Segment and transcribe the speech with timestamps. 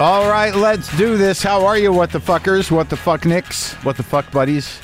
[0.00, 1.40] All right, let's do this.
[1.40, 2.68] How are you, what the fuckers?
[2.68, 3.74] What the fuck nicks?
[3.84, 4.78] What the fuck buddies?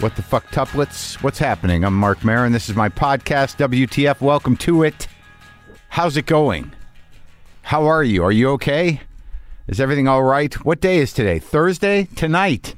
[0.00, 1.22] What the fuck tuplets?
[1.22, 1.84] What's happening?
[1.84, 2.50] I'm Marc Maron.
[2.50, 4.22] This is my podcast, WTF.
[4.22, 5.08] Welcome to it.
[5.90, 6.72] How's it going?
[7.60, 8.24] How are you?
[8.24, 9.02] Are you okay?
[9.66, 10.54] Is everything all right?
[10.64, 11.38] What day is today?
[11.38, 12.04] Thursday?
[12.16, 12.76] Tonight.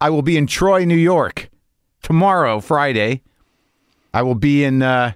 [0.00, 1.48] I will be in Troy, New York.
[2.02, 3.22] Tomorrow, Friday,
[4.12, 5.12] I will be in uh,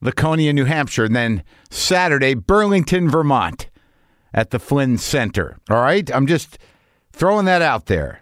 [0.00, 1.04] Laconia, New Hampshire.
[1.04, 3.68] And then Saturday, Burlington, Vermont
[4.36, 5.58] at the Flynn Center.
[5.68, 6.08] All right?
[6.14, 6.58] I'm just
[7.10, 8.20] throwing that out there.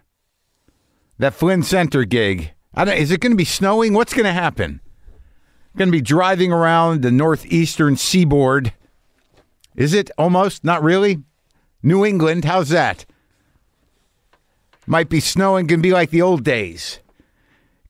[1.19, 2.53] That Flynn Center gig.
[2.77, 3.93] Is it going to be snowing?
[3.93, 4.81] What's going to happen?
[5.77, 8.73] Going to be driving around the northeastern seaboard.
[9.77, 10.65] Is it almost?
[10.65, 11.23] Not really.
[11.83, 13.05] New England, how's that?
[14.87, 17.01] Might be snowing, gonna be like the old days.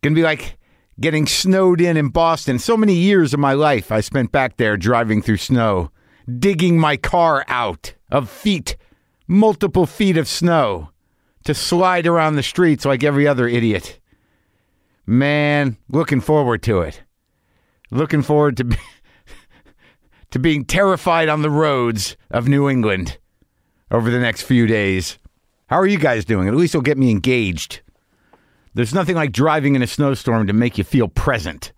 [0.02, 0.58] Gonna be like
[0.98, 2.58] getting snowed in in Boston.
[2.58, 5.92] So many years of my life I spent back there driving through snow,
[6.38, 8.76] digging my car out of feet,
[9.26, 10.88] multiple feet of snow
[11.42, 13.98] to slide around the streets like every other idiot.
[15.04, 17.02] Man, looking forward to it.
[17.90, 18.76] Looking forward to be,
[20.30, 23.18] to being terrified on the roads of New England
[23.90, 25.18] over the next few days.
[25.66, 26.46] How are you guys doing?
[26.46, 27.80] At least it'll get me engaged.
[28.74, 31.72] There's nothing like driving in a snowstorm to make you feel present.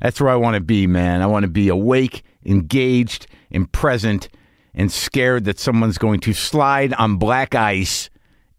[0.00, 1.22] That's where I want to be, man.
[1.22, 4.28] I want to be awake, engaged, and present,
[4.74, 8.10] and scared that someone's going to slide on black ice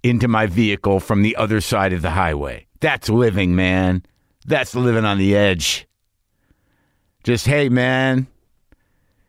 [0.04, 2.66] into my vehicle from the other side of the highway.
[2.80, 4.04] That's living, man.
[4.46, 5.88] That's living on the edge.
[7.24, 8.28] Just, hey, man,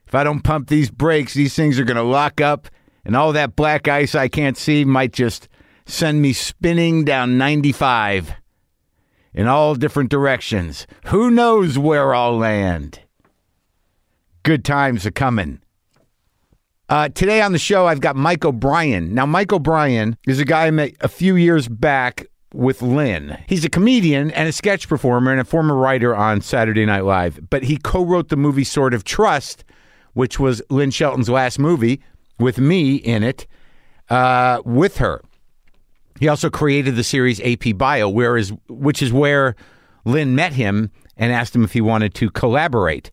[0.07, 2.69] if I don't pump these brakes, these things are going to lock up,
[3.05, 5.49] and all that black ice I can't see might just
[5.87, 8.35] send me spinning down 95
[9.35, 10.87] in all different directions.
[11.07, 13.01] Who knows where I'll land?
[14.43, 15.62] Good times are coming.
[16.93, 19.15] Uh, today on the show, I've got Mike O'Brien.
[19.15, 23.43] Now, Mike O'Brien is a guy I met a few years back with Lynn.
[23.49, 27.49] He's a comedian and a sketch performer and a former writer on Saturday Night Live,
[27.49, 29.65] but he co wrote the movie Sword of Trust,
[30.13, 32.03] which was Lynn Shelton's last movie
[32.39, 33.47] with me in it,
[34.11, 35.23] uh, with her.
[36.21, 39.57] He also created the series AP Bio, where is, which is where
[40.05, 43.11] Lynn met him and asked him if he wanted to collaborate.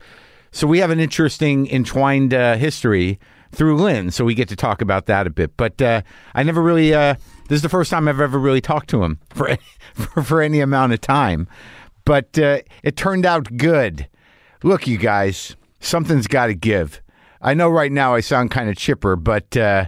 [0.51, 3.19] So we have an interesting entwined uh, history
[3.51, 5.55] through Lynn, so we get to talk about that a bit.
[5.57, 6.01] But uh,
[6.35, 6.93] I never really.
[6.93, 7.15] Uh,
[7.47, 9.57] this is the first time I've ever really talked to him for
[9.93, 11.47] for, for any amount of time.
[12.05, 14.07] But uh, it turned out good.
[14.63, 17.01] Look, you guys, something's got to give.
[17.41, 19.85] I know right now I sound kind of chipper, but uh,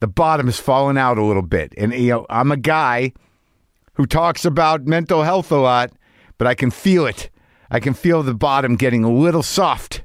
[0.00, 1.72] the bottom is falling out a little bit.
[1.78, 3.12] And you know, I'm a guy
[3.94, 5.92] who talks about mental health a lot,
[6.38, 7.30] but I can feel it.
[7.70, 10.02] I can feel the bottom getting a little soft,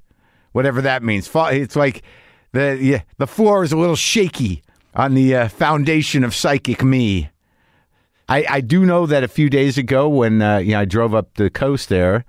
[0.54, 1.30] whatever that means.
[1.34, 2.04] It's like
[2.52, 4.62] the yeah, the floor is a little shaky
[4.96, 7.30] on the uh, foundation of psychic me.
[8.28, 11.16] I, I do know that a few days ago when uh, you know I drove
[11.16, 12.26] up the coast there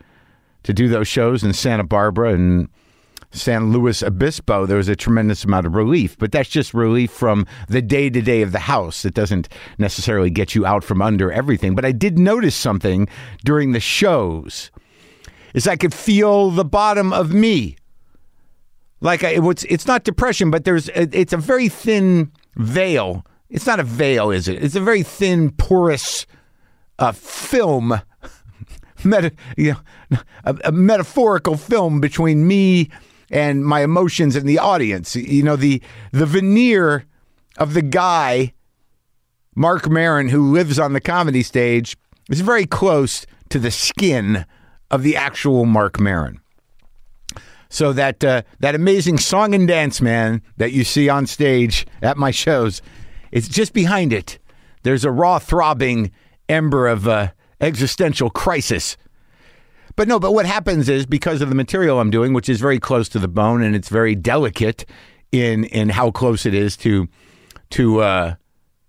[0.63, 2.69] to do those shows in Santa Barbara and
[3.33, 7.47] San Luis Obispo, there was a tremendous amount of relief, but that's just relief from
[7.69, 9.05] the day to day of the house.
[9.05, 9.49] It doesn't
[9.79, 11.75] necessarily get you out from under everything.
[11.75, 13.09] But I did notice something
[13.45, 14.71] during the shows
[15.55, 17.77] is I could feel the bottom of me.
[19.01, 23.25] Like it's it's not depression, but there's it's a very thin veil.
[23.49, 24.63] It's not a veil, is it?
[24.63, 26.27] It's a very thin, porous
[26.99, 28.01] uh, film,
[29.05, 29.73] meta, you
[30.11, 32.91] know, a, a metaphorical film between me
[33.31, 35.17] and my emotions and the audience.
[35.17, 35.83] You know, the
[36.13, 37.07] the veneer
[37.57, 38.53] of the guy,
[39.55, 41.97] Marc Maron, who lives on the comedy stage,
[42.29, 44.45] is very close to the skin
[44.91, 46.41] of the actual Marc Maron.
[47.71, 52.17] So that uh, that amazing song and dance man that you see on stage at
[52.17, 52.83] my shows,
[53.31, 54.39] it's just behind it.
[54.83, 56.11] There's a raw, throbbing
[56.49, 57.29] ember of uh,
[57.61, 58.97] existential crisis.
[59.95, 62.81] But no, but what happens is because of the material I'm doing, which is very
[62.81, 64.85] close to the bone and it's very delicate
[65.33, 67.09] in in how close it is to
[67.71, 68.35] to uh,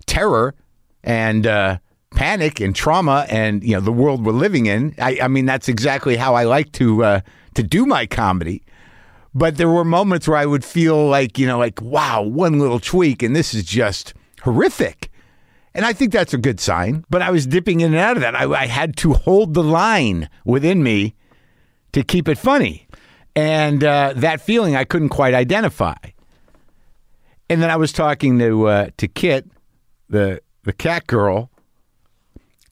[0.08, 0.56] terror
[1.04, 1.78] and uh,
[2.16, 4.96] panic and trauma and you know the world we're living in.
[5.00, 7.22] I, I mean that's exactly how I like to uh,
[7.56, 8.64] to do my comedy.
[9.34, 12.80] But there were moments where I would feel like you know like wow one little
[12.80, 15.10] tweak and this is just horrific.
[15.74, 17.06] And I think that's a good sign.
[17.10, 18.36] But I was dipping in and out of that.
[18.36, 21.16] I, I had to hold the line within me
[21.94, 22.88] to keep it funny.
[23.38, 25.96] And uh, that feeling I couldn't quite identify.
[27.50, 29.50] And then I was talking to uh, to Kit,
[30.10, 31.52] the the cat girl,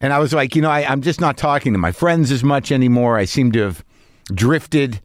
[0.01, 2.43] and I was like, you know, I, I'm just not talking to my friends as
[2.43, 3.17] much anymore.
[3.17, 3.83] I seem to have
[4.33, 5.01] drifted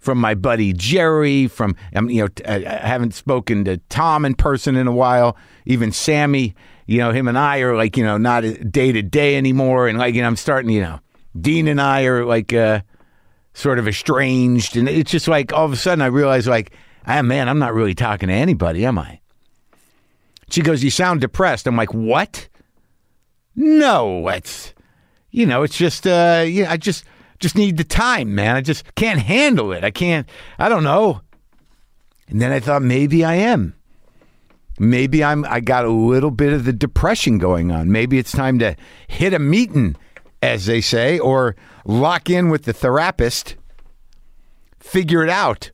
[0.00, 4.86] from my buddy Jerry, from you know, I haven't spoken to Tom in person in
[4.86, 5.36] a while.
[5.66, 6.54] Even Sammy,
[6.86, 8.42] you know, him and I are like you know not
[8.72, 11.00] day to day anymore, and like you know, I'm starting, you know,
[11.38, 12.80] Dean and I are like uh,
[13.54, 16.72] sort of estranged, and it's just like all of a sudden I realize like,
[17.06, 19.20] ah man, I'm not really talking to anybody, am I?
[20.50, 22.48] She goes, "You sound depressed." I'm like, "What?"
[23.54, 24.74] No, it's
[25.30, 27.04] you know, it's just uh yeah, I just
[27.40, 28.54] just need the time, man.
[28.54, 29.82] I just can't handle it.
[29.82, 30.28] I can't
[30.58, 31.22] I don't know.
[32.28, 33.74] And then I thought maybe I am.
[34.78, 37.90] Maybe I'm I got a little bit of the depression going on.
[37.90, 38.76] Maybe it's time to
[39.08, 39.96] hit a meeting,
[40.42, 43.56] as they say, or lock in with the therapist.
[44.78, 45.70] Figure it out.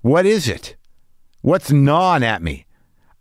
[0.00, 0.76] What is it?
[1.42, 2.66] What's gnawing at me?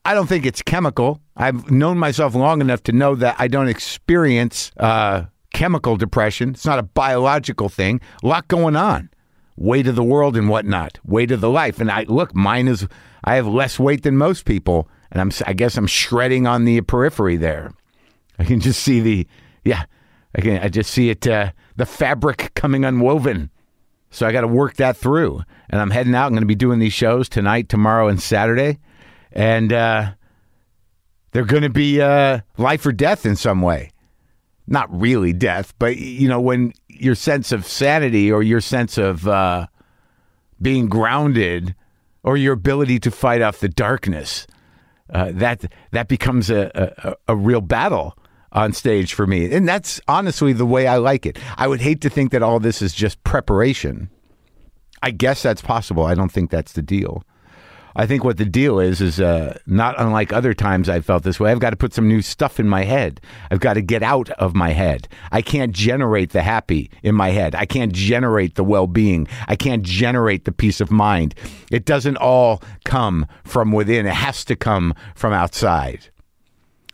[0.06, 1.22] I don't think it's chemical.
[1.36, 6.50] I've known myself long enough to know that I don't experience uh, chemical depression.
[6.50, 8.01] It's not a biological thing.
[8.24, 9.09] A lot going on.
[9.57, 11.00] Weight of the world and whatnot.
[11.06, 11.80] Weight of the life.
[11.80, 12.88] And I look, mine is.
[13.24, 15.31] I have less weight than most people, and I'm.
[15.45, 17.71] I guess I'm shredding on the periphery there.
[18.39, 19.27] I can just see the.
[19.63, 19.83] Yeah,
[20.36, 20.57] I can.
[20.63, 21.27] I just see it.
[21.27, 23.51] Uh, the fabric coming unwoven.
[24.09, 25.42] So I got to work that through.
[25.69, 26.25] And I'm heading out.
[26.25, 28.80] I'm going to be doing these shows tonight, tomorrow, and Saturday.
[29.31, 30.12] And uh,
[31.31, 33.91] they're going to be uh, life or death in some way.
[34.71, 39.27] Not really death, but, you know, when your sense of sanity or your sense of
[39.27, 39.68] uh,
[40.62, 41.75] being grounded
[42.23, 44.47] or your ability to fight off the darkness,
[45.13, 46.71] uh, that, that becomes a,
[47.03, 48.18] a, a real battle
[48.53, 49.53] on stage for me.
[49.53, 51.38] And that's honestly the way I like it.
[51.57, 54.09] I would hate to think that all this is just preparation.
[55.03, 56.06] I guess that's possible.
[56.06, 57.23] I don't think that's the deal.
[57.96, 61.40] I think what the deal is is uh, not unlike other times I've felt this
[61.40, 61.52] way.
[61.52, 63.20] I've got to put some new stuff in my head.
[63.50, 65.08] I've got to get out of my head.
[65.32, 67.56] I can't generate the happy in my head.
[67.56, 69.28] I can't generate the well being.
[69.48, 71.36] I can't generate the peace of mind.
[71.72, 76.10] It doesn't all come from within, it has to come from outside.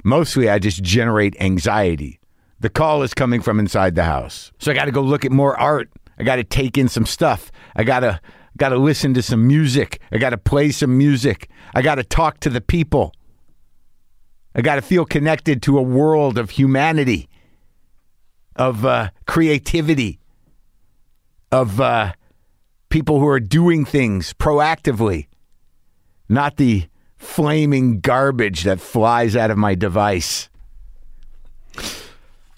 [0.04, 2.20] Mostly, I just generate anxiety.
[2.60, 4.52] The call is coming from inside the house.
[4.58, 5.90] So I got to go look at more art.
[6.18, 7.52] I got to take in some stuff.
[7.76, 8.20] I got to
[8.57, 10.01] got to listen to some music.
[10.12, 11.50] I got to play some music.
[11.74, 13.13] I got to talk to the people.
[14.56, 17.30] I got to feel connected to a world of humanity,
[18.56, 20.19] of uh, creativity,
[21.51, 22.13] of uh,
[22.89, 25.27] people who are doing things proactively,
[26.27, 26.88] not the
[27.18, 30.50] flaming garbage that flies out of my device.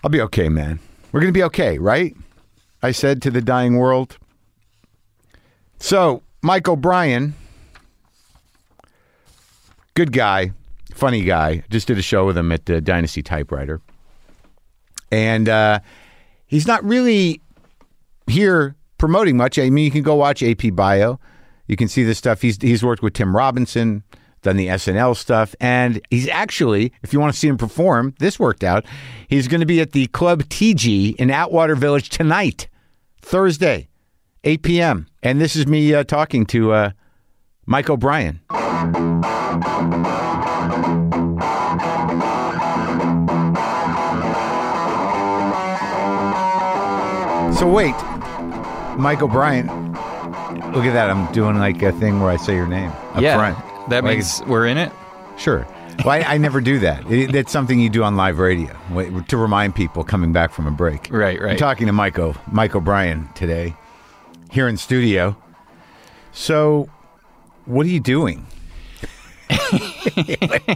[0.04, 0.80] I'll be okay, man.
[1.12, 2.16] We're going to be okay, right?
[2.82, 4.18] I said to the dying world.
[5.80, 7.34] So, Mike O'Brien,
[9.94, 10.52] good guy,
[10.94, 11.64] funny guy.
[11.70, 13.82] Just did a show with him at the Dynasty Typewriter.
[15.12, 15.80] And uh,
[16.46, 17.42] he's not really
[18.28, 19.58] here promoting much.
[19.58, 21.20] I mean, you can go watch AP Bio.
[21.68, 22.42] You can see the stuff.
[22.42, 24.04] He's, he's worked with Tim Robinson,
[24.42, 25.56] done the SNL stuff.
[25.60, 28.86] And he's actually, if you want to see him perform, this worked out.
[29.28, 32.68] He's going to be at the Club Tee Gee in Atwater Village tonight,
[33.22, 33.88] Thursday.
[34.44, 35.08] 8 p.m.
[35.22, 36.92] And this is me uh, talking to uh,
[37.66, 38.40] Mike O'Brien.
[47.60, 47.96] So wait,
[48.98, 49.68] Mike O'Brien.
[50.72, 51.10] Look at that!
[51.10, 53.90] I'm doing like a thing where I say your name up yeah, front.
[53.90, 54.94] that Like- means we're in it.
[55.38, 55.68] Sure.
[56.06, 57.12] Well, I, I never do that.
[57.12, 58.74] It, that's something you do on live radio
[59.28, 61.10] to remind people coming back from a break.
[61.12, 61.52] Right, right.
[61.52, 63.76] I'm talking to Mike, o, Mike O'Brien today
[64.52, 65.36] here in studio.
[66.32, 66.90] So,
[67.66, 68.46] what are you doing?
[69.50, 70.70] I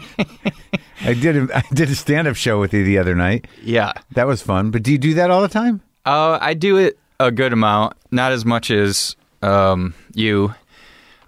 [1.13, 3.48] did a, I did a stand up show with you the other night.
[3.62, 3.94] Yeah.
[4.12, 4.72] That was fun.
[4.72, 5.82] But do you do that all the time?
[6.06, 10.53] Uh, I do it a good amount, not as much as um, you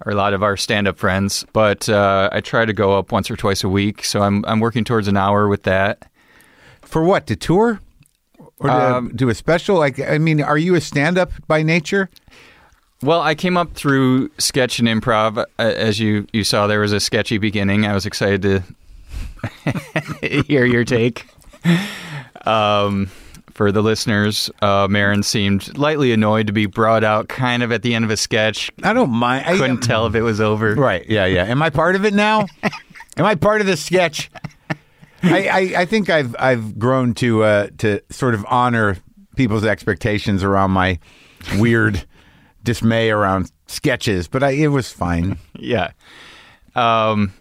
[0.05, 3.31] or a lot of our stand-up friends, but uh, I try to go up once
[3.31, 4.03] or twice a week.
[4.03, 6.09] So I'm I'm working towards an hour with that.
[6.81, 7.27] For what?
[7.27, 7.79] To tour?
[8.59, 9.77] Or Um, do a special?
[9.77, 12.09] Like, I mean, are you a stand up by nature?
[13.01, 15.37] Well, I came up through sketch and improv.
[15.37, 17.85] Uh, As you you saw, there was a sketchy beginning.
[17.85, 18.63] I was excited to
[20.47, 21.27] hear your take.
[22.45, 23.09] Um,
[23.53, 27.83] for the listeners, uh, Maron seemed lightly annoyed to be brought out kind of at
[27.83, 28.69] the end of a sketch.
[28.83, 29.45] I don't mind.
[29.45, 30.75] I Couldn't tell if it was over.
[30.75, 31.05] Right.
[31.09, 31.25] Yeah.
[31.25, 31.45] Yeah.
[31.45, 32.45] Am I part of it now?
[33.17, 34.29] Am I part of the sketch?
[35.25, 38.97] I, I, I think I've I've grown to uh, to sort of honor
[39.35, 40.99] people's expectations around my
[41.57, 42.05] weird
[42.63, 45.37] dismay around sketches, but I, it was fine.
[45.59, 45.91] Yeah.
[46.75, 47.33] Um,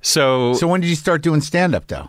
[0.00, 2.08] so, So when did you start doing stand up though?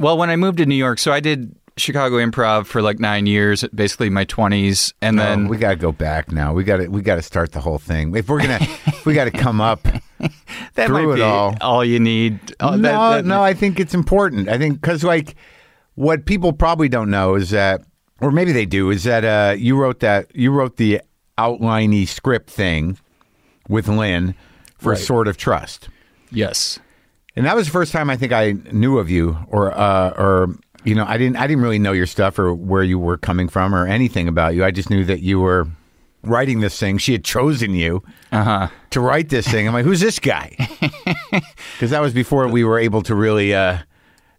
[0.00, 3.26] well, when I moved to New York, so I did Chicago Improv for like nine
[3.26, 6.52] years, basically my twenties, and No, then we got to go back now.
[6.52, 8.14] We got to we got to start the whole thing.
[8.16, 9.86] If we're gonna, if we got to come up.
[10.74, 11.84] that through might it be all.
[11.84, 12.38] you need.
[12.60, 14.48] Oh, no, that- that- no, I think it's important.
[14.48, 15.34] I think because like
[15.94, 17.82] what people probably don't know is that,
[18.20, 21.00] or maybe they do, is that uh, you wrote that you wrote the
[21.36, 22.98] outliney script thing
[23.68, 24.34] with Lynn
[24.78, 24.98] for Right.
[24.98, 25.88] Sword of Trust,
[26.30, 26.78] Yes.
[27.36, 30.54] and that was the first time I think I knew of you, or uh, or
[30.84, 33.48] you know, I didn't I didn't really know your stuff or where you were coming
[33.48, 34.64] from or anything about you.
[34.64, 35.66] I just knew that you were
[36.22, 36.98] writing this thing.
[36.98, 38.68] She had chosen you Uh huh.
[38.90, 39.66] to write this thing.
[39.68, 40.56] I'm like, who's this guy?
[41.74, 43.78] Because that was before we were able to really uh,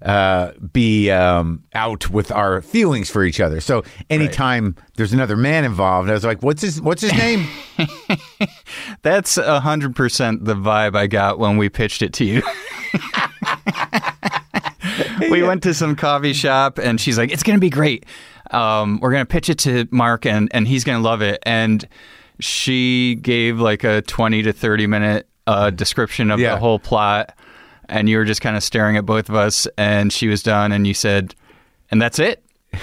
[0.01, 3.62] uh, be um, out with our feelings for each other.
[3.62, 7.48] So anytime there's another man involved, I was like, what's his What's his name?
[9.03, 12.41] That's a hundred percent the vibe I got when we pitched it to you.
[15.31, 18.05] we went to some coffee shop and she's like, "It's gonna be great.
[18.51, 21.87] Um, we're gonna pitch it to Mark and and he's gonna love it." And
[22.39, 26.51] she gave like a twenty to thirty minute uh, description of Yeah.
[26.55, 27.37] the whole plot,
[27.87, 29.67] and you were just kind of staring at both of us.
[29.77, 31.35] And she was done, and you said,
[31.91, 32.43] "And that's it."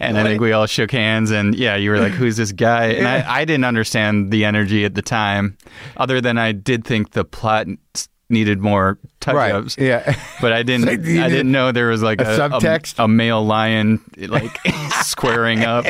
[0.00, 2.86] and I think we all shook hands, and yeah, you were like, "Who's this guy?"
[2.86, 5.56] And I, I didn't understand the energy at the time,
[5.96, 7.66] other than I did think the plot
[8.28, 9.76] needed more touch-ups.
[9.78, 10.14] Yeah.
[10.40, 10.86] But I didn't.
[10.86, 13.02] like I did didn't know there was like a a, subtext?
[13.02, 14.54] a, male lion like
[15.02, 15.86] squaring up.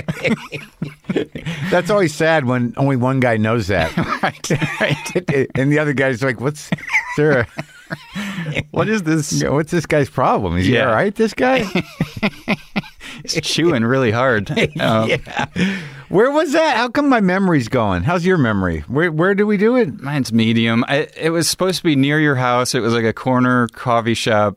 [1.70, 3.96] That's always sad when only one guy knows that.
[4.22, 4.50] right,
[4.80, 5.50] right.
[5.56, 6.70] and the other guy's like, what's
[7.16, 7.40] there?
[7.40, 7.46] a-
[8.70, 9.42] What is this?
[9.44, 10.56] What's this guy's problem?
[10.56, 11.14] Is he all right?
[11.14, 11.64] This guy?
[13.28, 14.50] Chewing really hard.
[14.80, 15.10] Um,
[16.08, 16.76] Where was that?
[16.76, 18.02] How come my memory's going?
[18.04, 18.80] How's your memory?
[18.88, 20.00] Where Where did we do it?
[20.00, 20.84] Mine's medium.
[20.86, 22.74] I, it was supposed to be near your house.
[22.74, 24.56] It was like a corner coffee shop,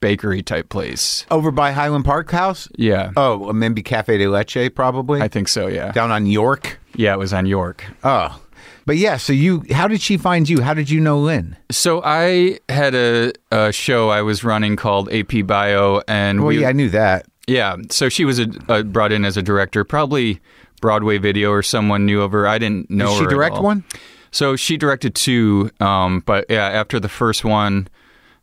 [0.00, 1.26] bakery type place.
[1.30, 2.68] Over by Highland Park House?
[2.76, 5.66] Yeah, Oh, maybe Cafe de Leche, probably I think so.
[5.66, 6.78] Yeah, down on York.
[6.94, 7.14] yeah.
[7.14, 7.84] It was on York.
[8.04, 8.40] Oh,
[8.86, 9.16] but yeah.
[9.16, 10.60] So you, how did she find you?
[10.62, 11.56] How did you know Lynn?
[11.72, 16.60] So I had a, a show I was running called AP Bio, and Well, we,
[16.60, 17.26] yeah, I knew that.
[17.46, 17.76] Yeah.
[17.90, 20.40] So she was a, uh, brought in as a director, probably
[20.80, 22.46] Broadway Video or someone knew of her.
[22.46, 23.84] I didn't know Did she direct one?
[24.30, 27.88] So she directed two, um, but yeah, after the first one,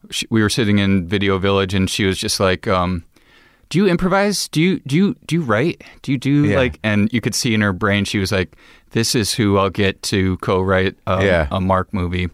[0.09, 3.03] she, we were sitting in Video Village, and she was just like, um,
[3.69, 4.47] "Do you improvise?
[4.47, 5.83] Do you do you do you write?
[6.01, 6.57] Do you do Yeah.
[6.57, 8.55] like?" And you could see in her brain, she was like,
[8.91, 11.47] "This is who I'll get to co-write a, Yeah.
[11.51, 12.29] a Mark movie,"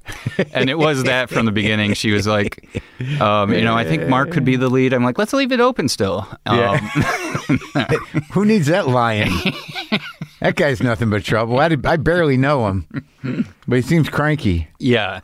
[0.54, 1.94] and it was that from the beginning.
[1.94, 2.82] She was like,
[3.22, 5.60] um, "You know, I think Mark could be the lead." I'm like, "Let's leave it
[5.60, 6.78] open still." Um,
[8.32, 9.32] Who needs that lion?
[10.42, 11.60] that guy's nothing but trouble.
[11.60, 14.68] I, did- I barely know him, but he seems cranky.
[14.80, 15.22] yeah.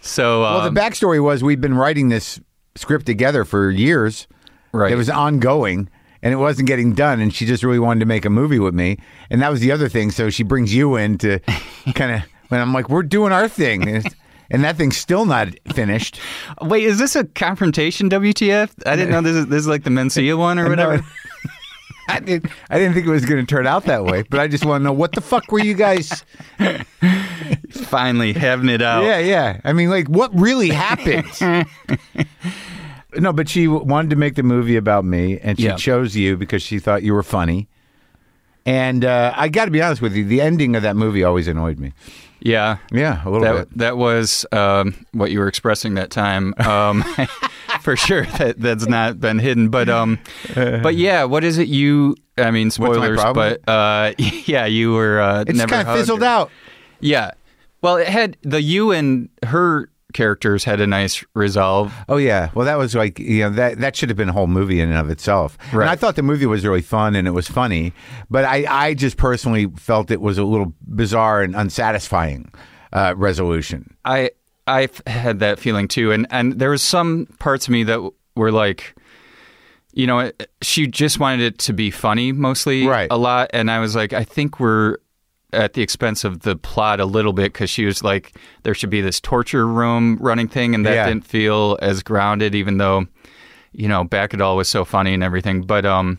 [0.00, 2.40] So Well, um, the backstory was we'd been writing this
[2.76, 4.28] script together for years.
[4.72, 4.92] right.
[4.92, 5.88] It was ongoing
[6.22, 7.20] and it wasn't getting done.
[7.20, 8.98] And she just really wanted to make a movie with me.
[9.30, 10.10] And that was the other thing.
[10.10, 11.38] So she brings you in to
[11.94, 13.88] kind of, when I'm like, we're doing our thing.
[13.88, 14.06] And,
[14.50, 16.20] and that thing's still not finished.
[16.62, 18.08] Wait, is this a confrontation?
[18.08, 18.70] WTF?
[18.86, 21.04] I didn't know this is this is like the Mencia one or whatever.
[22.08, 24.46] I didn't, I didn't think it was going to turn out that way, but I
[24.46, 26.24] just want to know what the fuck were you guys?
[27.70, 29.02] Finally having it out.
[29.02, 29.60] Yeah, yeah.
[29.64, 31.26] I mean, like, what really happened?
[33.18, 35.76] no, but she wanted to make the movie about me, and she Yeah.
[35.76, 37.68] chose you because she thought you were funny.
[38.64, 41.46] And uh, I got to be honest with you, the ending of that movie always
[41.46, 41.92] annoyed me.
[42.40, 42.78] yeah.
[42.90, 43.78] Yeah, a little That bit.
[43.78, 47.04] that was um, what you were expressing that time, um,
[47.80, 48.24] for sure.
[48.38, 50.18] That that's not been hidden, but um,
[50.54, 51.24] but yeah.
[51.24, 52.16] What is it you?
[52.38, 53.56] I mean, my spoilers, problem?
[53.64, 55.20] but uh, yeah, you were.
[55.20, 56.50] Uh, It's never kind of hugged fizzled or- out.
[57.00, 57.30] Yeah.
[57.82, 61.92] Well, it had the you and her characters had a nice resolve.
[62.08, 64.46] Oh yeah, well that was like you know that that should have been a whole
[64.46, 65.58] movie in and of itself.
[65.72, 65.82] Right.
[65.82, 67.92] And I thought the movie was really fun and it was funny,
[68.30, 72.50] but I I just personally felt it was a little bizarre and unsatisfying
[72.92, 73.94] uh, resolution.
[74.04, 74.30] I
[74.66, 78.00] I had that feeling too, and and there was some parts of me that
[78.34, 78.96] were like,
[79.92, 80.32] you know,
[80.62, 83.08] she just wanted it to be funny mostly, Right.
[83.10, 84.96] A lot, and I was like, I think we're
[85.52, 88.90] at the expense of the plot a little bit because she was like, there should
[88.90, 91.06] be this torture room running thing, and that Yeah.
[91.08, 93.06] didn't feel as grounded, even though,
[93.72, 96.18] you know, back it all was so funny and everything, but um.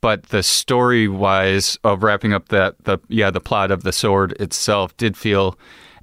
[0.00, 4.32] But the story wise of wrapping up that the yeah the plot of the sword
[4.38, 5.58] itself did feel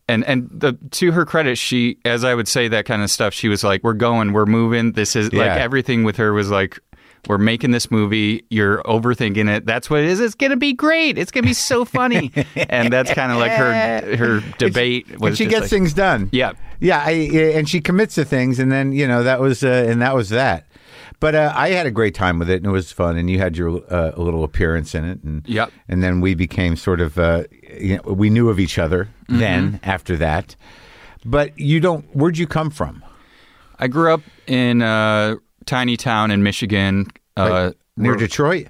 [0.07, 3.31] and and the to her credit she as i would say that kind of stuff
[3.31, 6.79] she was like we're going we're moving this is like everything with her was like
[7.27, 11.17] we're making this movie you're overthinking it that's what it is it's gonna be great
[11.17, 15.37] it's gonna be so funny and that's kind of like her her debate was and
[15.37, 16.29] she gets like- things done.
[16.31, 17.11] yeah Yeah, I,
[17.55, 20.29] and she commits to things, and then you know that was uh, and that was
[20.29, 20.65] that.
[21.19, 23.17] But uh, I had a great time with it, and it was fun.
[23.17, 25.71] And you had your uh, little appearance in it, and Yep.
[25.87, 27.43] and then we became sort of uh,
[27.79, 29.05] you know, we knew of each other.
[29.29, 29.37] Mm-hmm.
[29.39, 30.55] Then after that,
[31.23, 32.03] but you don't.
[32.15, 33.03] Where'd you come from?
[33.77, 38.67] I grew up in a tiny town in Michigan, uh, Near Detroit?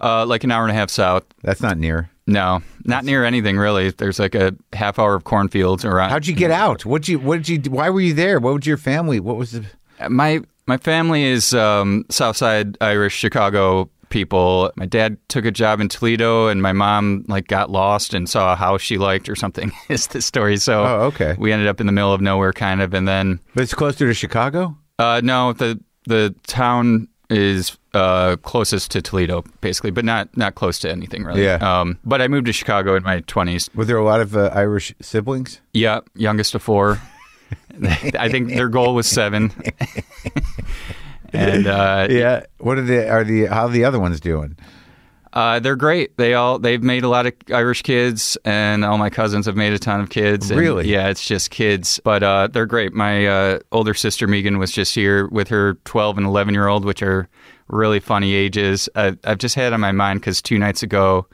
[0.00, 1.24] uh, like an hour and a half south.
[1.42, 2.10] That's not near.
[2.26, 3.90] No, not near anything really.
[3.90, 6.10] There's like a half hour of cornfields around.
[6.10, 6.84] How'd you get out?
[6.86, 7.18] What'd you?
[7.18, 7.70] What did you?
[7.72, 8.38] Why were you there?
[8.38, 9.18] What was your family?
[9.20, 9.64] What was the?
[10.08, 14.70] My my family is um, Southside Irish Chicago people.
[14.76, 18.52] My dad took a job in Toledo, and my mom like got lost and saw
[18.52, 19.72] a house she liked or something.
[19.88, 20.58] is the story?
[20.58, 21.34] So Oh, okay.
[21.38, 24.06] we ended up in the middle of nowhere, kind of, and then But it's closer
[24.06, 24.76] to Chicago.
[25.00, 30.78] uh, no, the the town is uh, closest to Toledo, basically, but not not close
[30.80, 31.44] to anything really.
[31.44, 31.56] Yeah.
[31.56, 33.70] Um, but I moved to Chicago in my twenties.
[33.74, 35.60] Were there a lot of uh, Irish siblings?
[35.72, 37.00] Yeah, youngest of four.
[38.18, 39.52] I think their goal was seven.
[41.32, 42.44] and uh, Yeah.
[42.58, 43.08] What are the?
[43.08, 43.46] Are the?
[43.46, 44.56] How are the other ones doing?
[45.32, 46.16] Uh, they're great.
[46.18, 49.72] They all they've made a lot of Irish kids, and all my cousins have made
[49.72, 50.50] a ton of kids.
[50.50, 50.88] and Really?
[50.88, 52.92] yeah, it's just kids, but uh, they're great.
[52.92, 56.84] My uh, older sister Megan was just here with her twelve and eleven year old,
[56.84, 57.28] which are
[57.68, 58.88] really funny ages.
[58.94, 61.26] I, I've just had it on my mind because two nights ago,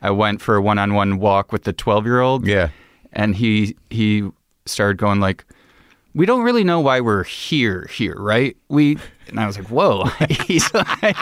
[0.00, 2.46] I went for a one on one walk with the twelve year old.
[2.46, 2.68] Yeah.
[3.12, 4.30] and he he
[4.66, 5.44] started going like
[6.14, 8.56] we don't really know why we're here here right?
[8.68, 10.04] We and i was like whoa.
[10.46, 11.16] He's like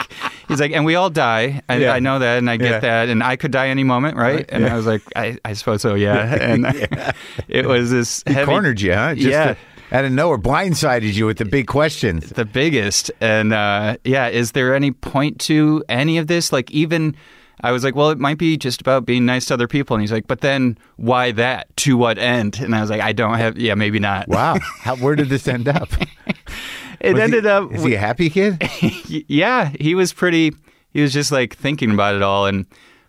[0.47, 1.61] he's like and we all die.
[1.69, 1.93] I, Yeah.
[1.93, 2.79] I know that and i get Yeah.
[2.79, 3.09] that.
[3.09, 4.45] And i could die any moment right?
[4.49, 6.35] And i was like i, I suppose so yeah.
[6.41, 6.65] And
[7.47, 9.15] it was this He heavy, cornered you, huh?
[9.15, 9.55] Just Yeah.
[9.91, 12.29] uh, out of nowhere, blindsided you with the big questions.
[12.29, 13.11] the biggest.
[13.21, 16.51] And uh yeah is there any point to any of this?
[16.51, 17.15] Like even
[17.63, 19.95] I was like, well, it might be just about being nice to other people.
[19.95, 21.75] And he's like, but then why that?
[21.77, 22.59] To what end?
[22.59, 24.27] And I was like, I don't have, yeah, maybe not.
[24.27, 24.57] Wow.
[24.79, 25.89] How, where did this end up?
[26.99, 28.61] It Was ended he, up, Is he a happy kid?
[29.27, 30.53] Yeah, he was pretty.
[30.91, 32.67] He was just like thinking about it all, and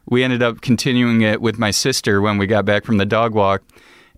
[0.09, 3.35] we ended up continuing it with my sister when we got back from the dog
[3.35, 3.63] walk,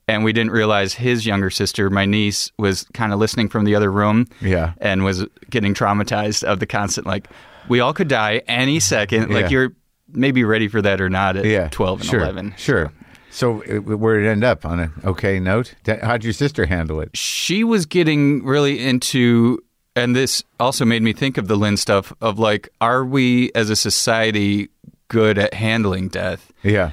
[0.06, 3.74] and we didn't realize his younger sister, my niece, was kind of listening from the
[3.74, 4.74] other room, Yeah.
[4.78, 7.26] and was getting traumatized of the constant like,
[7.68, 9.30] we all could die any second.
[9.30, 9.34] Yeah.
[9.40, 9.72] Like you're
[10.14, 11.68] maybe ready for that or not at Yeah.
[11.68, 12.54] twelve and sure, eleven.
[12.56, 12.92] Sure.
[13.30, 15.74] So uh, where did it end up on an okay note?
[15.86, 17.16] How'd your sister handle it?
[17.16, 19.58] she was getting really into
[19.96, 23.70] and this also made me think of the Lynn stuff of like are we as
[23.70, 24.68] a society
[25.08, 26.90] good at handling death Yeah.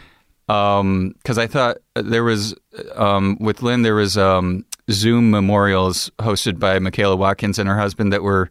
[0.49, 2.55] um cuz I thought there was
[2.95, 8.12] um with Lynn there was um Zoom memorials hosted by Michaela Watkins and her husband
[8.12, 8.49] that were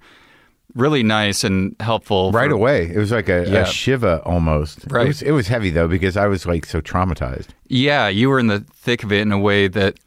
[0.75, 2.91] really nice and helpful Right for- away.
[2.93, 3.61] It was like a, Yeah.
[3.63, 4.81] a shiva almost.
[4.91, 5.05] Right.
[5.05, 7.49] It was, it was heavy though because I was like so traumatized.
[7.69, 9.99] yeah you were in the thick of it in a way that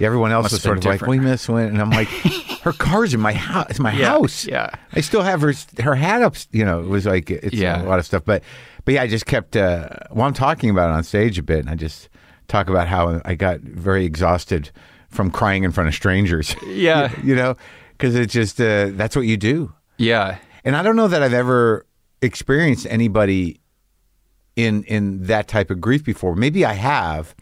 [0.00, 2.06] Everyone else was sort of like, "We miss Lynn," and I'm like,
[2.62, 3.66] "Her car's in my house.
[3.70, 4.46] It's my Yeah, house.
[4.46, 4.70] yeah.
[4.92, 6.36] I still have her her hat up.
[6.52, 7.82] You know, it was like it's Yeah.
[7.82, 8.22] a lot of stuff.
[8.24, 8.44] But
[8.84, 9.56] but yeah, I just kept.
[9.56, 12.08] Uh, well, I'm talking about it on stage a bit, and I just
[12.46, 14.70] talk about how I got very exhausted
[15.10, 16.54] from crying in front of strangers.
[16.68, 17.10] Yeah.
[17.24, 17.56] you know,
[17.96, 19.72] because it's just uh, that's what you do.
[19.98, 21.86] Yeah And I don't know that I've ever
[22.20, 23.60] experienced anybody
[24.56, 26.34] in in that type of grief before.
[26.34, 27.34] Maybe I have,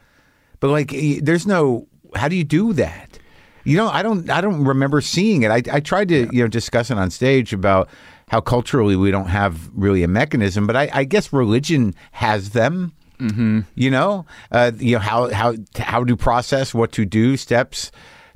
[0.61, 1.88] but like, there's no.
[2.14, 3.19] How do you do that?
[3.64, 4.31] You know, I don't.
[4.31, 5.51] I don't remember seeing it.
[5.51, 7.88] I, I tried to you know discuss it on stage about
[8.29, 12.92] how culturally we don't have really a mechanism, but I, I guess religion has them.
[13.19, 13.61] Mm-hmm.
[13.75, 17.90] You know, uh, you know how how how to process, what to do, steps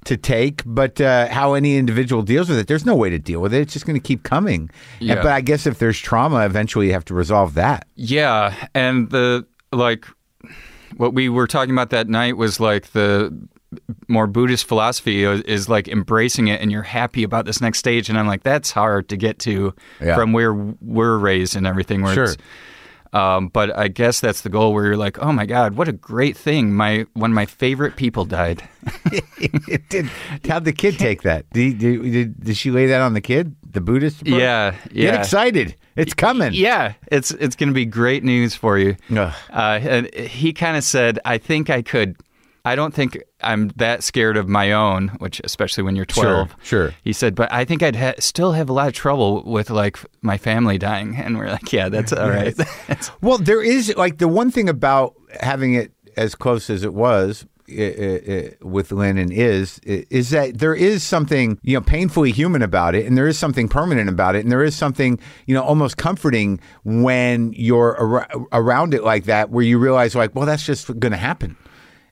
[0.06, 2.66] to take, but uh, how any individual deals with it.
[2.68, 3.60] There's no way to deal with it.
[3.60, 4.70] It's just going to keep coming.
[4.98, 5.16] Yeah.
[5.16, 7.86] But I guess if there's trauma, eventually you have to resolve that.
[7.96, 10.06] Yeah, and the like
[10.96, 13.36] what we were talking about that night was like the
[14.08, 18.08] more Buddhist philosophy is, is like embracing it and you're happy about this next stage
[18.08, 20.16] and I'm like that's hard to get to Yeah.
[20.16, 22.34] from where we're raised and everything where Sure.
[23.12, 25.92] Um, but I guess that's the goal where you're like, oh my God, what a
[25.92, 26.72] great thing.
[26.74, 28.62] My one of my favorite people died.
[29.88, 30.10] Did.
[30.46, 31.48] How'd the kid take that?
[31.50, 33.56] Did, did, did, she lay that on the kid?
[33.72, 34.22] The Buddhist?
[34.22, 34.40] approach?
[34.40, 35.76] Yeah, Get excited.
[35.96, 36.52] It's coming.
[36.54, 38.96] Yeah, it's it's going to be great news for you.
[39.50, 42.16] Uh, and he kind of said, "I think I could.
[42.64, 46.94] I don't think I'm that scared of my own, which especially when you're 12." sure.
[47.02, 49.98] He said, "But I think I'd ha- still have a lot of trouble with like
[50.22, 52.54] my family dying." And we're like, "Yeah, that's all right."
[53.22, 57.46] Well, there is like the one thing about having it as close as it was
[57.68, 62.62] i- i- i- with Lennon is is that there is something you know painfully human
[62.62, 65.62] about it, and there is something permanent about it, and there is something you know
[65.62, 70.66] almost comforting when you're ar- around it like that, where you realize like, well, that's
[70.66, 71.56] just going to happen,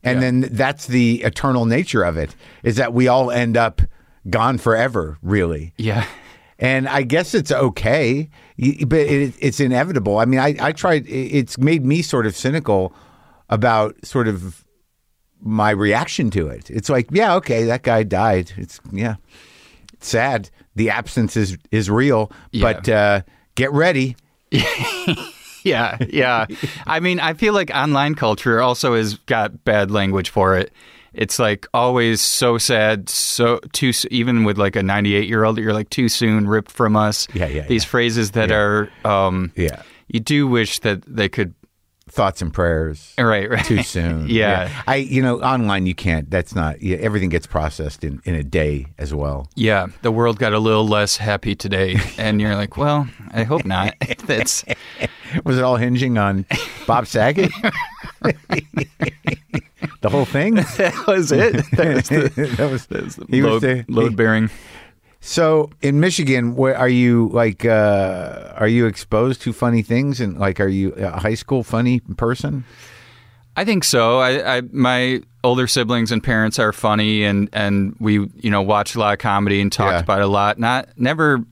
[0.03, 3.83] and then that's the eternal nature of it is that we all end up
[4.31, 5.73] gone forever, really.
[5.77, 6.07] yeah,
[6.59, 10.19] and I guess it's okay, but it, it's inevitable.
[10.19, 11.07] I mean, I, I tried.
[11.09, 12.95] It's made me sort of cynical
[13.49, 14.65] about sort of
[15.41, 16.71] my reaction to it.
[16.71, 18.53] It's like, yeah, okay, that guy died.
[18.57, 19.17] It's yeah,
[19.93, 20.51] it's sad.
[20.75, 22.73] The absence is is real, yeah.
[22.73, 23.23] but uh,
[23.55, 24.17] get ready.
[25.65, 26.47] Yeah, yeah.
[26.87, 30.73] I mean, I feel like online culture also has got bad language for it.
[31.13, 35.73] It's like always so sad, so too even with like a 98 year old, you're
[35.73, 37.27] like too soon, ripped from us.
[37.35, 37.89] Yeah, yeah, These yeah.
[37.91, 41.55] phrases that are, um, Yeah, you do wish that they could.
[42.11, 43.15] Thoughts and prayers.
[43.19, 43.65] Right, right.
[43.65, 44.29] Too soon.
[44.29, 44.83] Yeah.
[44.87, 46.31] I you know online you can't.
[46.31, 46.83] That's not.
[46.83, 49.49] Yeah, everything gets processed in in a day as well.
[49.55, 53.65] Yeah, the world got a little less happy today, and you're like, well, I hope
[53.65, 53.95] not.
[54.27, 54.65] That's
[55.45, 56.45] Was it all hinging on
[56.87, 57.51] Bob Saget?
[60.01, 60.55] the whole thing.
[60.57, 61.65] that was it.
[61.73, 64.51] That was the, that was, that was the load, the- load bearing.
[65.29, 67.29] So in Michigan, where are you?
[67.35, 70.21] Like, uh, are you exposed to funny things?
[70.23, 72.65] And like, are you a high school funny person?
[73.55, 74.21] I think so.
[74.21, 78.95] I, I my older siblings and parents are funny, and and we you know watched
[78.95, 80.01] a lot of comedy and talked Yeah.
[80.01, 80.59] about it a lot.
[80.59, 81.45] Not never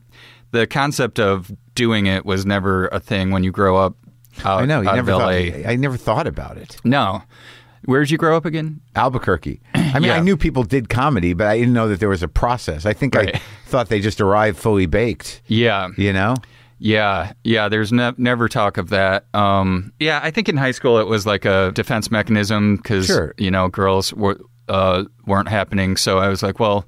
[0.49, 3.95] the concept of doing it was never a thing when you grow up.
[4.43, 5.33] Out, I know you never of thought.
[5.33, 5.69] LA.
[5.69, 6.77] I never thought about it.
[6.83, 7.21] No,
[7.87, 8.79] where'd you grow up again?
[8.95, 9.59] Albuquerque.
[9.73, 10.15] I mean, Yeah.
[10.17, 12.85] I knew people did comedy, but I didn't know that there was a process.
[12.85, 15.41] I think I thought they just arrived fully baked.
[15.47, 16.35] Yeah, You know?
[16.79, 17.69] Yeah, yeah.
[17.69, 19.25] There's ne- never talk of that.
[19.33, 23.33] Um, yeah, I think in high school it was like a defense mechanism because Sure.
[23.39, 25.97] you know girls were uh, weren't happening.
[25.97, 26.85] So I was like, well,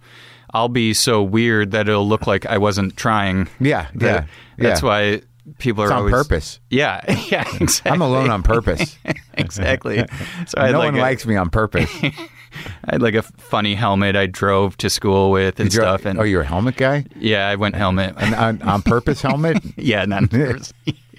[0.53, 3.47] I'll be so weird that it'll look like I wasn't trying.
[3.59, 4.27] Yeah, yeah, That-
[4.59, 4.87] That's yeah.
[4.87, 5.21] why
[5.57, 6.59] people It's are on always purpose.
[6.69, 7.91] Yeah, yeah, exactly.
[7.91, 8.97] I'm alone on purpose.
[9.33, 10.05] exactly.
[10.47, 11.91] So I no like one a, likes me on purpose.
[12.03, 16.05] I had like a funny helmet I drove to school with and stuff.
[16.05, 17.05] And oh, you're a helmet guy?
[17.15, 18.15] yeah, I went helmet.
[18.17, 19.57] An on, on purpose helmet?
[19.77, 20.31] Yeah, not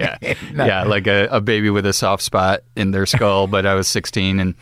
[0.00, 0.16] yeah,
[0.54, 3.46] yeah, like a, a baby with a soft spot in their skull.
[3.46, 4.54] But I was 16, and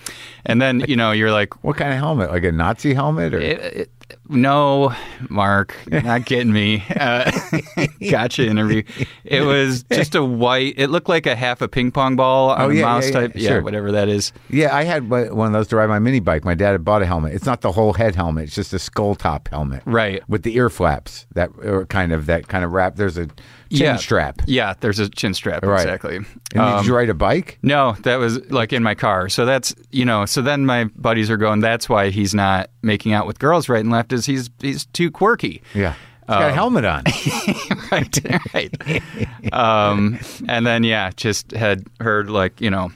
[0.44, 2.30] and then you know you're like, What kind of helmet?
[2.30, 3.34] Like a Nazi helmet?
[3.34, 3.90] Or it, it,
[4.28, 4.94] no,
[5.30, 6.84] Mark, not getting me.
[6.94, 7.30] Uh,
[8.10, 8.82] gotcha interview.
[9.24, 10.74] It was just a white.
[10.76, 13.12] It looked like a half a ping pong ball on Oh, a yeah, mouse yeah,
[13.12, 13.32] type.
[13.34, 13.62] Yeah, sure.
[13.62, 14.32] whatever that is.
[14.50, 16.44] Yeah, I had one of those to ride my mini bike.
[16.44, 17.34] My dad had bought a helmet.
[17.34, 20.22] It's not the whole head helmet; it's just a skull top helmet, Right.
[20.28, 22.96] With the ear flaps that are kind of that kind of wrap.
[22.96, 23.28] There's a
[23.70, 24.40] chin yeah, strap.
[24.46, 25.64] Yeah, there's a chin strap.
[25.64, 25.80] Right.
[25.82, 26.16] Exactly.
[26.16, 26.26] And
[26.60, 27.58] Um, did you ride a bike?
[27.62, 29.28] No, that was like in my car.
[29.28, 30.24] So that's you know.
[30.26, 31.60] So then my buddies are going.
[31.60, 34.12] That's why he's not making out with girls right and left.
[34.12, 35.62] Is he's he's too quirky.
[35.74, 37.02] Yeah, he's got a helmet on.
[37.92, 38.18] right,
[38.54, 39.52] right.
[39.52, 42.90] Um, and then yeah, just had heard like you know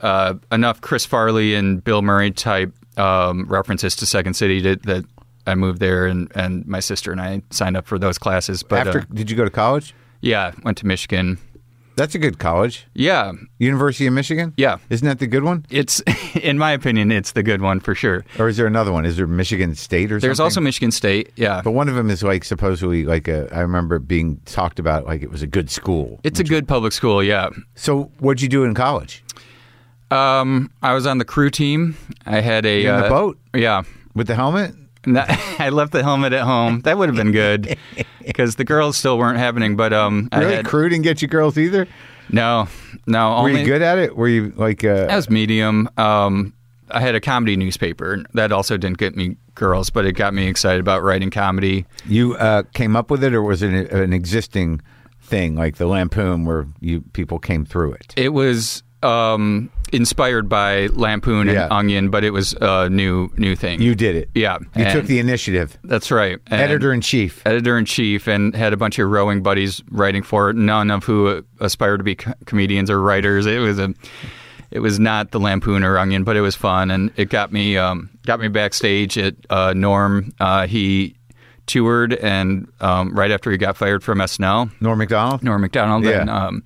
[0.00, 5.04] uh, enough Chris Farley and Bill Murray type um, references to Second City to, that
[5.46, 8.62] I moved there, and and my sister and I signed up for those classes.
[8.62, 9.94] But After, uh, did you go to college?
[10.20, 11.38] yeah, went to Michigan.
[11.96, 12.88] That's a good college.
[12.94, 13.30] Yeah,
[13.60, 14.52] University of Michigan.
[14.56, 14.78] yeah.
[14.90, 15.64] Isn't that the good one?
[15.70, 16.00] It's
[16.42, 18.24] in my opinion, it's the good one for sure.
[18.36, 19.04] Or is there another one?
[19.04, 20.26] Is there Michigan State or something?
[20.26, 20.46] There's something?
[20.46, 21.30] also Michigan State.
[21.36, 21.60] Yeah.
[21.62, 23.48] But one of them is like supposedly like a.
[23.54, 26.18] I remember being talked about like it was a good school.
[26.24, 27.50] It's a good public school, yeah.
[27.76, 29.22] So what'd you do in college?
[30.10, 31.96] Um, I was on the crew team.
[32.26, 33.82] I had a in the uh, boat Yeah,
[34.14, 34.74] with the helmet?
[35.06, 35.24] No,
[35.58, 36.80] I left the helmet at home.
[36.80, 37.76] That would have been good
[38.26, 39.76] because the girls still weren't happening.
[39.76, 40.54] But um, I Really?
[40.56, 41.86] had, Crew didn't get you girls either.
[42.30, 42.68] no,
[43.06, 43.42] no.
[43.42, 44.16] Were you good at it?
[44.16, 44.84] Were you like?
[44.84, 45.88] Uh, I was medium.
[45.98, 46.54] Um,
[46.90, 50.46] I had a comedy newspaper that also didn't get me girls, but it got me
[50.46, 51.86] excited about writing comedy.
[52.06, 54.80] you uh, came up with it, or was it an, an existing
[55.22, 58.12] thing like the Lampoon, where you people came through it?
[58.16, 61.68] It was um, inspired by Lampoon and Yeah.
[61.70, 63.80] Onion, but it was a new new thing.
[63.80, 64.30] You did it.
[64.34, 65.78] yeah, You took and- the initiative.
[65.84, 66.38] That's right.
[66.48, 67.40] And- Editor in chief.
[67.46, 70.56] editor in chief and had a bunch of rowing buddies writing for it.
[70.56, 73.46] None of who aspired to be co- comedians or writers.
[73.46, 73.94] It was a,
[74.70, 77.76] it was not the Lampoon or Onion, but it was fun and it got me
[77.76, 80.32] um, got me backstage at uh, Norm.
[80.40, 81.14] Uh, he
[81.66, 85.42] toured and um, right after he got fired from SNL, Norm Macdonald.
[85.42, 86.20] Norm Macdonald, Yeah.
[86.20, 86.62] and um,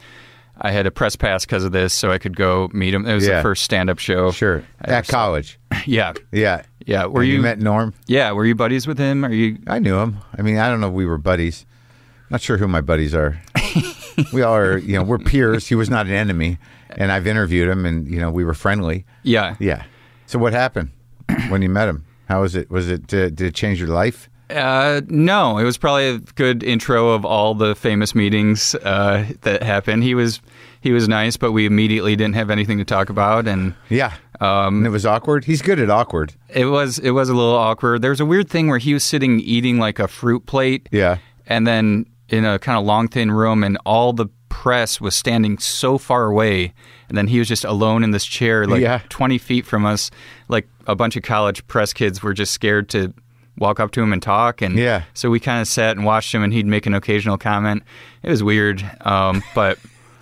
[0.61, 3.07] I had a press pass because of this, so I could go meet him.
[3.07, 3.37] It was Yeah.
[3.37, 4.31] the first stand up show.
[4.33, 4.63] Sure.
[4.83, 5.13] I ever At saw.
[5.13, 5.59] college.
[5.87, 6.63] Yeah, Yeah.
[6.87, 7.07] yeah.
[7.07, 7.41] Were And you?
[7.41, 7.95] met Norm?
[8.07, 9.25] yeah, were you buddies with him?
[9.25, 9.59] Are you?
[9.67, 10.19] I knew him.
[10.37, 11.65] I mean, I don't know if we were buddies.
[12.31, 13.41] Not sure who my buddies are.
[14.33, 15.69] we all are, you know, we're peers.
[15.69, 16.59] He was not an enemy.
[16.91, 19.05] And I've interviewed him and, you know, we were friendly.
[19.23, 19.55] Yeah.
[19.61, 19.85] Yeah.
[20.27, 20.91] So what happened
[21.49, 22.05] when you met him?
[22.29, 22.71] How was it?
[22.71, 24.29] Was it, uh, did it change your life?
[24.51, 29.63] Uh, no, it was probably a good intro of all the famous meetings uh, that
[29.63, 30.03] happened.
[30.05, 30.41] He was
[30.81, 34.15] he was nice, but we immediately didn't have anything to talk about, and Yeah.
[34.41, 35.45] um, And it was awkward.
[35.45, 36.33] He's good at awkward.
[36.49, 38.01] it was it was a little awkward.
[38.03, 41.19] There was a weird thing where he was sitting eating like a fruit plate, Yeah.
[41.47, 45.59] and then in a kind of long thin room, and all the press was standing
[45.59, 46.73] so far away,
[47.09, 49.01] and then he was just alone in this chair, like Yeah.
[49.11, 50.11] twenty feet from us.
[50.49, 53.13] Like a bunch of college press kids were just scared to
[53.59, 55.03] walk up to him and talk, and Yeah.
[55.15, 57.83] so we kind of sat and watched him, and he'd make an occasional comment.
[58.23, 59.79] It was weird, um, but.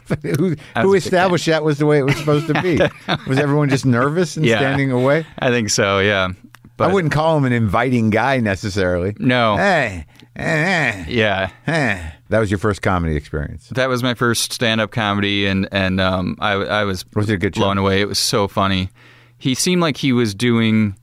[0.22, 2.78] who who established that was the way it was supposed to be?
[3.28, 4.58] was everyone just nervous and Yeah.
[4.58, 5.26] standing away?
[5.38, 6.28] I think so, yeah.
[6.76, 9.16] But I wouldn't call him an inviting guy necessarily.
[9.18, 9.56] No.
[9.56, 10.04] Hey,
[10.36, 11.48] eh, Yeah.
[11.66, 12.10] eh.
[12.28, 13.68] That was your first comedy experience.
[13.70, 17.38] That was my first stand-up comedy, and and um, I I was Was it a
[17.38, 17.60] good show?
[17.62, 18.00] blown away.
[18.00, 18.90] It was so funny.
[19.38, 20.96] He seemed like he was doing.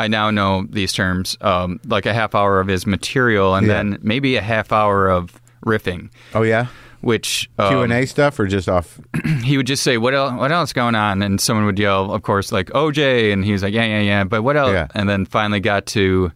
[0.00, 3.74] I now know these terms, um, like a half hour of his material, and Yeah.
[3.74, 6.66] then maybe a half hour of riffing, Oh yeah,
[7.02, 8.98] which um, Q and A stuff or just off?
[9.44, 10.32] he would just say, "What else?
[10.32, 13.62] What else going on?" And someone would yell, of course, like OJ, and he was
[13.62, 14.72] like, "Yeah, yeah, yeah." But what else?
[14.72, 14.88] Yeah.
[14.94, 16.32] And then finally got to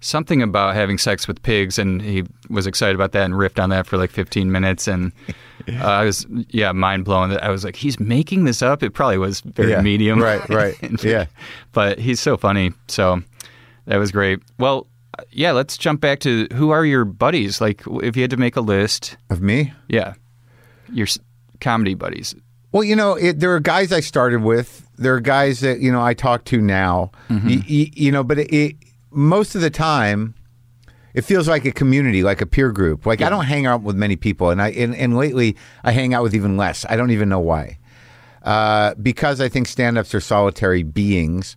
[0.00, 3.70] something about having sex with pigs, and he was excited about that and riffed on
[3.70, 5.12] that for like 15 minutes, and
[5.68, 7.30] uh, I was yeah mind blown.
[7.30, 8.82] That I was like, he's making this up.
[8.82, 9.80] It probably was very Yeah.
[9.82, 10.74] medium, Right, right.
[11.04, 11.26] Yeah.
[11.72, 12.72] but he's so funny.
[12.88, 13.22] So
[13.86, 14.40] that was great.
[14.58, 14.86] Well.
[15.30, 17.58] Yeah, let's jump back to who are your buddies?
[17.58, 19.72] Like, if you had to make a list, Of me?
[19.88, 20.12] yeah,
[20.92, 21.18] your s-
[21.62, 22.34] comedy buddies.
[22.72, 24.86] Well, you know, it, there are guys I started with.
[24.98, 27.12] There are guys that you know I talk to now.
[27.30, 28.76] Y- y- you know, but it, it,
[29.10, 30.34] most of the time,
[31.16, 33.06] it feels like a community, like a peer group.
[33.06, 36.12] Like I don't hang out with many people, and I and, and lately I hang
[36.12, 36.84] out with even less.
[36.88, 37.78] I don't even know why.
[38.42, 41.56] Uh, because I think stand-ups are solitary beings.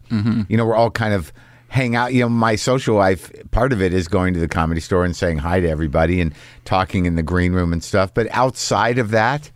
[0.49, 1.31] You know, we're all kind of
[1.67, 2.13] hang out.
[2.13, 5.15] You know, my social life part of it is going to the comedy store and
[5.15, 6.33] saying hi to everybody and
[6.65, 8.13] talking in the green room and stuff.
[8.13, 9.51] But outside of that,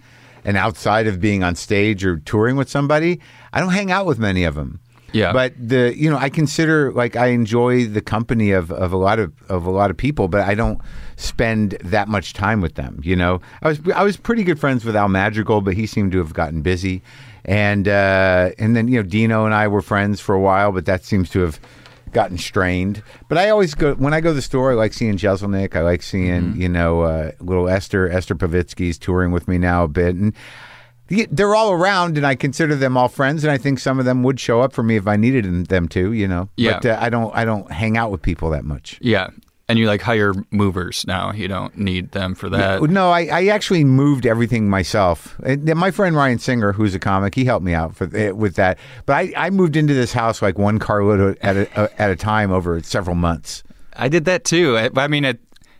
[0.46, 3.22] and outside of being on stage or touring with somebody,
[3.54, 4.80] I don't hang out with many of them.
[5.14, 5.32] Yeah.
[5.32, 9.20] But the you know I consider like I enjoy the company of, of a lot
[9.20, 10.80] of of a lot of people, but I don't
[11.16, 13.00] spend that much time with them.
[13.04, 16.12] You know, I was I was pretty good friends with Al Madrigal, but he seemed
[16.14, 17.04] to have gotten busy,
[17.46, 20.86] and uh, and then you know Dino and I were friends for a while, but
[20.86, 21.60] that seems to have
[22.12, 23.04] gotten strained.
[23.28, 24.72] But I always go when I go to the store.
[24.72, 25.76] I like seeing Jeselnik.
[25.76, 29.88] I like seeing you know uh, little Esther Esther Povitsky's touring with me now a
[29.88, 30.34] bit, and
[31.32, 33.44] they're all around, and I consider them all friends.
[33.44, 35.88] And I think some of them would show up for me if I needed them
[35.90, 36.12] to.
[36.14, 36.80] You know, Yeah.
[36.82, 38.98] But uh, I don't I don't hang out with people that much.
[39.02, 39.28] Yeah.
[39.70, 41.32] And you like hire movers now.
[41.32, 42.82] You don't need them for that.
[42.82, 45.40] No, I, I actually moved everything myself.
[45.42, 48.56] And my friend Ryan Singer, who's a comic, he helped me out for eh, with
[48.56, 48.78] that.
[49.06, 52.52] But I, I moved into this house like one carload at a, at a time
[52.52, 53.64] over several months.
[53.96, 54.78] I did that too.
[54.78, 55.38] I, I mean, at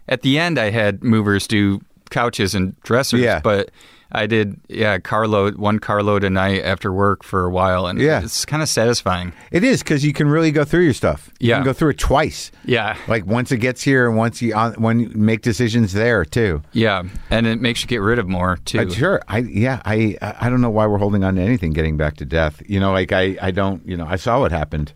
[0.08, 3.20] at the end, I had movers do couches and dressers.
[3.20, 3.42] Yeah.
[3.44, 3.70] But
[4.14, 8.22] I did, yeah, carload one carload a night after work for a while, and Yeah.
[8.24, 9.34] it's kind of satisfying.
[9.52, 11.32] It is because you can really go through your stuff.
[11.40, 11.56] You Yeah.
[11.56, 12.52] can go through it twice.
[12.66, 12.96] Yeah.
[13.08, 16.62] Like once it gets here, and once you on, when you make decisions there too.
[16.74, 18.82] Yeah, and it makes you get rid of more too.
[18.82, 19.22] Uh, sure.
[19.28, 19.82] I yeah.
[19.86, 22.62] I I don't know why we're holding on to anything getting back to death.
[22.68, 23.82] You know, like I I don't.
[23.88, 24.94] You know, I saw what happened.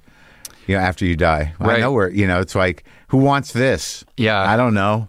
[0.67, 2.09] You know, after you die, I know where.
[2.09, 4.03] You know, it's like who wants this?
[4.17, 4.39] Yeah.
[4.41, 5.07] I don't know.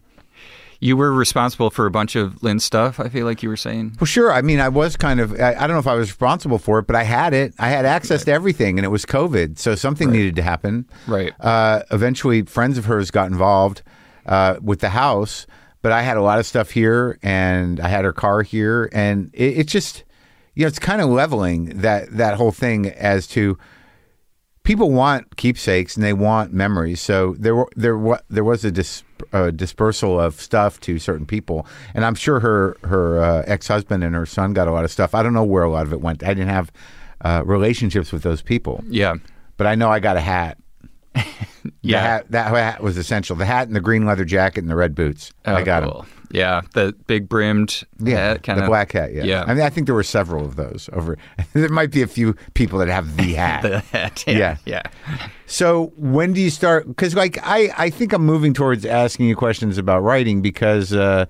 [0.81, 3.01] You were responsible for a bunch of Lynn stuff.
[3.01, 3.97] I feel like you were saying.
[3.99, 4.33] Well, sure.
[4.33, 5.33] I mean, I was kind of.
[5.41, 7.53] I, I don't know if I was responsible for it, but I had it.
[7.59, 10.89] I had access to everything, and it was COVID, so something needed to happen.
[11.09, 11.33] Right.
[11.41, 13.83] Uh, eventually, friends of hers got involved
[14.27, 15.47] uh, with the house,
[15.83, 19.31] but I had a lot of stuff here, and I had her car here, and
[19.35, 20.05] it, it just,
[20.55, 23.59] you know, it's kind of leveling that that whole thing as to
[24.69, 27.01] people want keepsakes and they want memories.
[27.01, 29.03] So there were there wa- there was a dis,
[29.33, 34.05] uh, dispersal of stuff to certain people, and I'm sure her her uh, ex husband
[34.05, 35.15] and her son got a lot of stuff.
[35.15, 36.23] I don't know where a lot of it went.
[36.23, 36.71] I didn't have
[37.23, 39.15] uh, relationships with those people, Yeah.
[39.57, 40.59] but I know I got a hat.
[41.83, 42.01] Yeah.
[42.01, 43.35] hat, that hat was essential.
[43.37, 45.33] The hat and the green leather jacket and the red boots.
[45.45, 46.07] I Oh, got them.
[46.31, 49.15] Yeah, the big brimmed Yeah, hat, kind the of black hat.
[49.15, 49.25] Yeah.
[49.25, 49.45] Yeah.
[49.47, 51.17] I mean, I think there were several of those over.
[51.55, 53.63] there might be a few people that have the hat.
[53.63, 54.25] the hat.
[54.27, 54.57] Yeah.
[54.67, 54.83] yeah.
[55.47, 56.87] So when do you start?
[56.87, 61.25] Because like I, I think I'm moving towards asking you questions about writing because uh,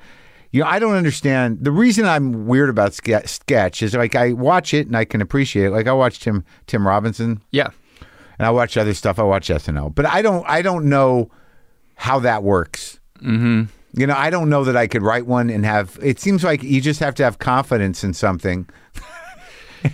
[0.50, 4.32] you know I don't understand the reason I'm weird about ske- sketch is like I
[4.32, 5.70] watch it and I can appreciate it.
[5.70, 7.68] Like I watched Tim Tim Robinson Yeah.
[8.38, 9.18] and I watch other stuff.
[9.20, 11.30] I watch SNL, but I don't I don't know
[11.94, 12.98] how that works.
[13.22, 13.64] Mm-hmm.
[13.94, 15.98] You know, I don't know that I could write one and have.
[16.02, 18.68] It seems like you just have to have confidence in something.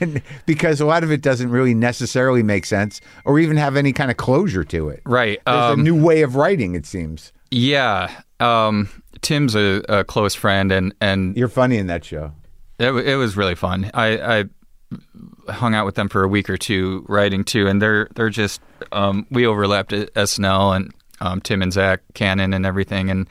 [0.01, 3.93] And because a lot of it doesn't really necessarily make sense or even have any
[3.93, 5.03] kind of closure to it.
[5.05, 5.39] Right.
[5.45, 7.35] There's Um, a new way of writing, it seems.
[7.51, 8.11] yeah.
[8.41, 8.89] Um,
[9.21, 12.33] Tim's a, a close friend, and and You're funny in that show.
[12.79, 13.91] it, it was really fun.
[13.93, 14.39] I,
[15.49, 18.31] I hung out with them for a week or two writing too, and they're they're
[18.31, 23.29] just um, we overlapped at SNL and um, Tim and Zach Kanin and everything, and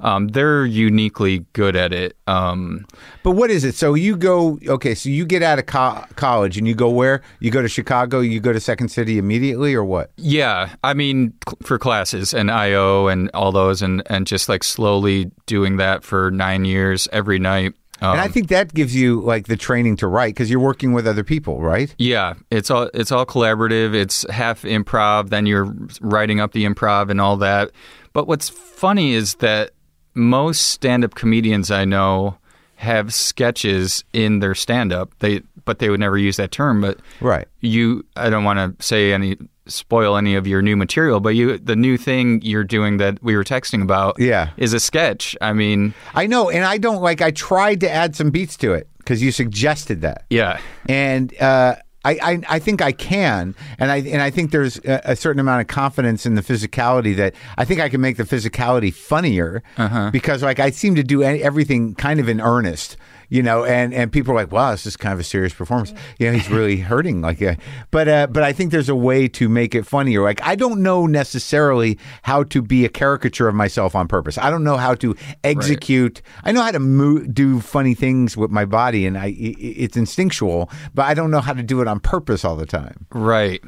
[0.00, 2.16] um, they're uniquely good at it.
[2.26, 2.86] Um,
[3.22, 3.74] But what is it?
[3.74, 4.94] So you go okay.
[4.94, 7.22] So you get out of co- college and you go where?
[7.40, 8.20] You go to Chicago.
[8.20, 10.10] You go to Second City immediately, or what?
[10.16, 14.64] yeah, I mean, cl- for classes and IO and all those, and and just like
[14.64, 17.74] slowly doing that for nine years every night.
[18.02, 20.92] Um, And I think that gives you like the training to write because you're working
[20.92, 21.94] with other people, right?
[21.96, 23.94] Yeah, it's all it's all collaborative.
[23.94, 27.70] It's half improv, then you're writing up the improv and all that.
[28.12, 29.70] But what's funny is that
[30.14, 32.36] most stand-up comedians I know
[32.76, 35.12] have sketches in their stand-up.
[35.20, 36.82] They but they would never use that term.
[36.82, 37.48] But Right.
[37.60, 41.56] you, I don't want to say any spoil any of your new material, but you
[41.56, 44.50] the new thing you're doing that we were texting about, Yeah.
[44.58, 45.34] is a sketch.
[45.40, 47.22] I mean, I know, and I don't like.
[47.22, 50.24] I tried to add some beats to it because you suggested that.
[50.28, 54.78] yeah, and uh, I, I I think I can, and I and I think there's
[54.84, 58.16] a, a certain amount of confidence in the physicality that I think I can make
[58.16, 60.10] the physicality funnier uh-huh.
[60.10, 62.96] because like I seem to do everything kind of in earnest.
[63.28, 65.92] You know, and, and people are like, "Wow, this is kind of a serious performance."
[66.18, 67.20] You know, he's really hurting.
[67.22, 67.54] Like, uh,
[67.90, 70.22] but uh, but I think there's a way to make it funnier.
[70.22, 74.36] Like, I don't know necessarily how to be a caricature of myself on purpose.
[74.38, 76.22] I don't know how to execute.
[76.44, 80.70] I know how to mo- do funny things with my body, and I it's instinctual.
[80.94, 83.06] But I don't know how to do it on purpose all the time.
[83.10, 83.60] right.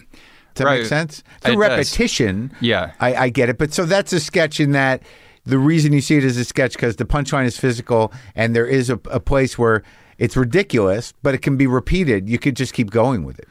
[0.55, 0.79] Does that Right.
[0.81, 1.19] make sense?
[1.19, 1.59] It Through does.
[1.69, 2.93] repetition, Yeah.
[2.99, 3.59] I, I get it.
[3.59, 5.03] But so that's a sketch in that
[5.47, 8.67] the reason you see it as a sketch because the punchline is physical, and there
[8.67, 9.83] is a, a place where
[10.19, 12.29] it's ridiculous, but it can be repeated.
[12.29, 13.49] You could just keep going with it.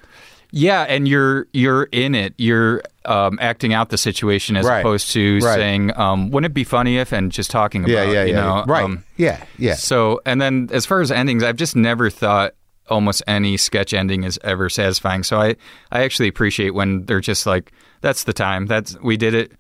[0.52, 2.34] Yeah, and you're you're in it.
[2.38, 4.80] You're um, acting out the situation as Right.
[4.80, 5.56] opposed to Right.
[5.56, 8.84] saying, um, "Wouldn't it be funny if?" and just talking about, yeah, you know, right,
[8.86, 9.74] um, yeah, yeah.
[9.76, 12.54] so, and then as far as endings, I've just never thought
[12.90, 15.24] almost any sketch ending is ever satisfying.
[15.24, 15.56] So I
[15.92, 18.66] I actually appreciate when they're just like, "That's the time.
[18.68, 19.52] That's we did it."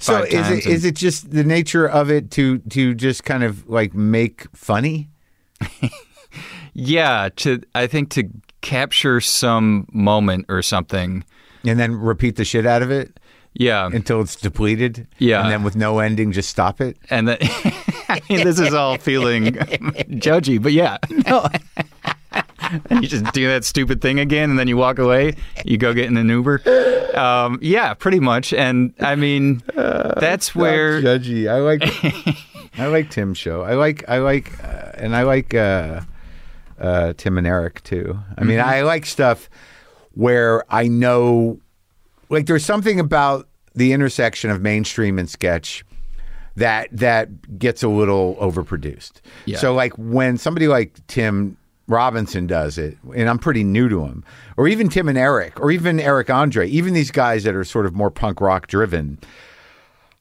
[0.00, 3.68] So is it is it just the nature of it to to just kind of
[3.68, 5.08] like make funny?
[6.72, 8.28] Yeah, to I think to
[8.60, 11.24] capture some moment or something.
[11.64, 13.18] And then repeat the shit out of it
[13.54, 15.06] Yeah, until it's depleted.
[15.18, 15.42] Yeah.
[15.42, 16.96] And then with no ending, just stop it.
[17.10, 17.38] and then
[18.08, 21.46] I mean, this is all feeling judgy, but yeah, no.
[22.90, 25.34] You just do that stupid thing again, and then you walk away.
[25.64, 26.62] You go get in an Uber.
[27.16, 28.52] Um, yeah, pretty much.
[28.52, 31.48] And I mean, that's where judgy.
[31.48, 31.82] I like
[32.78, 33.62] I like Tim's show.
[33.62, 36.00] I like I like uh, and I like uh,
[36.78, 38.18] uh, Tim and Eric too.
[38.38, 39.50] I mean, I like stuff
[40.12, 41.60] where I know
[42.28, 45.84] like there's something about the intersection of mainstream and sketch
[46.56, 49.20] that that gets a little overproduced.
[49.46, 49.58] Yeah.
[49.58, 51.56] So like when somebody like Tim
[51.90, 54.24] Robinson does it, and I'm pretty new to him,
[54.56, 57.86] or even Tim and Eric, or even Eric Andre, even these guys that are sort
[57.86, 59.18] of more punk rock driven,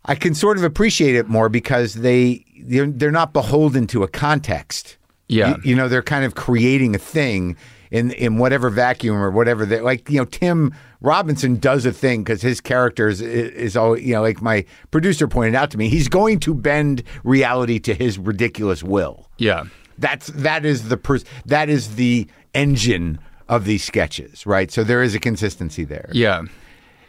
[0.06, 4.08] I can sort of appreciate it more because they they're, they're not beholden to a
[4.08, 4.98] context.
[5.28, 5.58] Yeah.
[5.58, 7.56] You, you know, they're kind of creating a thing
[7.92, 10.10] in in whatever vacuum or whatever they like.
[10.10, 14.22] You know, Tim Robinson does a thing because his character is, is all you know.
[14.22, 18.84] Like my producer pointed out to me, he's going to bend reality to his ridiculous
[18.84, 19.30] will.
[19.38, 19.66] yeah,
[20.00, 24.72] That's that is the pers- that is the engine of these sketches, right?
[24.72, 26.10] So there is a consistency there.
[26.14, 26.44] yeah,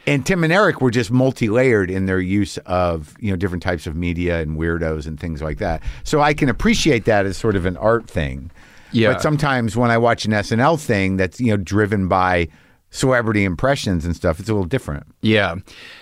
[0.06, 3.86] And Tim and Eric were just multi-layered in their use of you know different types
[3.86, 5.82] of media and weirdos and things like that.
[6.04, 8.50] So I can appreciate that as sort of an art thing.
[8.92, 9.12] Yeah.
[9.12, 12.48] But sometimes when I watch an SNL thing that's you know driven by
[12.90, 15.04] celebrity impressions and stuff, it's a little different.
[15.22, 15.54] yeah,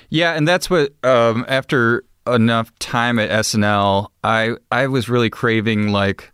[0.09, 0.33] yeah.
[0.35, 6.33] And that's what um, after enough time at SNL, I I was really craving like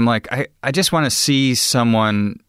[0.00, 2.40] I'm like I I just want to see someone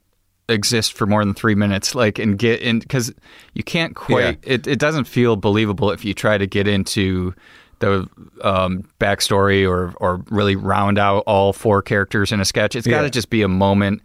[0.48, 3.14] exist for more than three minutes like and get in because
[3.54, 7.34] you can't quite it, it doesn't feel believable if you try to get into
[7.80, 8.08] the
[8.42, 12.76] um, backstory or or really round out all four characters in a sketch.
[12.76, 13.10] It's got to Yeah.
[13.10, 14.02] just be a moment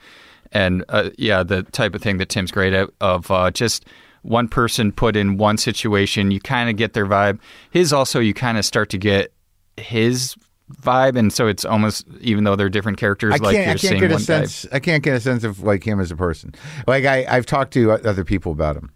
[0.52, 3.84] and uh, yeah the type of thing that tim's great at of uh, just
[4.22, 7.38] one person put in one situation you kind of get their vibe.
[7.70, 9.32] His also you kind of start to get
[9.76, 10.34] his
[10.72, 13.82] vibe and so it's almost even though they're different characters I like can't.
[13.82, 14.20] you're I can't get a guy.
[14.20, 14.66] sense.
[14.72, 16.54] I can't get a sense of like him as a person.
[16.86, 18.90] Like I, I've talked to other people about him.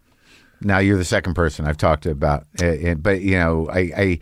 [0.63, 2.47] Now you're the second person I've talked to about.
[2.59, 4.21] it, but you know, I, I,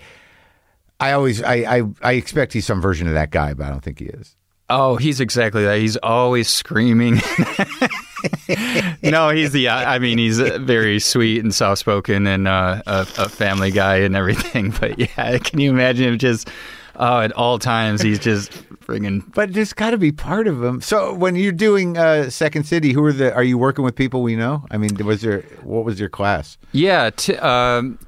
[1.00, 3.82] I always, I, I, I expect he's some version of that guy, but I don't
[3.82, 4.36] think he is.
[4.70, 5.78] Oh, he's exactly that.
[5.78, 7.14] He's always screaming.
[9.02, 9.68] no, he's the.
[9.70, 14.14] I mean, he's very sweet and soft spoken and uh, a, a family guy and
[14.14, 14.70] everything.
[14.78, 16.50] But yeah, can you imagine him just?
[16.98, 20.80] Oh, at all times he's just friggin' But there's got to be part of him.
[20.80, 23.32] So when you're doing uh, Second City, who are the?
[23.34, 24.64] Are you working with people we know?
[24.70, 25.42] I mean, was there?
[25.62, 26.58] What was your class?
[26.72, 27.98] Yeah, t- um,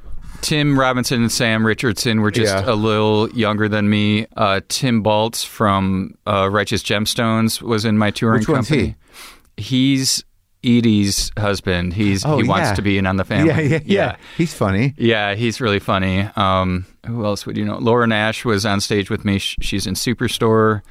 [0.41, 2.73] Tim Robinson and Sam Richardson were just Yeah.
[2.73, 4.27] a little younger than me.
[4.37, 8.97] Uh, Tim Baltz from uh, Righteous Gemstones was in my touring Which one's company.
[9.57, 10.25] He's
[10.65, 11.93] Edie's husband.
[11.95, 12.75] He's Oh, he wants yeah.
[12.75, 13.49] to be in on the family.
[13.49, 14.17] Yeah, yeah, yeah.
[14.37, 14.95] He's funny.
[14.99, 16.29] Yeah, he's really funny.
[16.37, 17.79] Um, who else would you know?
[17.79, 19.39] Lauren Ash was on stage with me.
[19.39, 20.83] She's in Superstore.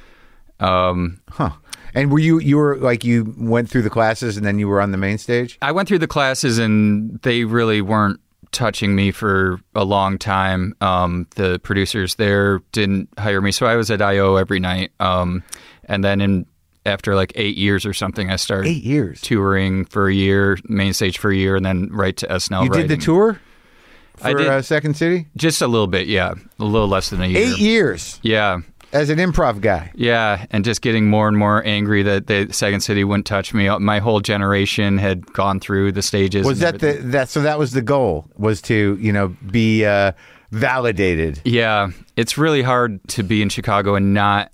[0.58, 1.50] Um, Huh.
[1.92, 4.80] And were you you were like you went through the classes and then you were
[4.80, 5.58] on the main stage?
[5.60, 8.20] I went through the classes and they really weren't
[8.52, 10.74] touching me for a long time.
[10.80, 14.92] Um, the producers there didn't hire me, so I was at IO every night.
[15.00, 15.42] Um,
[15.86, 16.46] and then in
[16.90, 19.20] after like eight years or something, I started Eight years.
[19.22, 22.64] touring for a year, main stage for a year, and then right to SNL.
[22.64, 23.40] You did the tour
[24.16, 24.46] for I did.
[24.46, 25.26] Uh, Second City?
[25.36, 27.46] just a little bit, yeah, a little less than a year.
[27.48, 28.58] Eight years Yeah,
[28.92, 29.92] as an improv guy.
[29.94, 33.70] Yeah, and just getting more and more angry that the Second City wouldn't touch me.
[33.78, 36.44] My whole generation had gone through the stages.
[36.46, 40.12] Was that the that so that was the goal was to you know be uh,
[40.50, 41.40] validated?
[41.44, 44.50] Yeah, it's really hard to be in Chicago and not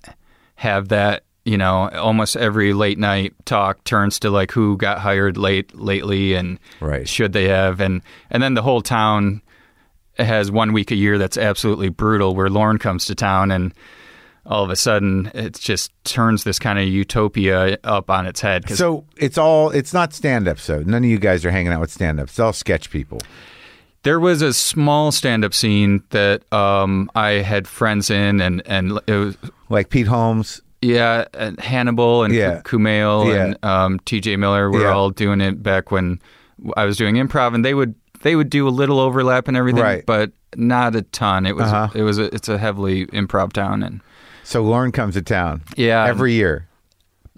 [0.55, 1.23] have that.
[1.47, 6.33] You know, almost every late night talk turns to like who got hired late lately
[6.33, 7.07] and Right.
[7.07, 9.41] should they have and and then the whole town
[10.17, 13.73] has one week a year that's absolutely brutal where Lorne comes to town and
[14.45, 18.67] all of a sudden it just turns this kind of utopia up on its head.
[18.69, 20.59] So it's all it's not stand up.
[20.59, 22.31] So none of you guys are hanging out with stand ups.
[22.33, 23.19] It's all sketch people.
[24.03, 29.15] There was a small stand-up scene that um, I had friends in, and and it
[29.15, 29.37] was
[29.69, 30.61] Like Pete Holmes.
[30.81, 32.61] Yeah, and Hannibal and Yeah.
[32.63, 33.43] Kumail Yeah.
[33.45, 34.35] and um, T.J.
[34.37, 34.91] Miller were Yeah.
[34.91, 36.19] all doing it back when
[36.75, 39.83] I was doing improv, and they would they would do a little overlap and everything,
[39.83, 40.05] Right.
[40.05, 41.45] but not a ton.
[41.45, 41.89] It was Uh-huh.
[41.95, 44.01] it was a, it's a heavily improv town, and
[44.43, 45.61] So Lorne comes to town.
[45.75, 46.05] Yeah.
[46.05, 46.67] Every year.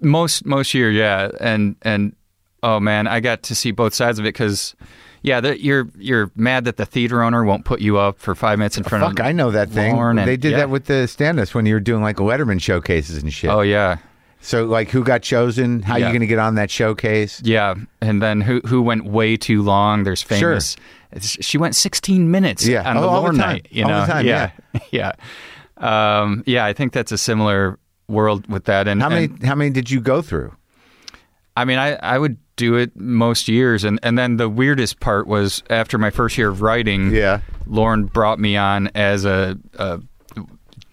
[0.02, 2.14] most most year, yeah, and and
[2.62, 4.74] oh man, I got to see both sides of it because.
[5.22, 8.78] Yeah, you're you're mad that the theater owner won't put you up for five minutes
[8.78, 9.16] in front Fuck, of.
[9.18, 9.98] Fuck, I know that thing.
[9.98, 10.56] And- they did yeah.
[10.58, 13.50] that with the stand ups when you were doing like Letterman showcases and shit.
[13.50, 13.98] Oh yeah,
[14.40, 15.82] So like who got chosen?
[15.82, 17.42] How are you going to get on that showcase?
[17.44, 20.04] Yeah, and then who who went way too long?
[20.04, 20.76] There's famous.
[21.12, 22.66] it's- She went 16 minutes.
[22.66, 22.88] Yeah.
[22.88, 23.36] on Oh, the all the time.
[23.38, 23.68] night.
[23.70, 24.50] You All the know, time, yeah,
[24.90, 25.12] yeah,
[25.76, 26.64] um, yeah.
[26.64, 28.88] I think that's a similar world with that.
[28.88, 30.54] And How many and, how many did you go through?
[31.56, 35.26] I mean, I I would do it most years, and and then the weirdest part
[35.26, 37.10] was after my first year of writing.
[37.12, 37.40] Yeah.
[37.66, 39.58] Lorne brought me on as a.
[39.74, 40.00] a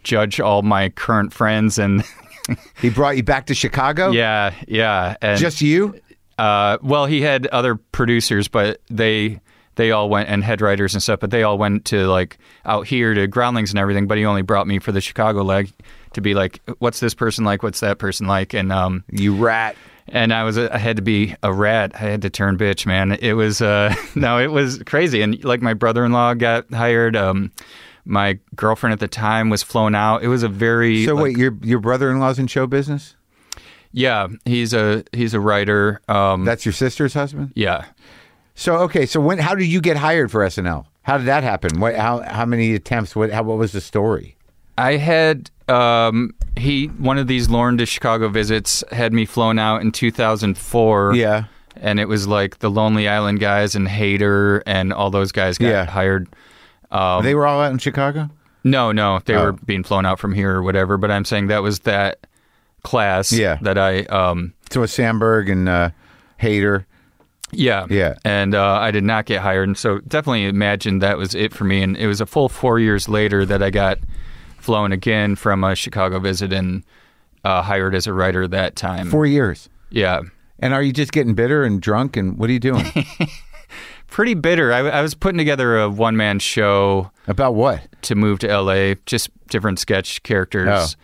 [0.04, 2.02] judge all my current friends and
[2.82, 4.12] He brought you back to Chicago?
[4.12, 6.00] yeah yeah and Just you?
[6.40, 9.42] Uh, well, he had other producers, but they
[9.76, 11.20] they all went and head writers and stuff.
[11.20, 14.08] But they all went to like out here to Groundlings and everything.
[14.08, 15.74] But he only brought me for the Chicago leg
[16.14, 17.64] to be like, what's this person like?
[17.64, 18.54] What's that person like?
[18.54, 19.76] And um You rat.
[20.10, 21.92] And I was I had to be a rat.
[21.96, 23.12] I had to turn bitch, man.
[23.14, 25.22] It was uh no, it was crazy.
[25.22, 27.16] And like my brother in law got hired.
[27.16, 27.52] Um,
[28.06, 30.24] my girlfriend at the time was flown out.
[30.24, 33.16] It was a very So like, wait, your your brother in law's in show business?
[33.92, 34.28] yeah.
[34.46, 36.02] He's a he's a writer.
[36.08, 37.52] Um, That's your sister's husband?
[37.56, 37.86] yeah.
[38.56, 40.86] So okay, so when how did you get hired for SNL?
[41.04, 41.80] How did that happen?
[41.80, 43.16] What how how many attempts?
[43.16, 44.37] What how what was the story?
[44.78, 49.82] I had um, he one of these Lorne to Chicago visits had me flown out
[49.82, 51.14] in 2004.
[51.16, 51.46] Yeah.
[51.80, 55.68] and it was like the Lonely Island guys and Hader and all those guys got
[55.68, 55.86] Yeah.
[55.86, 56.28] hired.
[56.90, 58.30] Um, they were all out in Chicago?
[58.64, 59.44] no, no, they Oh.
[59.46, 60.98] were being flown out from here or whatever.
[60.98, 62.26] But I'm saying that was that
[62.84, 63.32] class.
[63.32, 63.58] Yeah.
[63.62, 65.90] that I um, So with Samberg and uh
[66.42, 66.86] Hader.
[67.52, 67.86] Yeah.
[67.90, 68.16] Yeah.
[68.26, 69.68] And uh, I did not get hired.
[69.70, 71.82] And so definitely imagine that was it for me.
[71.82, 74.00] And it was a full four years later that I got
[74.60, 76.84] flown again from a Chicago visit and
[77.44, 79.10] uh, hired as a writer that time.
[79.10, 79.70] Four years.
[79.90, 80.22] yeah.
[80.60, 82.84] And are you just getting bitter and drunk and what are you doing?
[84.08, 84.74] Pretty bitter.
[84.74, 87.82] I, I was putting together a one man show About what?
[88.04, 90.68] to move to LA, just different sketch characters.
[90.96, 91.02] Oh.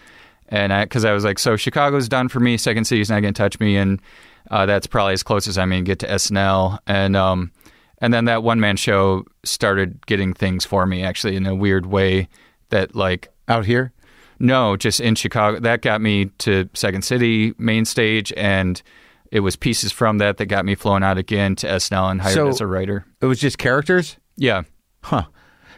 [0.47, 2.57] And I, because I was like, so Chicago's done for me.
[2.57, 3.99] Second city's not going to touch me, and
[4.51, 6.79] uh, that's probably as close as I'm going to get to SNL.
[6.87, 7.51] And um,
[7.99, 11.85] and then that one man show started getting things for me actually in a weird
[11.87, 12.27] way.
[12.69, 13.91] That like Out here?
[14.39, 15.59] no, just in Chicago.
[15.59, 18.81] That got me to Second City main stage, and
[19.31, 22.33] it was pieces from that that got me flown out again to SNL and hired
[22.35, 23.05] So- as a writer.
[23.21, 24.17] It was just characters?
[24.35, 24.63] Yeah.
[25.03, 25.25] Huh.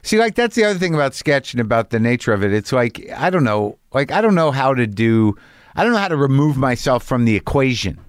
[0.04, 2.54] See, like that's the other thing about sketch and about the nature of it.
[2.54, 5.36] It's like I don't know, like I don't know how to do.
[5.76, 8.00] I don't know how to remove myself from the equation.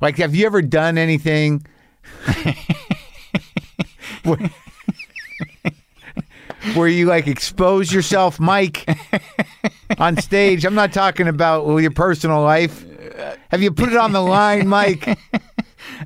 [0.00, 1.64] Like, have you ever done anything?
[6.74, 8.88] where, you like expose yourself, Mike,
[9.98, 10.64] on stage?
[10.64, 12.84] I'm not talking about well, your personal life.
[13.50, 15.04] Have you put it on the line, Mike?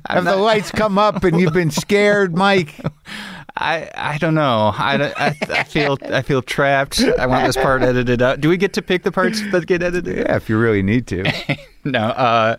[0.09, 2.75] Have the lights come up and you've been scared, Mike?
[3.57, 4.71] I I don't know.
[4.75, 6.99] I, I, I feel I feel trapped.
[6.99, 8.41] I want this part edited out.
[8.41, 10.17] Do we get to pick the parts that get edited?
[10.17, 11.23] Yeah, if you really need to.
[11.87, 11.99] No.
[11.99, 12.57] Uh,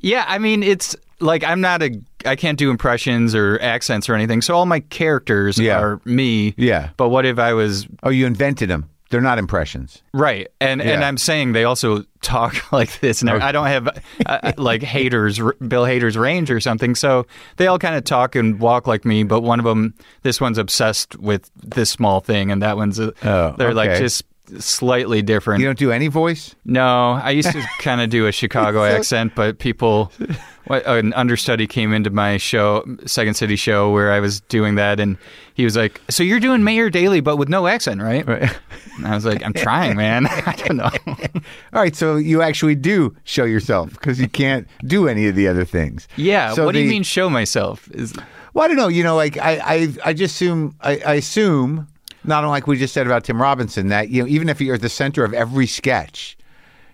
[0.00, 0.24] yeah.
[0.28, 2.00] I mean, it's like I'm not a.
[2.26, 4.42] I can't do impressions or accents or anything.
[4.42, 5.78] So all my characters Yeah.
[5.80, 6.54] are me.
[6.56, 6.90] Yeah.
[6.96, 8.88] But what if I was Oh, you invented them.
[9.10, 10.02] They're not impressions.
[10.12, 10.48] right?
[10.60, 13.20] And and I'm saying they also talk like this.
[13.20, 13.86] And I don't have
[14.26, 16.96] uh, like Hader's, Bill Hader's range or something.
[16.96, 19.22] So they all kind of talk and walk like me.
[19.22, 22.98] But one of them, this one's obsessed with this small thing, and that one's.
[22.98, 24.24] Oh, they're like just
[24.58, 25.60] slightly different.
[25.60, 26.56] You don't do any voice?
[26.64, 30.10] No, I used to kind of do a Chicago accent, but people,
[30.70, 35.18] an understudy came into my show, Second City show, where I was doing that, and
[35.54, 38.26] he was like, "So you're doing Mayor Daley, but with no accent, right?"
[38.96, 40.26] And I was like, "I'm trying, man.
[40.30, 40.90] I don't know."
[41.72, 45.48] All right, so you actually do show yourself because you can't do any of the
[45.48, 46.08] other things.
[46.16, 46.54] yeah.
[46.54, 47.90] So what do you mean, show myself?
[47.90, 48.14] Is
[48.54, 48.88] Well, I don't know.
[48.88, 51.88] You know, like I, I, I just assume, I, I assume,
[52.24, 54.80] not unlike we just said about Tim Robinson, that you know, even if you're at
[54.80, 56.38] the center of every sketch,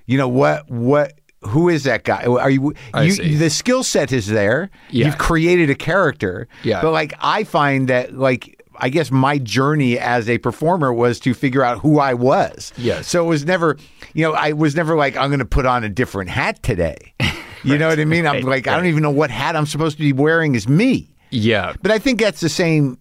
[0.07, 2.25] you know what, what, who is that guy?
[2.25, 2.75] Are you?
[2.97, 4.71] You the skill set is there.
[4.91, 5.07] Yeah.
[5.07, 6.49] You've created a character.
[6.63, 6.83] Yeah.
[6.83, 8.57] But like, I find that like.
[8.83, 12.73] I guess my journey as a performer was to figure out who I was.
[12.79, 13.09] Yes.
[13.09, 13.77] So it was never,
[14.15, 17.13] you know, I was never like, I'm going to put on a different hat today.
[17.63, 18.27] You know what I mean?
[18.27, 20.67] I'm Right, like, I don't even know what hat I'm supposed to be wearing as
[20.67, 21.15] me.
[21.31, 22.97] yeah, But I think that's the same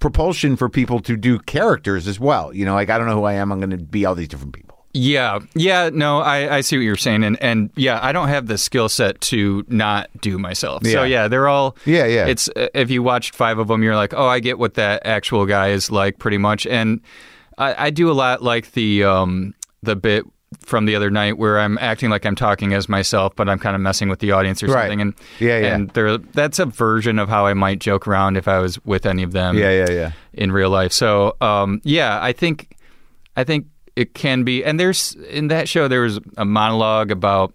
[0.00, 2.52] propulsion for people to do characters as well.
[2.54, 3.50] You know, like I don't know who I am.
[3.52, 4.71] I'm going to be all these different people.
[4.94, 8.46] Yeah, yeah, no, I, I see what you're saying, and and yeah, I don't have
[8.46, 10.84] the skill set to not do myself.
[10.84, 11.04] So Yeah.
[11.04, 12.26] yeah, they're all Yeah, yeah.
[12.26, 15.06] It's uh, if you watched five of them, you're like, oh, I get what that
[15.06, 16.66] actual guy is like, pretty much.
[16.66, 17.00] And
[17.56, 20.24] I, I do a lot like the um the bit
[20.60, 23.74] from the other night where I'm acting like I'm talking as myself, but I'm kind
[23.74, 24.82] of messing with the audience or Right.
[24.82, 25.00] something.
[25.00, 25.74] And Yeah, yeah.
[25.74, 29.06] and there that's a version of how I might joke around if I was with
[29.06, 30.12] any of them Yeah, yeah, yeah.
[30.34, 30.92] in real life.
[30.92, 32.76] So um, yeah, I think
[33.34, 33.64] I think
[33.96, 34.64] it can be.
[34.64, 37.54] And there's in that show there was a monologue about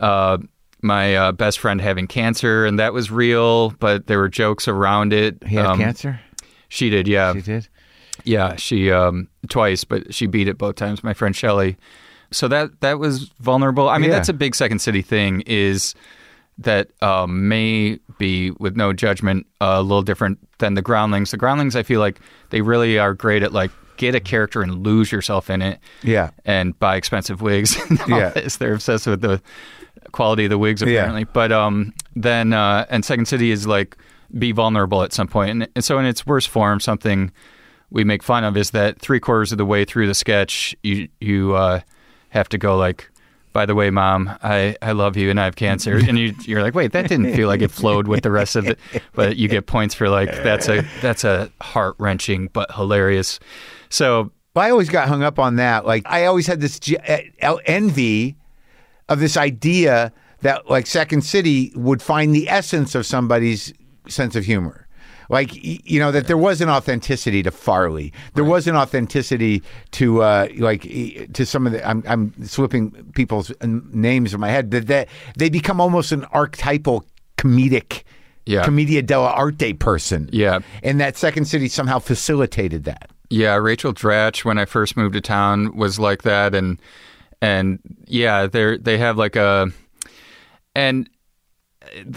[0.00, 0.38] uh,
[0.82, 5.12] my uh, best friend having cancer, and that was real, but there were jokes around
[5.12, 5.36] it.
[5.46, 6.20] He had Um, cancer.
[6.68, 7.68] She did, yeah, She did.
[8.24, 8.56] yeah.
[8.56, 11.02] She um, twice, but she beat it both times.
[11.04, 11.76] My friend Shelley.
[12.30, 13.88] So that that was vulnerable.
[13.88, 14.16] I mean, Yeah.
[14.16, 15.42] that's a big Second City thing.
[15.46, 15.94] Is
[16.58, 21.30] that um, may be with no judgment a little different than the Groundlings.
[21.32, 24.82] The Groundlings, I feel like they really are great at like get a character and
[24.82, 25.78] lose yourself in it.
[26.02, 26.30] Yeah.
[26.46, 27.76] and buy expensive wigs.
[28.08, 28.30] Yeah.
[28.30, 28.56] this.
[28.56, 29.42] they're obsessed with the
[30.12, 30.88] quality of the wigs Yeah.
[31.00, 31.24] apparently.
[31.24, 33.96] But um, then uh, and Second City is like
[34.36, 37.30] be vulnerable at some point, and, and so in its worst form, something
[37.90, 41.08] we make fun of is that three quarters of the way through the sketch, you
[41.20, 41.80] you uh,
[42.30, 43.10] have to go like.
[43.52, 45.96] By the way, mom, I, I love you and I have cancer.
[45.96, 48.64] And you, you're like, wait, that didn't feel like it flowed with the rest of
[48.68, 48.78] it.
[49.12, 53.40] But you get points for like, that's a, that's a heart wrenching but hilarious.
[53.90, 55.84] So I always got hung up on that.
[55.86, 56.96] Like I always had this ge-
[57.42, 58.36] uh, envy
[59.08, 60.12] of this idea
[60.42, 63.72] that like Second City would find the essence of somebody's
[64.08, 64.86] sense of humor.
[65.28, 68.12] Like you know that there was an authenticity to Farley.
[68.34, 69.62] There was an authenticity
[69.92, 70.82] to uh, like
[71.34, 71.86] to some of the.
[71.88, 74.72] I'm, I'm slipping people's names in my head.
[74.72, 77.04] That that they become almost an archetypal
[77.38, 78.02] comedic,
[78.44, 78.64] Yeah.
[78.64, 80.28] commedia dell'arte person.
[80.32, 80.60] Yeah.
[80.82, 83.10] and that Second City somehow facilitated that.
[83.30, 86.80] Yeah, Rachel Dratch when I first moved to town was like that and
[87.40, 89.70] and yeah, they they have like a
[90.74, 91.08] and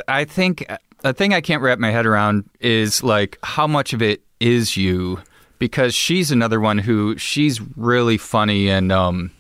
[0.08, 0.66] I think
[1.04, 4.76] a thing I can't wrap my head around is like how much of it is
[4.76, 5.20] you
[5.60, 9.32] because she's another one who she's really funny and um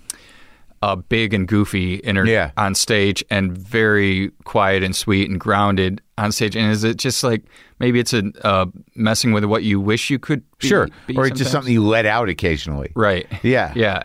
[0.83, 2.51] uh, big and goofy in her Yeah.
[2.57, 6.55] on stage and very quiet and sweet and grounded on stage.
[6.57, 7.41] And is it just like
[7.79, 8.65] maybe it's a uh,
[8.95, 10.87] messing with what you wish you could be, Sure.
[11.07, 12.91] be or it's just something you let out occasionally.
[12.95, 13.25] Right.
[13.43, 13.71] Yeah.
[13.75, 14.03] Yeah.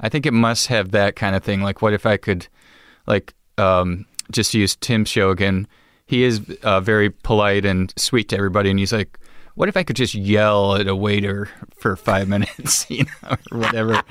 [0.00, 1.62] I think it must have that kind of thing.
[1.62, 2.46] Like, what if I could,
[3.06, 5.66] like, um, just use Tim's show again?
[6.06, 9.18] He is uh, very polite and sweet to everybody, and he's like,
[9.54, 13.58] "What if I could just yell at a waiter for five minutes, you know, or
[13.58, 14.02] whatever?"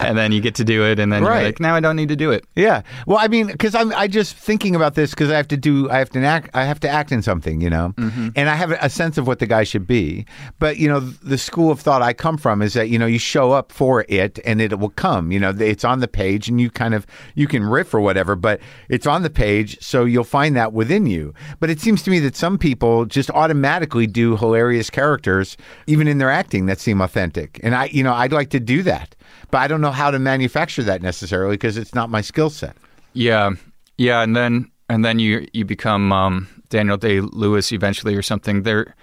[0.00, 1.36] and then you get to do it, and then Right.
[1.40, 2.82] you're like, "Now I don't need to do it." Yeah.
[3.06, 5.90] Well, I mean, because I'm I just thinking about this because I have to do
[5.90, 8.28] I have to act I have to act in something, you know, mm-hmm.
[8.36, 10.24] and I have a sense of what the guy should be.
[10.58, 13.18] But you know, the school of thought I come from is that you know you
[13.18, 15.32] show up for it and it will come.
[15.32, 18.34] You know, it's on the page and you kind of you can riff or whatever,
[18.36, 21.34] but it's on the page, so you'll find that within you.
[21.60, 25.56] But it seems to me that some people just automatically do hilarious characters,
[25.86, 27.60] even in their acting, that seem authentic.
[27.62, 29.14] And I, you know, I'd like to do that,
[29.50, 32.76] but I don't know how to manufacture that necessarily because it's not my skill set.
[33.12, 33.50] Yeah,
[33.98, 38.62] yeah, and then and then you you become um, Daniel Day Lewis eventually or something.
[38.62, 38.94] There,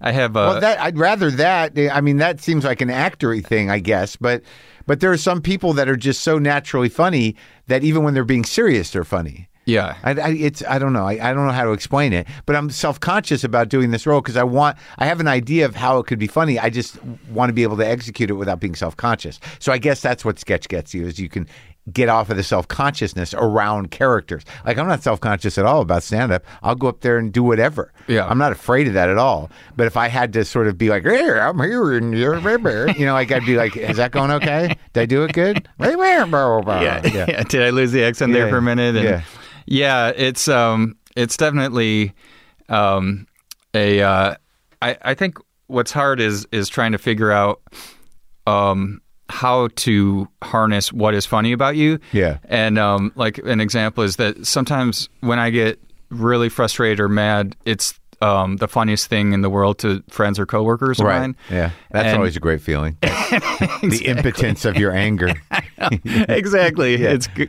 [0.00, 1.72] I have a Well, that I'd rather that.
[1.92, 4.16] I mean, that seems like an actory thing, I guess.
[4.16, 4.42] But
[4.86, 7.36] but there are some people that are just so naturally funny
[7.68, 9.48] that even when they're being serious, they're funny.
[9.66, 9.96] Yeah.
[10.02, 12.56] I, I it's I don't know I, I don't know how to explain it, but
[12.56, 15.76] I'm self conscious about doing this role because I want I have an idea of
[15.76, 16.58] how it could be funny.
[16.58, 19.40] I just want to be able to execute it without being self conscious.
[19.58, 21.48] So I guess that's what sketch gets you is you can
[21.92, 24.44] get off of the self consciousness around characters.
[24.64, 26.44] Like I'm not self conscious at all about stand up.
[26.62, 27.92] I'll go up there and do whatever.
[28.06, 28.26] Yeah.
[28.26, 29.50] I'm not afraid of that at all.
[29.76, 32.38] But if I had to sort of be like, hey, I'm here," and you're,
[32.98, 34.76] you know, like I'd be like, "Is that going okay?
[34.92, 35.68] Did I do it good?"
[36.82, 37.00] yeah.
[37.04, 37.42] yeah.
[37.48, 38.96] Did I lose the accent there for a minute?
[38.96, 39.22] And yeah.
[39.66, 42.12] Yeah, it's um, it's definitely
[42.68, 43.26] um,
[43.74, 44.00] a.
[44.02, 44.34] Uh,
[44.82, 47.60] I I think what's hard is is trying to figure out
[48.46, 49.00] um
[49.30, 51.98] how to harness what is funny about you.
[52.12, 52.38] Yeah.
[52.44, 57.56] And um, like an example is that sometimes when I get really frustrated or mad,
[57.64, 61.20] it's um, the funniest thing in the world to friends or coworkers of Right.
[61.20, 61.36] mine.
[61.50, 61.70] Yeah.
[61.90, 62.96] That's And- always a great feeling.
[63.82, 65.32] The impotence of your anger.
[66.04, 66.94] exactly.
[67.02, 67.48] It's g-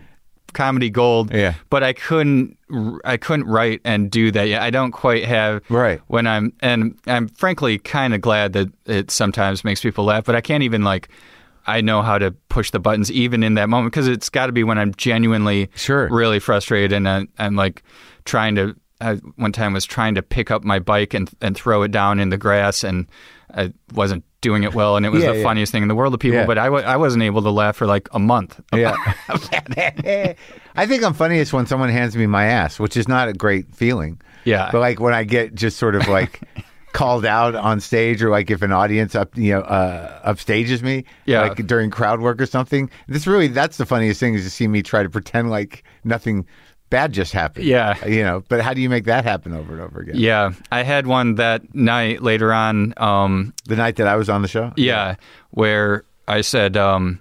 [0.56, 1.32] comedy gold.
[1.34, 1.53] Yeah.
[1.70, 2.58] But I couldn't.
[3.06, 4.64] I couldn't write and do that yet.
[4.64, 5.62] I don't quite have.
[5.70, 6.01] Right.
[6.08, 10.36] When I'm and I'm frankly kind of glad that it sometimes makes people laugh, but
[10.36, 11.10] I can't even like.
[11.68, 14.51] I know how to push the buttons even in that moment because it's got to
[14.51, 16.08] be when I'm genuinely Sure.
[16.10, 17.84] really frustrated and I, I'm like
[18.24, 18.76] trying to.
[19.01, 22.20] I one time was trying to pick up my bike and and throw it down
[22.20, 23.08] in the grass and
[23.53, 25.43] I wasn't doing it well and it was Yeah, the yeah.
[25.43, 26.46] funniest thing in the world to people, Yeah.
[26.46, 28.62] but I w- I wasn't able to laugh for like a month.
[28.74, 28.96] Yeah.
[30.76, 33.74] I think I'm funniest when someone hands me my ass, which is not a great
[33.76, 34.22] feeling.
[34.43, 34.70] Yeah.
[34.72, 36.41] But like when I get just sort of like
[36.93, 41.04] called out on stage or like if an audience up you know uh upstages me
[41.26, 41.41] Yeah.
[41.41, 44.68] like during crowd work or something this really that's the funniest thing is to see
[44.70, 46.46] me try to pretend like nothing
[46.96, 47.93] bad just happened Yeah.
[48.06, 50.84] you know but how do you make that happen over and over again Yeah, I
[50.84, 52.93] had one that night later on.
[52.98, 55.16] Um, the night that I was on the show yeah,
[55.52, 57.20] where I said, um,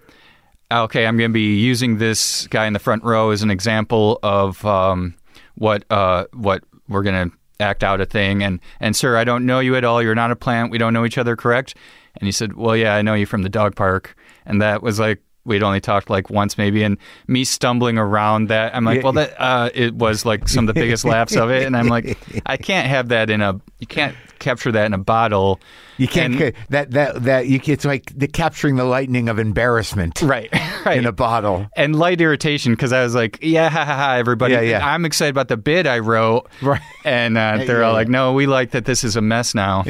[0.70, 4.18] "Okay, I'm going to be using this guy in the front row as an example
[4.22, 5.14] of um,
[5.56, 9.44] what uh, what we're going to act out a thing." And and sir, I don't
[9.46, 10.02] know you at all.
[10.02, 10.70] You're not a plant.
[10.70, 11.74] We don't know each other, correct?
[12.16, 14.14] And he said, "Well, yeah, I know you from the dog park."
[14.46, 15.20] And that was like.
[15.44, 19.34] We'd only talked like once, maybe, and me stumbling around that, I'm like, well, that
[19.40, 22.56] uh, it was like some of the biggest laughs of it, and I'm like, I
[22.56, 25.60] can't have that in a, you can't capture that in a bottle,
[25.96, 30.20] you can't And- that that that you it's like the capturing the lightning of embarrassment
[30.22, 30.48] right,
[30.86, 34.14] right, in a bottle and light irritation because I was like, yeah, ha, ha, ha,
[34.16, 34.54] everybody.
[34.54, 34.86] Yeah, yeah.
[34.86, 36.48] I'm excited about the bid I wrote.
[36.62, 36.80] Right.
[37.04, 39.82] And uh, they're Yeah, all like, no, we like that this is a mess now.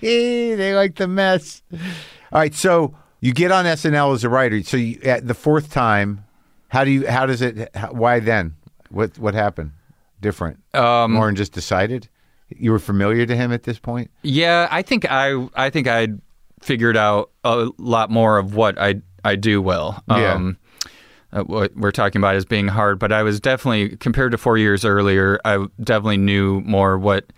[0.00, 1.62] they like the mess.
[2.32, 4.62] All right, so you get on SNL as a writer.
[4.62, 6.24] So you, at the fourth time,
[6.68, 7.06] how do you?
[7.06, 7.74] How does it?
[7.74, 8.54] How, why then?
[8.90, 9.72] What what happened?
[10.20, 10.58] Different.
[10.74, 12.08] Um, Lorne just decided.
[12.48, 14.10] You were familiar to him at this point.
[14.22, 16.08] Yeah, I think I I think I
[16.60, 20.02] figured out a lot more of what I I do well.
[20.08, 20.34] Yeah.
[20.34, 20.56] Um,
[21.32, 24.56] uh, what we're talking about is being hard, but I was definitely compared to four
[24.56, 25.40] years earlier.
[25.44, 27.32] I definitely knew more what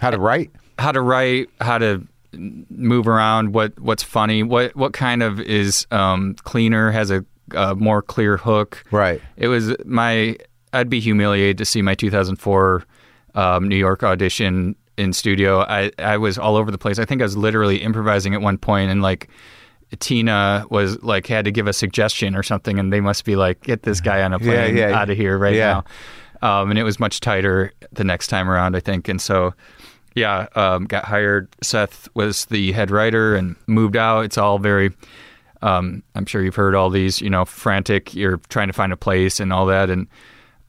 [0.00, 0.50] How to write?
[0.78, 2.02] how to write, how to
[2.32, 7.24] move around, what what's funny, what what kind of is um, cleaner, has a,
[7.54, 8.84] a more clear hook.
[8.90, 9.20] Right.
[9.36, 10.36] It was my.
[10.72, 12.84] I'd be humiliated to see my 2004
[13.34, 15.60] um, New York audition in studio.
[15.62, 16.98] I I was all over the place.
[16.98, 19.28] I think I was literally improvising at one point, and like
[19.98, 23.62] Tina was like had to give a suggestion or something, and they must be like,
[23.62, 24.98] "Get this guy on a Yeah, plane yeah.
[25.00, 25.82] out of here right Yeah.
[26.42, 29.08] now." Um, and it was much tighter the next time around, I think.
[29.08, 29.52] And so,
[30.14, 31.48] yeah, um, got hired.
[31.62, 34.24] Seth was the head writer and moved out.
[34.24, 34.92] It's all very.
[35.62, 38.14] Um, I'm sure you've heard all these, you know, frantic.
[38.14, 40.06] You're trying to find a place and all that, and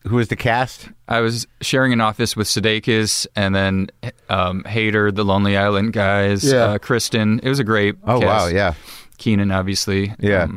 [0.07, 0.89] Who was the cast?
[1.07, 3.89] I was sharing an office with Sudeikis and then
[4.29, 6.63] um, Hader, the Lonely Island guys, Yeah.
[6.63, 7.39] uh, Kristen.
[7.43, 7.95] It was a great.
[8.05, 8.45] Oh cast.
[8.45, 8.73] wow, yeah.
[9.17, 10.09] Kenan, obviously.
[10.09, 10.47] Um, Yeah.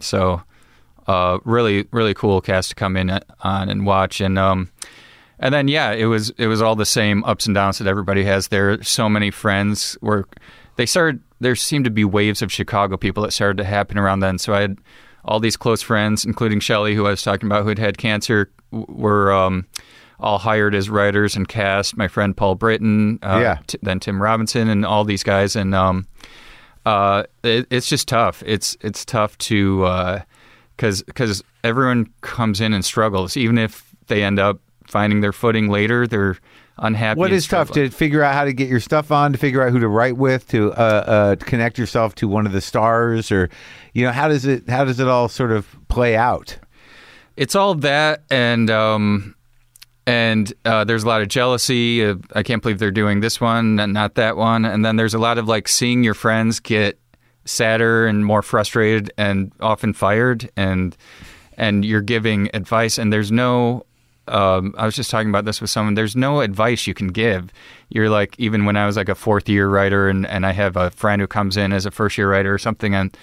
[0.00, 0.42] so,
[1.08, 4.70] uh, really, really cool cast to come in uh, on and watch, and um,
[5.42, 8.24] and then yeah, it was it was all the same ups and downs that everybody
[8.24, 8.82] has there.
[8.82, 10.26] So many friends were.
[10.76, 11.20] They started.
[11.40, 14.38] There seemed to be waves of Chicago people that started to happen around then.
[14.38, 14.78] So I had
[15.24, 18.50] all these close friends, including Shelley, who I was talking about, who had had cancer,
[18.70, 19.66] were um,
[20.18, 21.96] all hired as writers and cast.
[21.96, 23.58] My friend Paul Brittain, uh, Yeah.
[23.66, 26.06] t- then Tim Robinson, and all these guys, and um,
[26.86, 28.42] uh, it, it's just tough.
[28.46, 30.20] It's it's tough to
[30.76, 34.60] because because everyone comes in and struggles, even if they end up
[34.92, 36.06] finding their footing later.
[36.06, 36.36] They're
[36.78, 37.18] unhappy.
[37.18, 39.72] What is tough to figure out how to get your stuff on, to figure out
[39.72, 43.48] who to write with, to uh, uh, connect yourself to one of the stars, or
[43.94, 46.58] you know, how does it how does it all sort of play out?
[47.36, 49.34] It's all that, and um,
[50.06, 52.04] and uh, there's a lot of jealousy.
[52.04, 54.64] Uh, I can't believe they're doing this one and not that one.
[54.64, 56.98] And then there's a lot of like seeing your friends get
[57.44, 60.96] sadder and more frustrated and often fired, and
[61.56, 63.86] and you're giving advice, and there's no.
[64.32, 65.94] Um, I was just talking about this with someone.
[65.94, 67.52] There's no advice you can give.
[67.90, 70.76] You're like, even when I was like a fourth year writer, and, and I have
[70.76, 73.16] a friend who comes in as a first year writer or something, and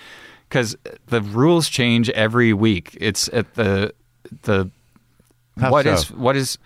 [0.49, 0.75] because
[1.07, 2.97] the rules change every week.
[2.99, 3.93] It's at the
[4.43, 4.69] the
[5.59, 5.93] How what so?
[5.93, 6.57] is what is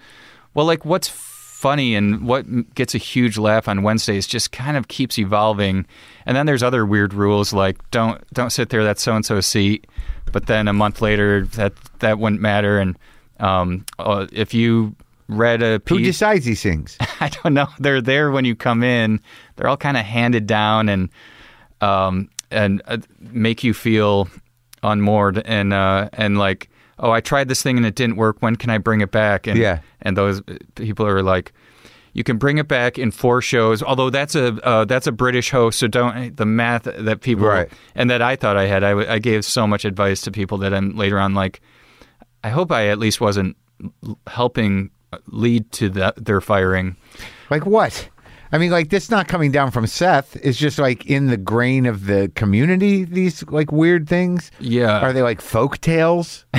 [0.53, 4.89] well like what's funny and what gets a huge laugh on Wednesdays just kind of
[4.89, 5.85] keeps evolving.
[6.25, 9.39] And then there's other weird rules like don't don't sit there that's so and so
[9.41, 9.87] seat,
[10.31, 12.79] but then a month later that that wouldn't matter.
[12.79, 12.97] And
[13.39, 14.95] um, uh, if you
[15.27, 16.97] read a Who decides these things?
[17.19, 17.67] I don't know.
[17.79, 19.19] They're there when you come in.
[19.55, 21.09] They're all kind of handed down and
[21.81, 24.27] um, and uh, make you feel
[24.83, 26.69] unmoored and uh, and like,
[26.99, 28.37] oh, I tried this thing and it didn't work.
[28.41, 29.47] When can I bring it back?
[29.47, 29.79] And Yeah.
[30.01, 30.41] and those
[30.75, 31.53] people are like.
[32.15, 35.49] You can bring it back in four shows, although that's a uh, that's a British
[35.49, 37.67] host, so don't the math that people Right.
[37.95, 38.83] and that I thought I had.
[38.83, 41.59] I, I gave so much advice to people that I'm later on like,
[42.43, 43.55] I hope I at least wasn't
[44.27, 44.91] helping
[45.27, 46.95] lead to that their firing.
[47.49, 48.09] Like what?
[48.51, 50.35] I mean, like this not coming down from Seth.
[50.35, 53.03] It's just like in the grain of the community.
[53.03, 54.51] These like weird things.
[54.59, 54.99] Yeah.
[54.99, 56.45] Are they like folk tales?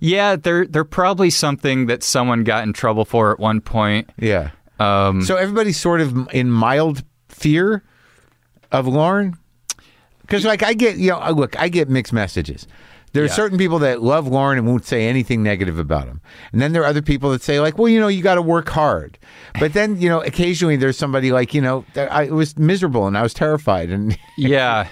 [0.00, 4.10] Yeah, they're they're probably something that someone got in trouble for at one point.
[4.18, 4.50] Yeah.
[4.78, 7.82] Um, So everybody's sort of in mild fear
[8.70, 9.36] of Lorne.
[10.22, 12.66] Because like I get, you know, look, I get mixed messages.
[13.12, 13.32] There are Yeah.
[13.32, 16.20] certain people that love Lorne and won't say anything negative about him,
[16.52, 18.42] and then there are other people that say like, well, you know, you got to
[18.42, 19.18] work hard.
[19.60, 23.06] But then you know, occasionally there's somebody like, you know, that I it was miserable
[23.06, 24.88] and I was terrified, and yeah,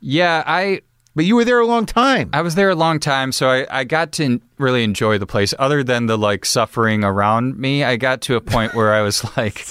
[0.00, 0.42] yeah.
[0.46, 0.82] I
[1.16, 2.30] but you were there a long time.
[2.32, 5.52] I was there a long time, so I, I got to really enjoy the place.
[5.58, 9.24] Other than the like suffering around me, I got to a point where I was
[9.36, 9.66] like,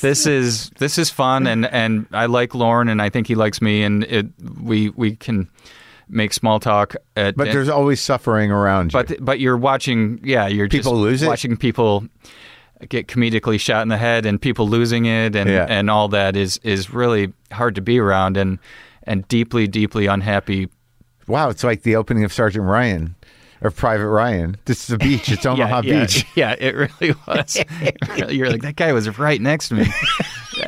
[0.00, 3.62] "This is this is fun," and and I like Lorne, and I think he likes
[3.62, 4.26] me, and it
[4.60, 5.48] we we can
[6.12, 6.94] make small talk.
[7.16, 9.02] At, But there's always suffering around you.
[9.02, 11.26] but but you're watching, yeah, you're People just lose it?
[11.28, 12.04] watching people
[12.88, 15.66] get comedically shot in the head and people losing it and Yeah.
[15.68, 18.58] and all that is is really hard to be around and
[19.04, 20.68] and deeply deeply unhappy.
[21.28, 23.14] wow, it's like the opening of Sergeant Ryan
[23.60, 24.56] or Private Ryan.
[24.64, 25.30] This is a beach.
[25.30, 26.26] It's Omaha yeah, Beach.
[26.34, 27.56] Yeah, it really was.
[28.28, 29.86] You're like that guy was right next to me.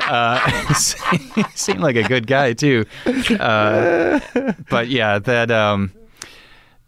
[0.01, 0.73] Uh,
[1.55, 2.85] seemed like a good guy too.
[3.39, 4.19] Uh,
[4.69, 5.91] but yeah, that um,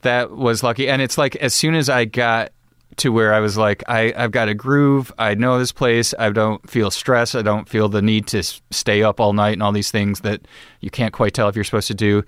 [0.02, 0.88] that was lucky.
[0.88, 2.52] And it's like as soon as I got
[2.98, 5.12] to where I was like, I, I've got a groove.
[5.20, 6.14] I know this place.
[6.18, 7.36] I don't feel stress.
[7.36, 10.42] I don't feel the need to stay up all night and all these things that
[10.82, 12.24] you can't quite tell if you're supposed to do.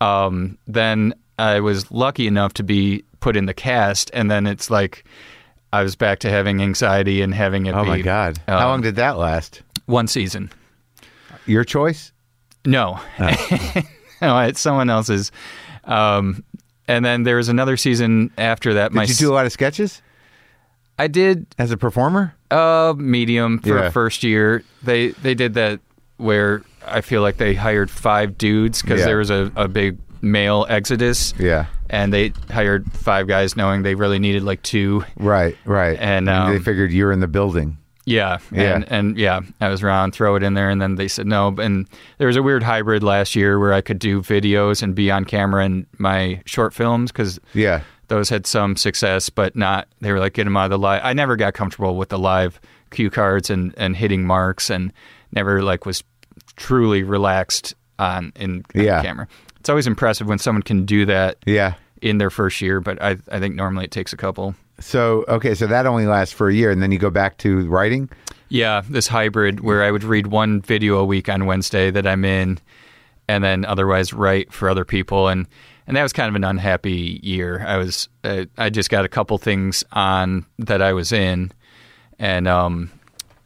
[0.00, 4.70] Um, then I was lucky enough to be put in the cast, and then it's
[4.70, 5.04] like
[5.72, 7.74] I was back to having anxiety and having it.
[7.74, 8.38] Oh be, my God!
[8.48, 9.62] um, How long did that last?
[9.86, 10.50] One season.
[11.46, 12.12] Your choice?
[12.64, 13.00] No,
[14.22, 15.32] no, it's someone else's.
[15.84, 16.44] Um,
[16.86, 18.92] and then there was another season after that.
[18.92, 20.00] Did you do a lot of sketches
[20.98, 22.34] I did as a performer?
[22.50, 23.90] uh, medium for Yeah.
[23.90, 24.62] first year.
[24.82, 25.80] They they did that
[26.18, 29.06] where I feel like they hired five dudes because Yeah.
[29.06, 31.32] there was a, a big male exodus.
[31.38, 31.66] Yeah.
[31.90, 35.04] And they hired five guys knowing they really needed like two.
[35.16, 35.98] Right, right.
[36.00, 37.76] And, they um, figured you're in the building.
[38.04, 38.74] Yeah, Yeah.
[38.74, 41.54] and and yeah, I was around, throw it in there, and then they said no.
[41.58, 41.86] And
[42.18, 45.24] there was a weird hybrid last year where I could do videos and be on
[45.24, 47.82] camera in my short films because Yeah.
[48.08, 49.86] those had some success, but not.
[50.00, 51.00] They were like get them out of the live.
[51.04, 54.92] I never got comfortable with the live cue cards and and hitting marks, and
[55.30, 56.02] never like was
[56.56, 59.02] truly relaxed on in on Yeah.
[59.02, 59.28] camera.
[59.60, 61.74] It's always impressive when someone can do that Yeah.
[62.00, 64.56] in their first year, but I I think normally it takes a couple.
[64.80, 67.68] So, okay, so that only lasts for a year and then you go back to
[67.68, 68.10] writing?
[68.48, 72.22] Yeah, this hybrid where I would read one video a week on Wednesday that I'm
[72.24, 72.58] in,
[73.26, 75.48] and then otherwise write for other people, and
[75.86, 77.64] and that was kind of an unhappy year.
[77.66, 81.50] I was uh, I just got a couple things on that I was in,
[82.18, 82.90] and um,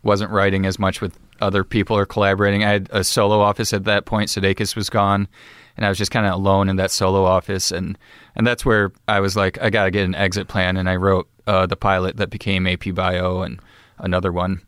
[0.03, 2.65] wasn't writing as much with other people are collaborating.
[2.65, 4.29] I had a solo office at that point.
[4.29, 5.29] Sudeikis was gone,
[5.77, 7.97] and I was just kind of alone in that solo office, and
[8.35, 10.97] and that's where I was like, I got to get an exit plan, and I
[10.97, 13.61] wrote uh, the pilot that became AP Bio and
[13.99, 14.61] another one.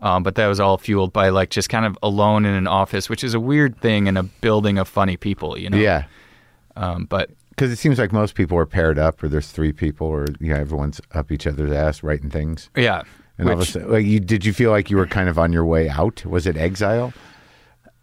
[0.00, 3.08] Um, but that was all fueled by like just kind of alone in an office,
[3.08, 5.76] which is a weird thing in a building of funny people, you know.
[5.78, 6.06] Yeah.
[6.74, 10.08] Um, but Because it seems like most people are paired up or there's three people
[10.08, 12.68] or, you know, everyone's up each other's ass writing things.
[12.74, 13.02] yeah,
[13.38, 15.28] And all of a which- sudden, like, you, did you feel like you were kind
[15.28, 16.24] of on your way out?
[16.24, 17.12] Was it exile?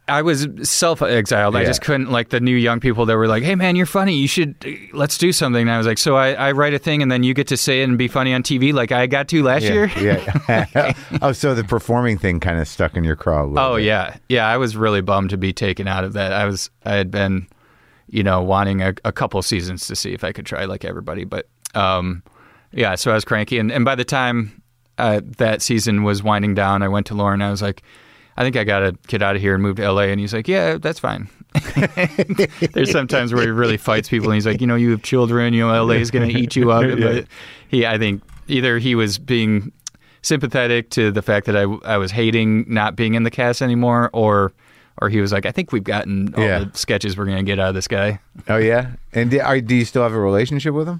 [0.09, 1.55] I was self-exiled.
[1.55, 4.15] I just couldn't like the new young people that were like, "Hey, man, you're funny.
[4.15, 4.55] You should
[4.93, 7.23] let's do something." And I was like, "So I, I write a thing, and then
[7.23, 9.63] you get to say it and be funny on TV, like I got to last
[9.63, 10.65] year." Yeah.
[10.75, 10.93] yeah.
[11.21, 13.43] oh, so the performing thing kind of stuck in your craw.
[13.55, 13.85] Oh bit.
[13.85, 14.47] yeah, yeah.
[14.47, 16.33] I was really bummed to be taken out of that.
[16.33, 17.47] I was, I had been,
[18.07, 21.23] you know, wanting a, a couple seasons to see if I could try like everybody,
[21.23, 22.23] but um,
[22.71, 22.95] yeah.
[22.95, 24.61] So I was cranky, and and by the time
[24.99, 27.41] uh, that season was winding down, I went to Lorne.
[27.41, 27.81] I was like,
[28.37, 30.33] I think I got to get out of here and move to LA, and he's
[30.33, 31.29] like, Yeah, that's fine.
[32.73, 35.53] There's sometimes where he really fights people, and he's like, you know, you have children,
[35.53, 36.83] you know, LA is going to eat you up.
[36.99, 37.25] But
[37.67, 39.71] he, I think, either he was being
[40.21, 44.09] sympathetic to the fact that I, I was hating not being in the cast anymore,
[44.13, 44.53] or
[45.01, 46.59] or he was like, I think we've gotten all Yeah.
[46.65, 48.19] the sketches we're going to get out of this guy.
[48.49, 48.91] Oh yeah.
[49.13, 50.99] And do, are, do you still have a relationship with him?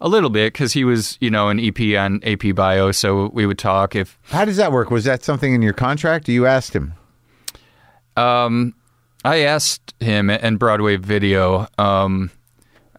[0.00, 3.46] A little bit because he was, you know, an EP on AP Bio, so we
[3.46, 4.90] would talk if How does that work?
[4.90, 6.28] Was that something in your contract?
[6.28, 6.92] You asked him?
[8.16, 8.74] Um,
[9.24, 11.66] I asked him and Broadway Video.
[11.78, 12.30] Um,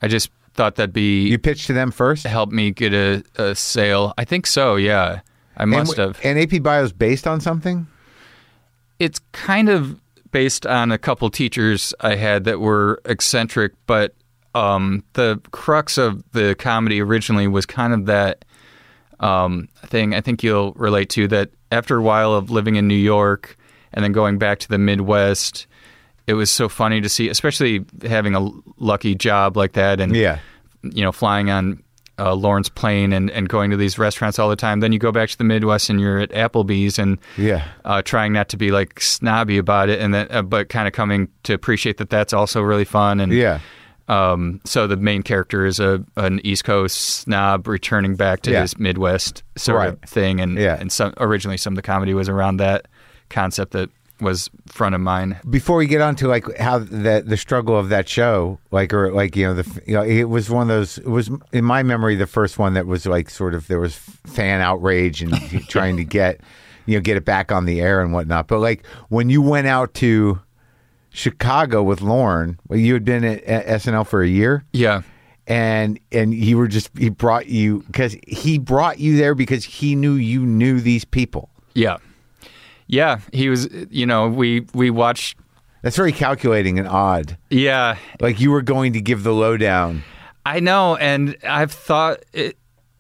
[0.02, 2.26] I just thought that'd be You pitched to them first.
[2.26, 4.14] help me get a, a sale.
[4.18, 4.76] I think so.
[4.76, 5.22] Yeah,
[5.56, 6.20] I must and, have.
[6.24, 7.88] And AP Bio is based on something.
[9.00, 14.14] It's kind of based on a couple teachers I had that were eccentric, but
[14.58, 18.46] um, the crux of the comedy originally was kind of that
[19.20, 22.96] um, thing I think you'll relate to that after a while of living in New
[22.96, 23.58] York
[23.94, 25.66] and then going back to the Midwest,
[26.28, 30.40] it was so funny to see, especially having a lucky job like that and Yeah.
[30.84, 31.82] you know, flying on
[32.20, 34.80] uh, Lorne's plane and, and going to these restaurants all the time.
[34.82, 37.64] Then you go back to the Midwest and you're at Applebee's and Yeah.
[37.86, 40.94] uh, trying not to be like snobby about it, and then uh, but kind of
[40.94, 43.20] coming to appreciate that that's also really fun.
[43.20, 43.60] And Yeah.
[44.08, 48.62] Um, so the main character is a an East Coast snob returning back to Yeah.
[48.62, 49.90] his Midwest sort Right.
[49.90, 50.78] of thing, and Yeah.
[50.80, 52.88] and some originally some of the comedy was around that
[53.30, 53.90] concept that
[54.20, 55.36] was front of mind.
[55.48, 59.12] before we get on to like how the the struggle of that show, like or
[59.14, 60.98] like you know the you know it was one of those.
[60.98, 63.96] It was in my memory the first one that was like sort of there was
[63.96, 65.34] fan outrage and
[65.70, 66.42] trying to get
[66.88, 68.48] you know get it back on the air and whatnot.
[68.48, 70.40] But like when you went out to
[71.18, 74.64] Chicago with Lorne, well, you had been at, at SNL for a year.
[74.72, 75.02] Yeah,
[75.48, 79.96] And and he were just he brought you because he brought you there because he
[79.96, 81.50] knew you knew these people.
[81.74, 81.98] yeah,
[82.86, 83.20] yeah.
[83.34, 85.38] He was, you know, we we watched.
[85.82, 87.38] That's very calculating and odd.
[87.50, 90.04] Yeah, Like you were going to give the lowdown.
[90.46, 92.24] I know, and I've thought.
[92.34, 92.58] It,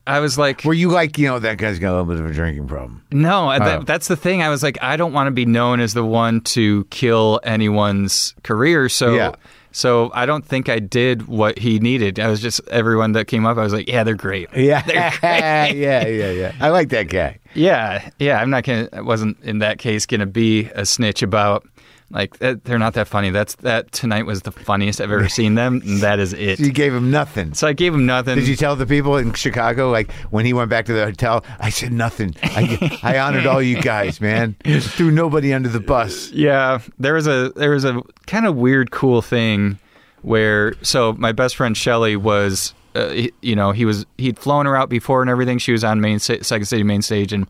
[0.07, 2.25] I was like, Were you like, you know, that guy's got a little bit of
[2.29, 3.03] a drinking problem?
[3.11, 3.65] No, uh, Oh.
[3.65, 4.41] that, that's the thing.
[4.41, 8.33] I was like, I don't want to be known as the one to kill anyone's
[8.43, 8.89] career.
[8.89, 9.31] So, Yeah.
[9.71, 12.19] so I don't think I did what he needed.
[12.19, 13.57] I was just everyone that came up.
[13.57, 14.49] I was like, yeah, they're great.
[14.55, 14.83] Yeah.
[15.23, 16.51] yeah, yeah, yeah.
[16.59, 17.39] I like that guy.
[17.53, 18.39] Yeah, yeah.
[18.41, 18.87] I'm not gonna.
[18.93, 21.67] I wasn't in that case gonna be a snitch about
[22.09, 23.31] like they're not that funny.
[23.31, 26.59] That's that tonight was the funniest I've ever seen them, and that is it.
[26.59, 27.53] You gave him nothing.
[27.53, 28.35] So I gave him nothing.
[28.35, 31.43] Did you tell the people in Chicago, like when he went back to the hotel,
[31.59, 32.33] I said nothing.
[32.43, 34.55] I, I honored all you guys, man.
[34.63, 36.31] Threw nobody under the bus.
[36.31, 39.77] Yeah, there was a there was a kind of weird, cool thing
[40.21, 44.77] where so my best friend Shelly was, uh, you know, he was he'd flown her
[44.77, 45.57] out before and everything.
[45.57, 47.47] She was on main sta- Second City main stage, and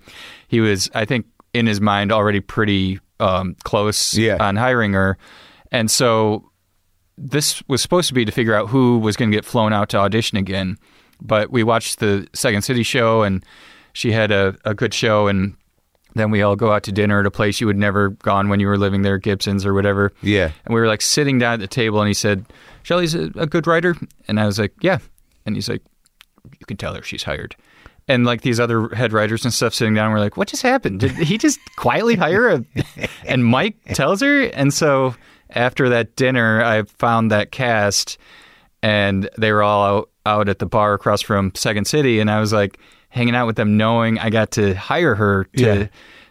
[0.48, 4.38] he was, I think, in his mind already pretty um, close Yeah.
[4.40, 5.18] on hiring her,
[5.72, 6.50] and so
[7.18, 9.90] this was supposed to be to figure out who was going to get flown out
[9.90, 10.78] to audition again.
[11.20, 13.44] But we watched the Second City show, and
[13.94, 15.56] she had a, a good show, and
[16.14, 18.60] then we all go out to dinner at a place you would never gone when
[18.60, 20.14] you were living there, Gibson's or whatever.
[20.22, 20.52] Yeah.
[20.66, 22.46] And we were like sitting down at the table, and he said,
[22.84, 23.96] "Shelley's a, a good writer,"
[24.28, 25.00] and I was like, "Yeah,"
[25.48, 25.82] and he's like,
[26.60, 27.56] "You can tell her she's hired."
[28.10, 31.02] And like these other head writers and stuff sitting down, we're like, "What just happened?
[31.02, 32.64] Did he just quietly hire a?"
[33.26, 35.14] And Mike tells her, and so
[35.50, 38.18] after that dinner, I found that cast,
[38.82, 42.40] and they were all out, out at the bar across from Second City, and I
[42.40, 42.80] was like
[43.10, 45.88] hanging out with them, knowing I got to hire her to Yeah.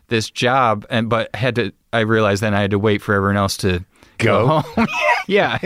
[0.08, 1.72] this job, and but had to.
[1.92, 3.84] I realized then I had to wait for everyone else to
[4.18, 4.26] Go.
[4.46, 4.86] go home.
[5.26, 5.58] yeah.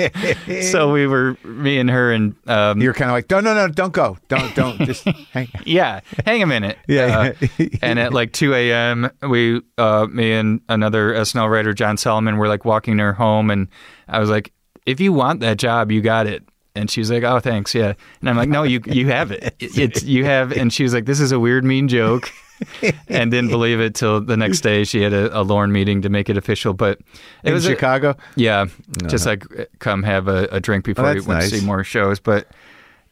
[0.62, 3.68] so we were me and her and um, You're kind of like, no, no, no,
[3.68, 4.18] don't go.
[4.28, 4.78] Don't, don't.
[4.86, 5.48] Just hang.
[5.64, 6.78] yeah, hang a minute.
[6.88, 7.32] Yeah.
[7.58, 12.38] Uh, and at like 2 a.m., we, uh, me and another SNL writer, John Solomon,
[12.38, 13.68] were like walking her home, and
[14.08, 14.52] I was like,
[14.86, 16.44] "If you want that job, you got it."
[16.74, 19.54] And she's like, "Oh, thanks, yeah." And I'm like, "No, you you have it.
[19.58, 22.30] It's you have." And she was like, "This is a weird, mean joke,"
[23.08, 24.84] and didn't believe it till the next day.
[24.84, 26.98] She had a, a Lorne meeting to make it official, but
[27.42, 28.16] it In was a- Chicago?
[28.36, 29.08] yeah, uh-huh.
[29.08, 31.60] just like uh, come have a, a drink before Oh, you went to nice.
[31.60, 32.20] see more shows.
[32.20, 32.46] But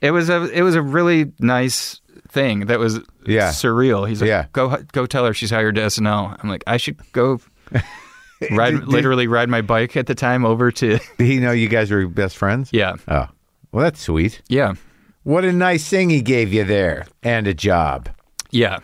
[0.01, 3.49] it was a it was a really nice thing that was Yeah.
[3.51, 4.07] surreal.
[4.09, 4.47] He's like, Yeah.
[4.53, 6.37] go go tell her she's hired to SNL.
[6.43, 7.41] I'm like, I should go
[8.51, 11.53] ride Did- did- literally ride my bike at the time over to Did he know
[11.53, 12.71] you guys were best friends?
[12.73, 13.27] yeah Oh,
[13.73, 14.43] well, that's sweet.
[14.49, 14.75] yeah
[15.25, 18.09] What a nice thing he gave you there, and a job.
[18.51, 18.79] yeah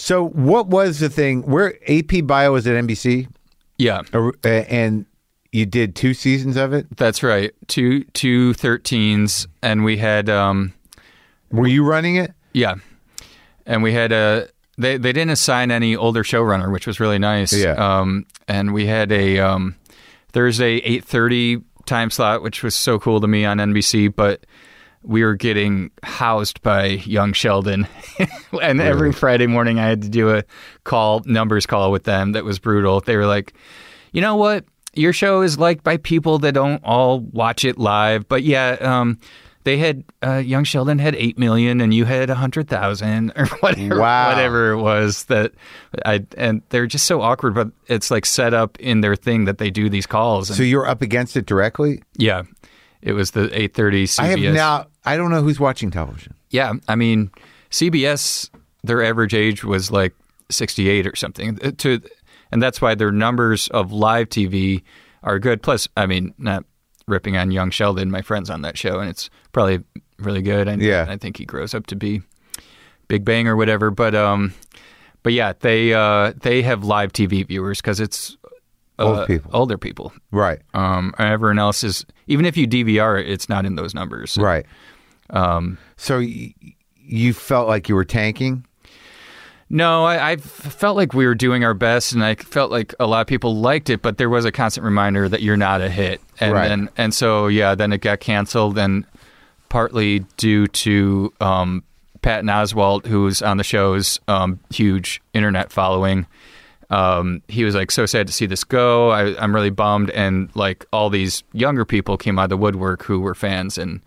[0.00, 1.42] So, what was the thing?
[1.42, 3.28] Where AP Bio was at NBC,
[3.76, 4.02] yeah
[4.44, 5.04] and
[5.52, 6.86] you did two seasons of it.
[6.96, 10.72] that's right two two 13s and we had um
[11.50, 12.32] Were you running it?
[12.52, 12.74] yeah
[13.66, 14.48] and we had a
[14.78, 17.72] they they didn't assign any older showrunner which was really nice Yeah.
[18.00, 19.74] um and we had a um
[20.32, 24.44] Thursday 8:30 time slot which was so cool to me on NBC but
[25.02, 27.86] we were getting housed by young Sheldon.
[28.62, 30.44] and every Friday morning I had to do a
[30.84, 33.00] call, numbers call with them that was brutal.
[33.00, 33.54] They were like,
[34.12, 34.64] you know what?
[34.94, 38.28] Your show is liked by people that don't all watch it live.
[38.28, 39.18] But yeah, um,
[39.64, 44.30] they had, uh, young Sheldon had 8 million and you had 100,000 or whatever, Wow.
[44.30, 45.52] whatever it was that
[46.04, 49.58] I, and they're just so awkward, but it's like set up in their thing that
[49.58, 50.50] they do these calls.
[50.50, 52.02] And So you're up against it directly.
[52.16, 52.42] yeah,
[53.00, 54.18] it was the 830 CBS.
[54.20, 54.86] I have now.
[55.04, 56.34] I don't know who's watching television.
[56.50, 57.30] Yeah, I mean,
[57.70, 58.50] CBS,
[58.82, 60.14] their average age was like
[60.50, 61.58] 68 or something.
[61.62, 62.00] Uh, To,
[62.52, 64.82] and that's why their numbers of live TV
[65.22, 65.62] are good.
[65.62, 66.64] Plus, I mean, not
[67.06, 69.82] ripping on young Sheldon, my friend's on that show, and it's probably
[70.18, 70.68] really good.
[70.68, 71.06] And Yeah.
[71.08, 72.22] I think he grows up to be
[73.08, 73.90] Big Bang or whatever.
[73.90, 74.54] But um,
[75.22, 78.36] but yeah, they uh, they have live TV viewers because it's
[79.06, 79.50] uh, people.
[79.54, 80.12] older people.
[80.30, 80.60] Right.
[80.74, 84.36] Um, and everyone else is even if you DVR it, it's not in those numbers.
[84.38, 84.66] Right.
[85.30, 86.54] Um, So y-
[86.96, 88.64] you felt like you were tanking.
[89.72, 93.06] No, I, I felt like we were doing our best, and I felt like a
[93.06, 95.88] lot of people liked it, but there was a constant reminder that you're not a
[95.88, 96.66] hit, and Right.
[96.68, 99.04] then and so yeah, then it got canceled, and
[99.68, 101.84] partly due to um,
[102.22, 106.26] Patton Oswalt, who's on the show's um, huge internet following.
[106.90, 109.10] Um, he was like so sad to see this go.
[109.10, 113.04] I, I'm really bummed, and like all these younger people came out of the woodwork
[113.04, 114.00] who were fans and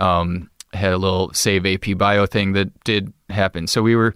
[0.00, 3.66] um, had a little save AP bio thing that did happen.
[3.68, 4.14] So we were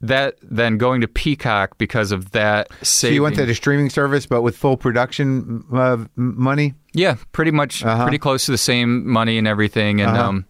[0.00, 2.68] that then going to Peacock because of that.
[2.82, 6.74] So you went to the streaming service, but with full production uh, money.
[6.92, 8.02] yeah, pretty much Uh-huh.
[8.02, 10.00] pretty close to the same money and everything.
[10.02, 10.28] And Uh-huh.
[10.28, 10.46] um,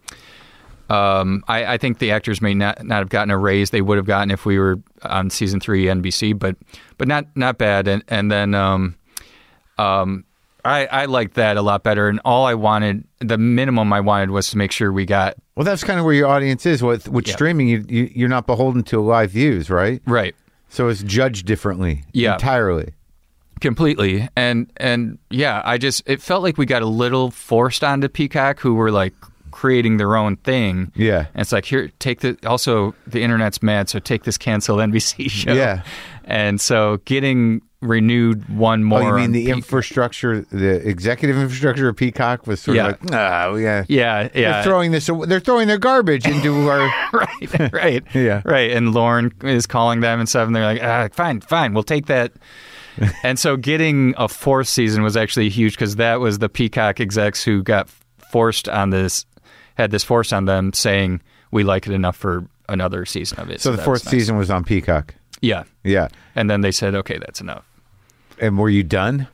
[0.90, 3.96] um, I, I think the actors may not, not have gotten a raise they would
[3.96, 6.56] have gotten if we were on season three NBC, but
[6.98, 7.88] but not not bad.
[7.88, 8.96] And and then um,
[9.78, 10.24] um,
[10.64, 12.08] I I liked that a lot better.
[12.08, 15.64] And all I wanted, the minimum I wanted was to make sure we got Well,
[15.64, 16.82] that's kind of where your audience is.
[16.82, 17.34] With with Yeah.
[17.34, 20.02] streaming, you, you you're not beholden to live views, right?
[20.06, 20.34] right.
[20.68, 22.04] So it's judged differently.
[22.12, 22.34] Yeah.
[22.34, 22.94] entirely.
[23.60, 28.08] completely and and yeah i just it felt like we got a little forced onto
[28.08, 29.14] peacock who were like
[29.54, 31.26] creating their own thing Yeah.
[31.32, 35.30] and it's like here take the also the internet's mad so take this canceled nbc
[35.30, 35.82] show Yeah.
[36.24, 41.96] and so getting renewed one more Oh, you mean the infrastructure, the executive infrastructure of
[41.96, 42.88] Peacock was sort Yeah.
[42.88, 45.06] of like, ah, yeah, yeah They're yeah throwing this.
[45.26, 46.90] They're throwing their garbage into our.
[47.12, 48.40] right right Yeah.
[48.46, 51.82] right and lauren is calling them and stuff and they're like ah, fine fine we'll
[51.82, 52.32] take that
[53.22, 57.44] and so getting a fourth season was actually huge because that was the peacock execs
[57.44, 57.88] who got
[58.30, 59.26] forced on this
[59.74, 61.20] had this force on them saying
[61.50, 64.10] we like it enough for another season of it So the that's fourth nice.
[64.12, 65.14] season was on Peacock.
[65.40, 67.64] yeah Yeah, and then they said okay that's enough
[68.40, 69.28] and were you done?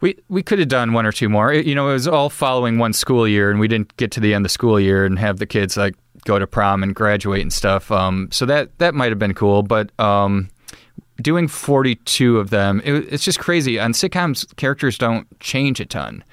[0.00, 1.52] We we could have done one or two more.
[1.52, 4.20] It- you know, it was all following one school year, and we didn't get to
[4.20, 6.94] the end of the school year and have the kids like go to prom and
[6.94, 7.92] graduate and stuff.
[7.92, 10.48] Um, so that that might have been cool, but um,
[11.20, 13.78] doing forty two of them, it, it's just crazy.
[13.78, 16.24] On sitcoms, characters don't change a ton,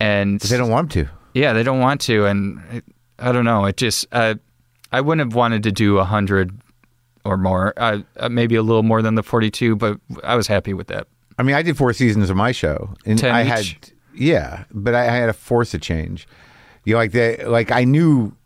[0.00, 1.08] and They don't want to.
[1.34, 2.84] Yeah, they don't want to, and it,
[3.18, 3.64] I don't know.
[3.66, 4.36] It just uh,
[4.92, 6.58] I wouldn't have wanted to do a hundred
[7.24, 10.46] or more, uh, uh, maybe a little more than the forty two, but I was
[10.46, 11.06] happy with that.
[11.38, 13.48] I mean, I did four seasons of my show, and 10 I each?
[13.48, 16.26] had yeah, but I, I had to force a change.
[16.84, 18.36] You know, like the like I knew,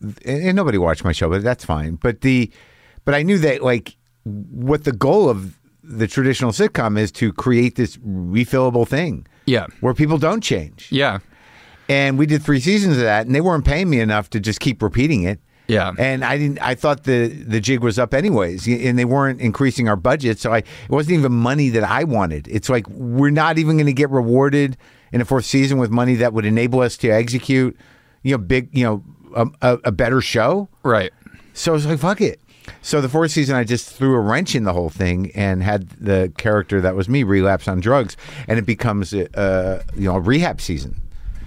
[0.00, 1.96] and, and nobody watched my show, but that's fine.
[1.96, 2.50] But the,
[3.04, 7.74] but I knew that like what the goal of the traditional sitcom is to create
[7.74, 10.86] this refillable thing Yeah, where people don't change.
[10.92, 11.18] yeah,
[11.90, 14.60] And we did three seasons of that, and they weren't paying me enough to just
[14.60, 15.40] keep repeating it.
[15.66, 15.92] yeah.
[15.98, 16.62] And I didn't.
[16.62, 20.38] I thought the the jig was up anyways, and they weren't increasing our budget.
[20.38, 22.46] So I, it wasn't even money that I wanted.
[22.48, 24.76] It's like we're not even going to get rewarded
[25.12, 27.76] in a fourth season with money that would enable us to execute,
[28.22, 29.02] you know, big, you know,
[29.34, 30.68] a, a, a better show.
[30.84, 31.12] Right.
[31.54, 32.40] So I was like, fuck it.
[32.82, 35.88] So the fourth season, I just threw a wrench in the whole thing and had
[35.90, 38.16] the character that was me relapse on drugs,
[38.46, 40.94] and it becomes a, uh, you know a rehab season.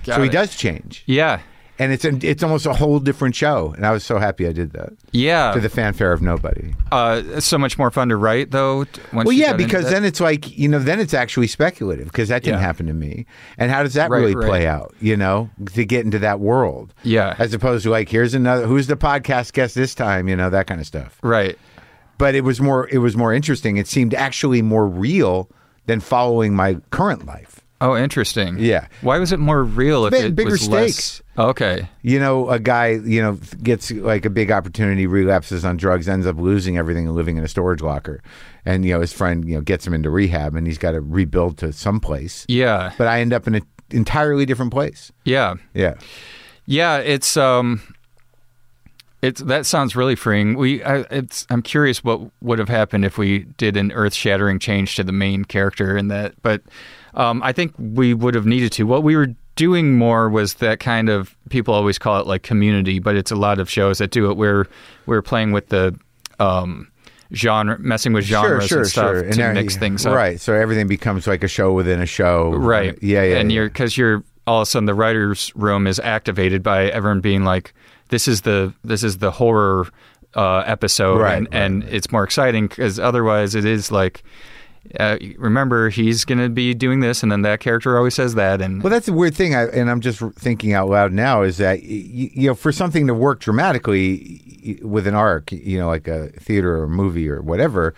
[0.03, 0.31] Got so he it.
[0.31, 1.03] does change.
[1.05, 1.39] Yeah.
[1.79, 3.73] and it's it's almost a whole different show.
[3.75, 5.51] And I was so happy I did that Yeah.
[5.53, 6.75] to the fanfare of nobody.
[6.91, 8.85] uh, it's so much more fun to write though.
[9.11, 12.59] Well, yeah, because then it's like you know, then it's actually speculative because that didn't
[12.59, 12.65] Yeah.
[12.67, 13.25] happen to me.
[13.57, 14.47] And how does that Right, really right.
[14.47, 14.93] play out?
[15.01, 16.93] You know, to get into that world.
[17.01, 17.35] Yeah.
[17.39, 18.67] As opposed to like, here's another.
[18.67, 20.27] Who's the podcast guest this time?
[20.29, 21.17] You know, that kind of stuff.
[21.23, 21.57] right.
[22.19, 22.87] But it was more.
[22.91, 23.77] It was more interesting.
[23.77, 25.49] It seemed actually more real
[25.87, 27.61] than following my current life.
[27.83, 28.59] Oh, interesting.
[28.59, 28.87] Yeah.
[29.01, 31.21] Why was it more real if it bigger was stakes.
[31.35, 31.49] less?
[31.49, 31.89] Okay.
[32.01, 36.25] You know, a guy, you know, gets like a big opportunity, relapses on drugs, ends
[36.25, 38.23] up losing everything and living in a storage locker.
[38.65, 41.01] And, you know, his friend, you know, gets him into rehab and he's got to
[41.01, 42.45] rebuild to someplace.
[42.47, 42.93] Yeah.
[42.97, 45.11] But I end up in an entirely different place.
[45.25, 45.55] Yeah.
[45.73, 45.95] Yeah.
[46.65, 46.99] Yeah.
[46.99, 47.81] It's um.
[49.21, 50.55] It's that sounds really freeing.
[50.55, 51.47] We, I, it's.
[51.49, 55.45] I'm curious what would have happened if we did an earth-shattering change to the main
[55.45, 56.61] character in that, but
[57.15, 58.83] um, I think we would have needed to.
[58.83, 62.99] What we were doing more was that kind of people always call it like community,
[62.99, 64.67] but it's a lot of shows that do it where
[65.05, 65.97] we're playing with the
[66.39, 66.91] um,
[67.35, 70.15] genre, messing with genres and stuff to now- mix things up.
[70.15, 70.39] Right.
[70.39, 72.51] So everything becomes like a show within a show.
[72.51, 72.97] Right.
[73.01, 73.23] Yeah.
[73.23, 73.37] Yeah.
[73.37, 73.55] And yeah.
[73.55, 77.43] you're because you're all of a sudden the writers' room is activated by everyone being
[77.43, 77.73] like,
[78.09, 79.87] "This is the this is the horror
[80.35, 84.23] uh, episode," Right, and, right, and it's more exciting because otherwise it is like.
[84.99, 88.61] Uh, remember, he's going to be doing this, and then that character always says that,
[88.61, 91.41] and Well, that's a weird thing, I, and I'm just thinking out loud now.
[91.41, 95.79] Is that y- y- you know, for something to work dramatically with an arc, you
[95.79, 97.93] know, like a theater or movie or whatever,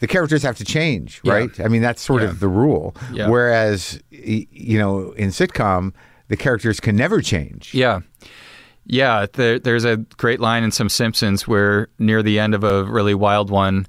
[0.00, 1.32] the characters have to change, Yeah.
[1.32, 1.60] right?
[1.60, 2.28] I mean, that's sort Yeah.
[2.28, 2.94] of the rule.
[3.12, 3.28] Yeah.
[3.28, 5.92] Whereas, you know, in sitcom,
[6.28, 7.74] the characters can never change.
[7.74, 8.00] Yeah.
[8.86, 12.84] Yeah, there, there's a great line in some Simpsons where near the end of a
[12.84, 13.86] really wild one,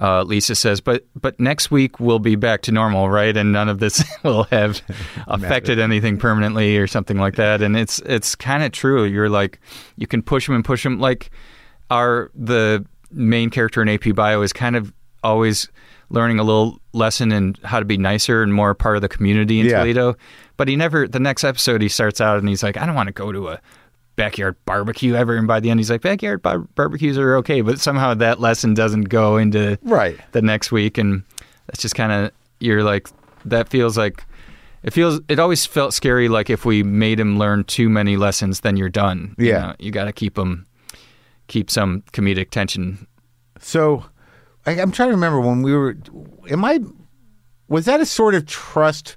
[0.00, 3.36] uh, Lisa says, "But but next week we'll be back to normal, right?
[3.36, 4.82] And none of this will have
[5.26, 9.04] affected anything permanently or something like that." And it's it's kind of true.
[9.04, 9.60] You're like
[9.96, 10.98] you can push them and push them.
[11.00, 11.30] Like
[11.90, 14.92] our the main character in AP Bio is kind of
[15.22, 15.68] always
[16.08, 19.58] learning a little lesson in how to be nicer and more part of the community
[19.60, 19.78] in Yeah.
[19.78, 20.14] Toledo.
[20.56, 21.08] But he never.
[21.08, 23.48] The next episode, he starts out and he's like, "I don't want to go to
[23.48, 23.60] a."
[24.16, 27.78] backyard barbecue ever and by the end he's like backyard bar- barbecues are okay but
[27.78, 30.18] somehow that lesson doesn't go into Right.
[30.32, 31.22] the next week and
[31.66, 33.08] that's just kind of you're like
[33.44, 34.24] that feels like
[34.82, 38.60] it feels it always felt scary like if we made him learn too many lessons
[38.60, 39.60] then you're done You Yeah.
[39.60, 40.66] know, you, got to keep him
[41.48, 43.06] keep some comedic tension
[43.60, 44.04] So,
[44.64, 45.96] I, I'm trying to remember when we were.
[46.50, 46.80] Am I?
[47.68, 49.16] Was that a Sword of Trust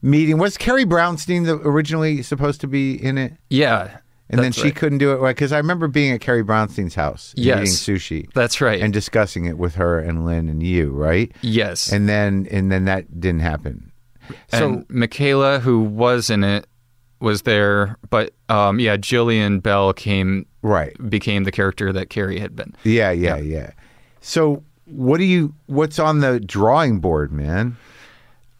[0.00, 0.38] meeting?
[0.38, 3.34] Was Carrie Brownstein the, originally supposed to be in it?
[3.50, 3.98] yeah
[4.30, 4.76] And then she right.
[4.76, 7.58] couldn't do it because I remember being at Carrie Brownstein's house and Yes.
[7.88, 11.32] eating sushi that's right and discussing it with her and Lynn and you, right?
[11.40, 13.90] yes And then and then that didn't happen.
[14.50, 16.66] So and Michaela, who was in it,
[17.20, 22.54] was there, but um, yeah, Jillian Bell came right, became the character that Carrie had
[22.54, 22.74] been.
[22.84, 23.70] yeah, yeah, yeah.
[24.20, 25.54] So what do you?
[25.66, 27.76] What's on the drawing board, man?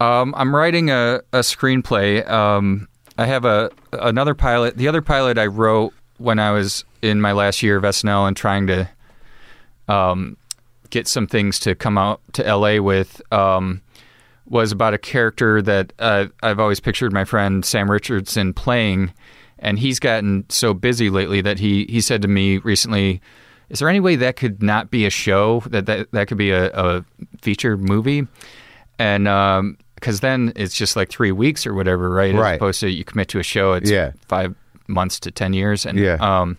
[0.00, 2.28] Um, I'm writing a, a screenplay.
[2.28, 2.88] Um,
[3.18, 4.76] I have a another pilot.
[4.76, 8.36] The other pilot I wrote when I was in my last year of SNL and
[8.36, 8.88] trying to
[9.88, 10.36] um,
[10.90, 13.82] get some things to come out to LA with um,
[14.46, 19.12] was about a character that uh, I've always pictured my friend Sam Richardson playing,
[19.58, 23.20] and he's gotten so busy lately that he he said to me recently,
[23.68, 26.52] "Is there any way that could not be a show that that, that could be
[26.52, 27.04] a, a
[27.42, 28.28] feature movie?"
[29.00, 29.26] And
[30.00, 32.34] because then it's just like three weeks or whatever, right?
[32.34, 32.54] As Right.
[32.56, 34.12] opposed to you commit to a show, it's Yeah.
[34.28, 34.54] five
[34.86, 36.16] months to ten years, and Yeah.
[36.20, 36.56] um,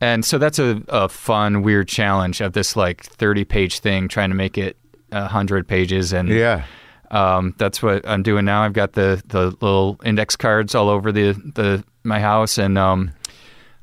[0.00, 4.30] and so that's a, a fun, weird challenge of this like 30 page thing, trying
[4.30, 4.76] to make it
[5.12, 6.12] a 100 pages.
[6.12, 6.62] And Yeah,
[7.10, 8.62] um, that's what I'm doing now.
[8.62, 13.10] I've got the, the little index cards all over the, the my house and um,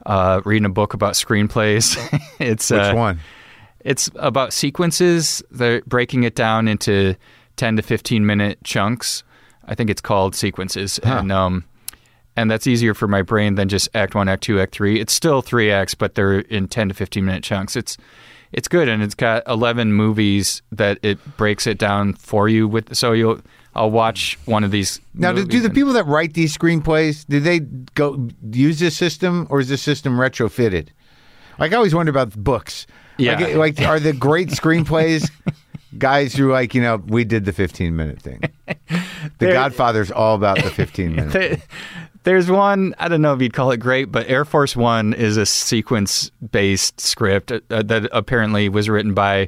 [0.05, 1.97] uh, reading a book about screenplays.
[2.39, 3.19] it's which uh, one?
[3.81, 5.43] It's about sequences.
[5.51, 7.15] They're breaking it down into
[7.57, 9.23] 10 to 15 minute chunks.
[9.65, 10.99] I think it's called sequences.
[10.99, 11.65] And um,
[12.37, 14.99] and that's easier for my brain than just act one, act two, act three.
[14.99, 17.75] It's still three acts, but they're in ten to fifteen minute chunks.
[17.75, 17.97] It's
[18.53, 22.67] it's good, and it's got eleven movies that it breaks it down for you.
[22.67, 23.41] With so you'll
[23.77, 25.01] I'll watch one of these.
[25.13, 29.47] Now, do, do the people that write these screenplays do they go use this system
[29.49, 30.89] or is this system retrofitted?
[31.59, 32.87] Like I always wonder about books.
[33.17, 33.39] Yeah.
[33.39, 35.29] Like, like are the great screenplays
[35.97, 38.41] guys who like you know we did the 15 minute thing.
[38.67, 41.33] The Godfather's all about the 15 minute.
[41.33, 41.57] There-
[42.23, 45.37] There's one, I don't know if you'd call it great, but Air Force One is
[45.37, 49.47] a sequence based script uh, that apparently was written by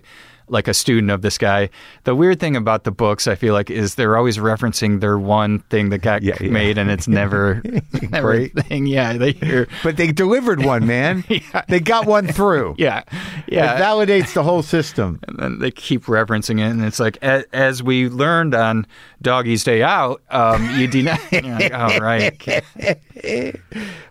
[0.51, 1.69] like a student of this guy.
[2.03, 5.59] The weird thing about the books, I feel like, is they're always referencing their one
[5.69, 6.49] thing that got Yeah, yeah.
[6.49, 7.61] made, and it's never
[8.11, 8.53] Great.
[8.67, 8.87] thing.
[8.87, 9.67] Yeah, they hear.
[9.83, 11.23] But they delivered one, man.
[11.67, 12.75] They got one through.
[12.77, 13.03] Yeah,
[13.47, 13.75] yeah.
[13.75, 15.19] It validates the whole system.
[15.27, 18.87] and then they keep referencing it, and it's like as, as we learned on
[19.21, 21.19] Doggy's Day Out, um, you deny.
[21.31, 22.63] Like, oh right,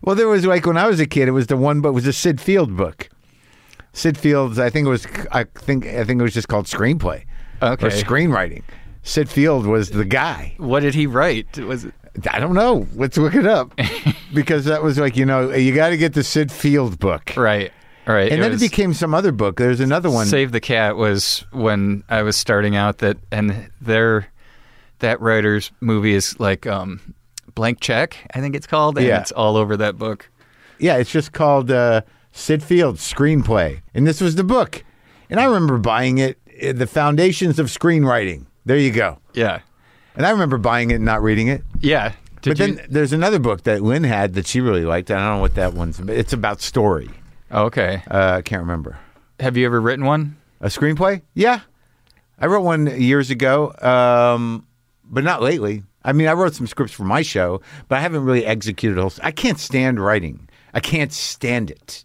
[0.02, 1.93] Well, there was like when I was a kid, it was the one, but it
[1.93, 3.09] was a Syd Field book.
[3.99, 7.25] Syd Field's, I think it was, I think, I think it was just called screenplay
[7.61, 7.87] Okay.
[7.87, 8.62] or screenwriting.
[9.03, 10.55] Syd Field was the guy.
[10.59, 11.59] What did he write?
[11.59, 11.95] Was it?
[12.31, 12.87] I don't know.
[12.95, 13.73] Let's look it up
[14.35, 17.73] because that was like you know you got to get the Syd Field book, Right,
[18.07, 18.31] right.
[18.31, 19.57] and then was- it became some other book.
[19.57, 20.27] There's another one.
[20.27, 22.99] Save the Cat was when I was starting out.
[22.99, 24.29] That and their
[25.01, 27.15] that writer's movie is like um,
[27.55, 29.20] Blank Check, I think it's called, and Yeah.
[29.20, 30.29] it's all over that book.
[30.81, 32.03] Yeah, it's just called uh,
[32.39, 34.85] Syd Field Screenplay, and this was the book.
[35.28, 38.47] And I remember buying it, uh, The Foundations of Screenwriting.
[38.65, 39.19] There you go.
[39.35, 39.60] Yeah,
[40.15, 41.62] And I remember buying it and not reading it.
[41.81, 42.12] yeah.
[42.40, 42.74] Did but you?
[42.77, 45.10] then there's another book that Lynn had that she really liked.
[45.10, 45.98] I don't know what that one's.
[45.98, 46.15] about.
[46.16, 47.10] It's about story.
[47.51, 48.01] oh, okay.
[48.09, 48.97] Uh, I can't remember.
[49.40, 50.36] Have you ever written one?
[50.60, 51.23] A screenplay?
[51.35, 51.60] Yeah,
[52.39, 54.65] I wrote one years ago, um,
[55.05, 55.82] but not lately.
[56.05, 59.02] I mean, I wrote some scripts for my show, but I haven't really executed a
[59.02, 59.12] whole.
[59.20, 60.48] I can't stand writing.
[60.73, 62.05] I can't stand it.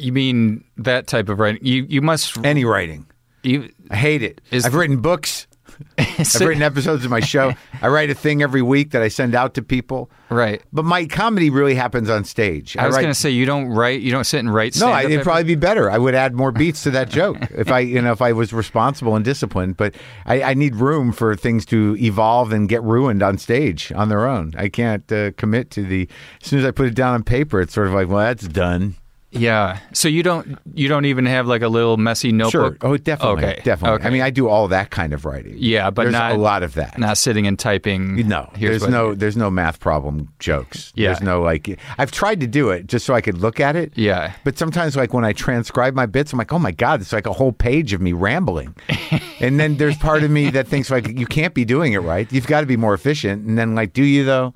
[0.00, 1.64] You mean that type of writing?
[1.64, 3.06] You you must Any writing.
[3.42, 4.40] you I hate it.
[4.50, 5.46] Is- I've written books.
[5.98, 7.54] I've written episodes of my show.
[7.82, 10.10] I write a thing every week that I send out to people.
[10.28, 10.62] right.
[10.74, 12.76] But my comedy really happens on stage.
[12.76, 14.02] I was going to say you don't write.
[14.02, 14.78] You don't sit and write.
[14.78, 15.90] No, I, it'd probably be better.
[15.90, 18.52] I would add more beats to that joke if I, you know, if I was
[18.52, 19.78] responsible and disciplined.
[19.78, 19.94] But
[20.26, 24.26] I, I need room for things to evolve and get ruined on stage on their
[24.26, 24.52] own.
[24.58, 26.06] I can't uh, commit to the.
[26.42, 28.46] As soon as I put it down on paper, it's sort of like, well, that's
[28.46, 28.96] done.
[29.32, 29.78] Yeah.
[29.92, 32.78] So you don't you don't even have like a little messy notebook.
[32.82, 32.90] Sure.
[32.90, 33.44] Oh, definitely.
[33.44, 33.60] Okay.
[33.64, 33.98] Definitely.
[33.98, 34.08] Okay.
[34.08, 35.54] I mean, I do all that kind of writing.
[35.56, 36.98] Yeah, but there's not- a lot of that.
[36.98, 38.26] not sitting and typing.
[38.26, 40.92] No, there's no there's no math problem jokes.
[40.96, 41.08] Yeah.
[41.10, 43.92] There's no like I've tried to do it just so I could look at it.
[43.96, 44.32] Yeah.
[44.44, 47.26] But sometimes like when I transcribe my bits, I'm like, oh my God, it's like
[47.26, 48.74] a whole page of me rambling.
[49.40, 52.30] and then there's part of me that thinks like you can't be doing it right.
[52.32, 53.46] You've got to be more efficient.
[53.46, 54.54] And then like, do you though?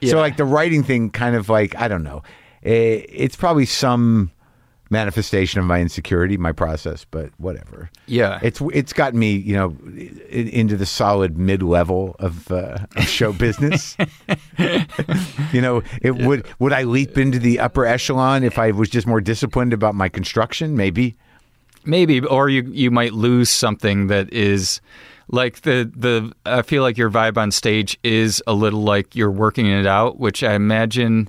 [0.00, 0.12] Yeah.
[0.12, 2.22] So like the writing thing kind of like, I don't know.
[2.64, 4.30] Eh, It's probably some
[4.90, 7.90] manifestation of my insecurity, my process, but whatever.
[8.06, 8.38] Yeah.
[8.42, 9.76] It's it's gotten me, you know,
[10.30, 13.96] into the solid mid level of, uh, of show business.
[15.52, 19.06] you know, it would would I leap into the upper echelon if I was just
[19.06, 20.76] more disciplined about my construction?
[20.76, 21.16] Maybe.
[21.86, 24.80] Maybe, or you you might lose something that is
[25.28, 26.32] like the the.
[26.46, 30.18] I feel like your vibe on stage is a little like you're working it out,
[30.18, 31.28] which I imagine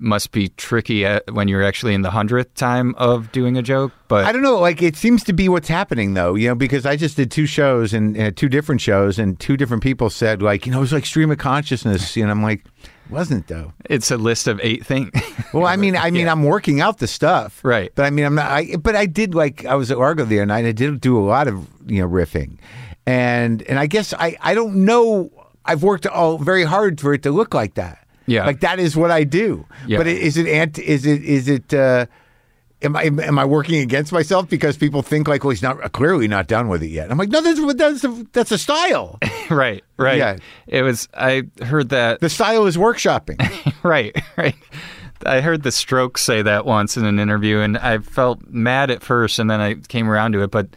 [0.00, 3.92] must be tricky at, when you're actually in the hundredth time of doing a joke.
[4.06, 4.58] But I don't know.
[4.58, 6.34] Like it seems to be what's happening though.
[6.34, 9.56] You know, because I just did two shows and uh, two different shows, and two
[9.56, 12.16] different people said like, you know, it was like stream of consciousness.
[12.16, 13.72] And I'm like, it wasn't though.
[13.88, 15.10] it's a list of eight things.
[15.54, 17.90] Well, I mean, I mean, I'm working out the stuff, Right.
[17.94, 18.50] But I mean, I'm not.
[18.50, 20.58] I, but I did like I was at Largo the other night.
[20.58, 22.58] And I did do a lot of you know riffing,
[23.06, 25.30] and and I guess I I don't know.
[25.64, 28.06] I've worked all very hard for it to look like that.
[28.28, 28.46] Yeah.
[28.46, 29.66] like that is what I do.
[29.86, 29.98] Yeah.
[29.98, 30.78] But is it ant?
[30.78, 31.74] Is it is it?
[31.74, 32.06] uh
[32.80, 36.28] Am I am I working against myself because people think like, well, he's not clearly
[36.28, 37.10] not done with it yet?
[37.10, 39.18] I'm like, no, that's that's a, that's a style.
[39.50, 40.18] right, right.
[40.18, 40.36] Yeah.
[40.68, 41.08] It was.
[41.12, 42.20] I heard that.
[42.20, 43.40] The style is workshopping.
[43.82, 44.54] right, right.
[45.26, 49.02] I heard the Strokes say that once in an interview, and I felt mad at
[49.02, 50.52] first, and then I came around to it.
[50.52, 50.68] But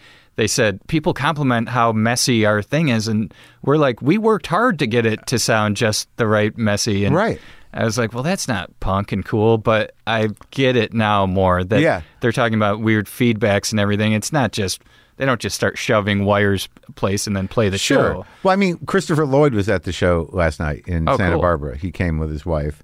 [0.42, 3.32] they said people compliment how messy our thing is, and
[3.62, 7.06] we're like, we worked hard to get it to sound just the right messy.
[7.06, 7.40] And Right.
[7.72, 11.64] I was like, well, that's not punk and cool, but I get it now more
[11.64, 12.02] that Yeah.
[12.22, 14.14] they're talking about weird feedbacks and everything.
[14.14, 14.82] It's not just
[15.18, 18.26] they don't just start shoving wires place and then play the show.
[18.42, 21.42] Well, I mean, Christopher Lloyd was at the show last night in Oh, Santa cool.
[21.44, 21.78] Barbara.
[21.78, 22.82] He came with his wife,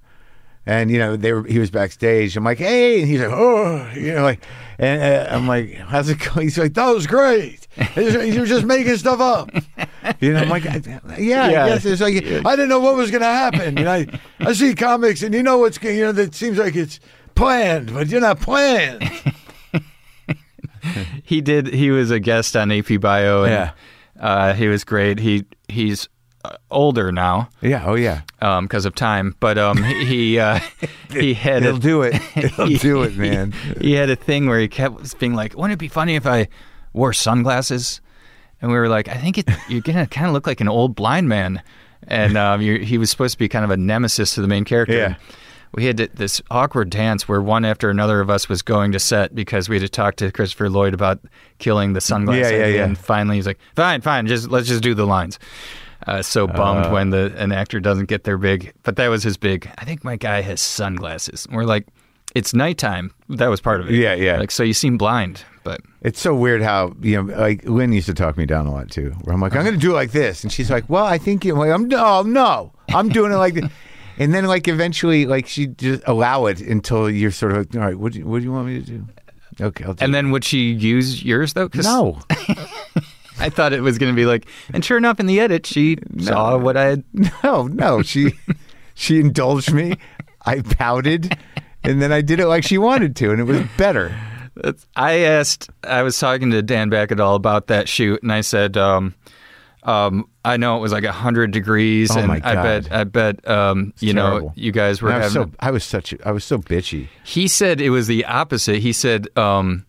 [0.68, 1.44] and you know they were.
[1.44, 2.38] He was backstage.
[2.38, 4.44] I'm like, hey, and he's like, oh, you know, like,
[4.77, 6.45] and uh, I'm like, how's it going?
[6.48, 7.68] He's like, that was great.
[7.95, 9.49] You're just making stuff up.
[10.22, 11.65] You know, I'm like, yeah, Yeah.
[11.65, 13.77] I it's like I didn't know what was going to happen.
[13.77, 14.07] You know, I,
[14.39, 16.99] I see comics, and you know what's you know that seems like it's
[17.35, 19.10] planned, but you're not planned.
[21.23, 21.68] He did.
[21.68, 23.44] He was a guest on AP Bio.
[23.44, 23.72] And, Yeah.
[24.19, 25.19] uh, he was great.
[25.19, 26.07] He he's
[26.71, 27.83] older now Yeah.
[27.85, 28.21] Oh yeah.
[28.61, 30.59] because of time, but um, he he, uh,
[31.11, 32.21] he had It'll a, do it.
[32.35, 33.51] It'll do it, man.
[33.81, 36.47] he had a thing where he kept being like, "Wouldn't it be funny if I
[36.93, 38.01] wore sunglasses?"
[38.61, 40.95] And we were like, "I think it, you're gonna kind of look like an old
[40.95, 41.61] blind man."
[42.07, 44.95] And um, he was supposed to be kind of a nemesis to the main character.
[44.95, 45.15] Yeah.
[45.73, 48.99] we had to- this awkward dance where one after another of us was going to
[48.99, 51.19] set because we had to talk to Christopher Lloyd about
[51.57, 52.51] killing the sunglasses.
[52.51, 52.85] Yeah, yeah, yeah.
[52.85, 55.37] And finally, he's like, "Fine, fine, just let's just do the lines."
[56.07, 59.38] Uh, so bummed when the an actor doesn't get their big, but that was his
[59.38, 59.69] big.
[59.77, 61.45] I think my guy has sunglasses.
[61.45, 61.85] And we're like,
[62.34, 63.11] it's nighttime.
[63.29, 63.95] That was part of it.
[63.95, 64.38] Yeah, yeah.
[64.38, 68.07] Like, so you seem blind, but It's so weird how you know, like Lynn used
[68.07, 69.11] to talk me down a lot too.
[69.23, 71.17] Where I'm like, I'm going to do it like this, and she's like, Well, I
[71.17, 71.53] think you.
[71.55, 73.65] Like, I'm no, no, I'm doing it like this.
[74.19, 77.81] And then, like, eventually, like, she just allow it until you're sort of like, all
[77.81, 79.05] right, what do you, what do you want me to do?
[79.61, 80.13] Okay, I'll do and it.
[80.13, 81.69] then would she use yours though?
[81.75, 82.19] no,
[83.45, 85.97] I thought it was going to be like, and sure enough, in the edit, she
[86.19, 87.03] saw what I had.
[87.43, 88.01] no, no.
[88.01, 88.34] She
[88.93, 89.93] she indulged me.
[90.45, 91.38] I pouted,
[91.84, 94.15] and then I did it like she wanted to, and it was better.
[94.55, 98.76] That's, I asked, I was talking to Dan Bakkedahl about that shoot, and I said,
[98.77, 99.14] um,
[99.84, 103.47] um, I know it was like hundred degrees, Oh, and my I bet, I bet,
[103.47, 104.47] um, you terrible.
[104.47, 107.07] know, you guys were I was so I was such I was so bitchy.
[107.23, 108.80] he said it was the opposite.
[108.80, 109.85] He said um,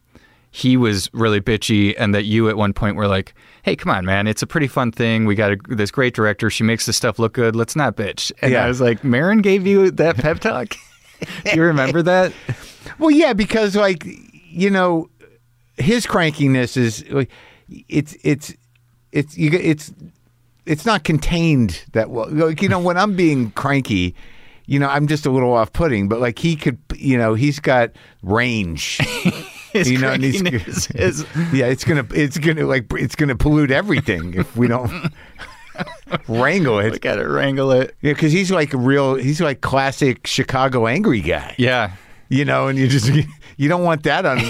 [0.58, 3.32] he was really bitchy, and that you at one point were like,
[3.62, 5.24] "Hey, come on, man, it's a pretty fun thing.
[5.24, 6.50] We got a, this great director.
[6.50, 7.54] She makes this stuff look good.
[7.54, 8.64] Let's not bitch." And Yeah.
[8.64, 10.74] I was like, "Maron gave you that pep talk."
[11.44, 12.32] Do you remember that?
[12.98, 14.04] Well, yeah, because like
[14.50, 15.08] you know,
[15.76, 17.30] his crankiness is like
[17.88, 18.52] it's it's
[19.12, 19.92] it's you it's
[20.66, 22.28] it's not contained that well.
[22.30, 24.14] Like you know, when I'm being cranky,
[24.66, 26.08] you know, I'm just a little off putting.
[26.08, 28.98] But like he could, you know, he's got range.
[29.72, 33.36] His You know, and he's- crankiness is- yeah, it's gonna it's gonna like it's gonna
[33.36, 34.90] pollute everything if we don't
[36.28, 37.00] wrangle we it.
[37.00, 37.94] got to wrangle it.
[38.00, 41.54] Yeah, because he's like a real he's like classic Chicago angry guy.
[41.58, 41.92] Yeah.
[42.28, 43.10] you know, and you just
[43.56, 44.40] you don't want that on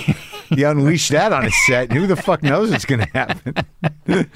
[0.51, 1.93] you unleash that on a set.
[1.93, 3.55] Who the fuck knows what's going to happen?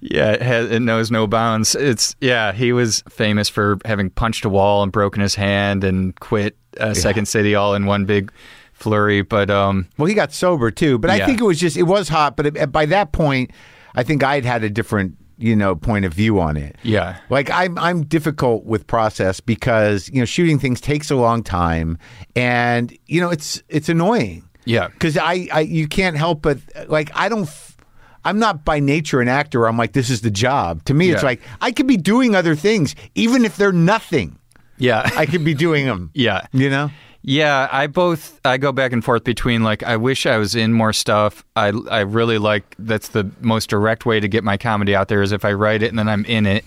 [0.00, 1.74] Yeah, it, has, it knows no bounds.
[1.74, 2.52] It's yeah.
[2.52, 6.94] He was famous for having punched a wall and broken his hand and quit uh,
[6.94, 8.32] Second City all in one big
[8.80, 9.22] flurry.
[9.22, 12.08] But um, Well, he got sober too, but I think it was just it was
[12.08, 12.36] hot.
[12.36, 13.50] But it, by that point,
[13.94, 16.76] I think I'd had a different you know point of view on it.
[16.82, 21.42] yeah, Like I'm I'm difficult with process because you know shooting things takes a long
[21.42, 21.96] time,
[22.36, 24.44] and you know it's it's annoying.
[24.64, 26.58] yeah, because I, I you can't help but
[26.88, 27.76] like I don't f-
[28.22, 29.66] I'm not by nature an actor.
[29.66, 30.84] I'm like this is the job.
[30.84, 34.38] To me, it's like I could be doing other things even if they're nothing.
[34.76, 35.08] yeah.
[35.16, 36.10] I could be doing them.
[36.14, 36.46] Yeah.
[36.52, 36.90] you know.
[37.22, 40.72] Yeah, I both I go back and forth between like I wish I was in
[40.72, 41.44] more stuff.
[41.54, 45.20] I I really like that's the most direct way to get my comedy out there
[45.20, 46.64] is if I write it and then I'm in it.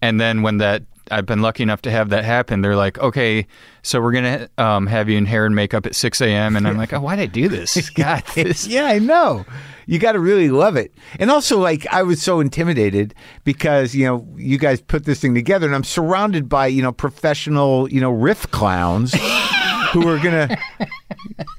[0.00, 3.46] And then when that I've been lucky enough to have that happen, they're like, okay,
[3.82, 6.56] so we're gonna um, have you in hair and makeup at six a.m.
[6.56, 7.90] And I'm like, oh, why'd I do this?
[7.94, 8.66] God, this.
[8.74, 9.44] Yeah, I know.
[9.86, 10.94] You got to really love it.
[11.18, 15.34] And also, like, I was so intimidated because, you know, you guys put this thing
[15.34, 19.12] together and I'm surrounded by, you know, professional, you know, riff clowns
[19.94, 20.58] who are going to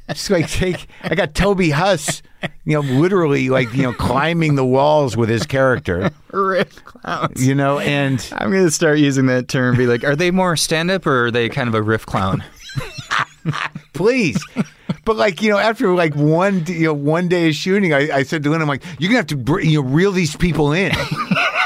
[0.10, 0.88] just like take.
[1.04, 2.22] I got Toby Huss,
[2.66, 7.46] you know, literally like, you know, climbing the walls with his character, riff clowns.
[7.46, 9.78] you know, and I'm gonna start using that term.
[9.78, 12.44] Be like, are they more stand up or are they kind of a riff clown?
[13.94, 14.44] please.
[15.04, 18.24] But like you know, after like one you know one day of shooting, I, I
[18.24, 20.74] said to Lynn, I'm like, you're gonna have to br- you know reel these people
[20.74, 20.92] in,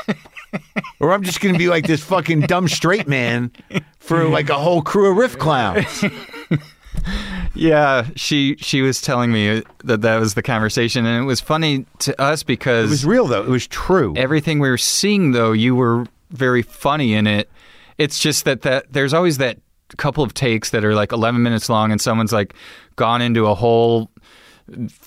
[1.00, 3.52] or I'm just gonna be like this fucking dumb straight man
[4.00, 6.04] for like a whole crew of riff clowns.
[7.56, 11.86] Yeah, she she was telling me that that was the conversation, and it was funny
[12.00, 13.44] to us because It was real though.
[13.44, 14.14] It was true.
[14.16, 17.50] everything we were seeing, though, you were very funny in it.
[17.98, 19.58] It's just that that there's always that
[19.98, 22.54] couple of takes that are like 11 minutes long, and someone's like
[22.96, 24.12] gone into a whole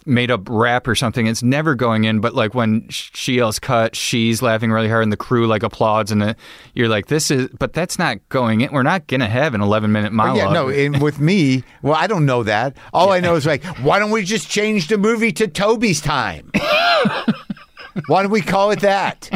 [0.06, 1.26] made up rap or something.
[1.26, 5.02] It's never going in, but like when sh- she yells cut, she's laughing really hard,
[5.02, 6.34] and the crew like applauds, and
[6.74, 8.72] you're like, this is, but that's not going in.
[8.72, 10.39] We're not gonna have an 11 minute monologue.
[10.39, 12.76] yeah, no, and with me, well, I don't know that.
[12.93, 16.51] All I know is like, why don't we just change the movie to Toby's time?
[18.06, 19.30] why don't we call it that?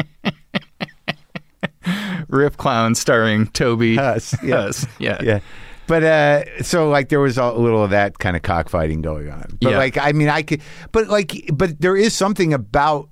[2.27, 4.83] Riff Clown starring Toby Huss, Yes.
[4.83, 5.17] Huss, yeah.
[5.23, 5.39] yeah.
[5.87, 9.57] But uh, so like there was a little of that kind of cockfighting going on.
[9.61, 9.77] But Yeah.
[9.77, 10.61] like I mean I could,
[10.91, 13.09] but like but there is something about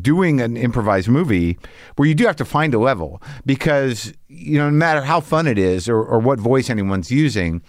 [0.00, 1.58] doing an improvised movie
[1.96, 5.46] where you do have to find a level because you know no matter how fun
[5.46, 7.62] it is or, or what voice anyone's using,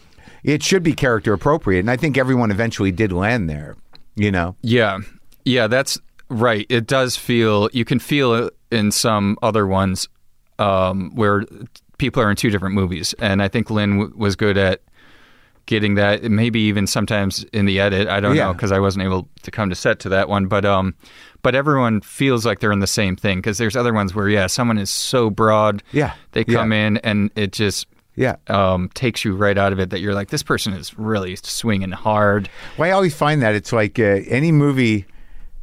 [0.43, 1.81] it should be character appropriate.
[1.81, 3.75] And I think everyone eventually did land there.
[4.15, 4.55] You know.
[4.61, 4.99] Yeah.
[5.45, 6.65] Yeah, that's right.
[6.69, 10.09] It does feel you can feel it in some other ones
[10.59, 11.43] um, where
[11.97, 14.81] people are in two different movies, and I think Lynn w- was good at
[15.65, 16.23] getting that.
[16.23, 19.69] Maybe even sometimes in the edit, I don't know because I wasn't able to come
[19.69, 20.95] to set to that one, but um,
[21.43, 24.47] but everyone feels like they're in the same thing because there's other ones where yeah,
[24.47, 26.13] someone is so broad, Yeah.
[26.31, 26.55] they Yeah.
[26.59, 28.35] come in and it just Yeah.
[28.47, 29.89] um, takes you right out of it.
[29.91, 32.49] That you're like, this person is really swinging hard.
[32.77, 35.05] Well, I always find that it's like uh, any movie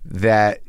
[0.06, 0.60] that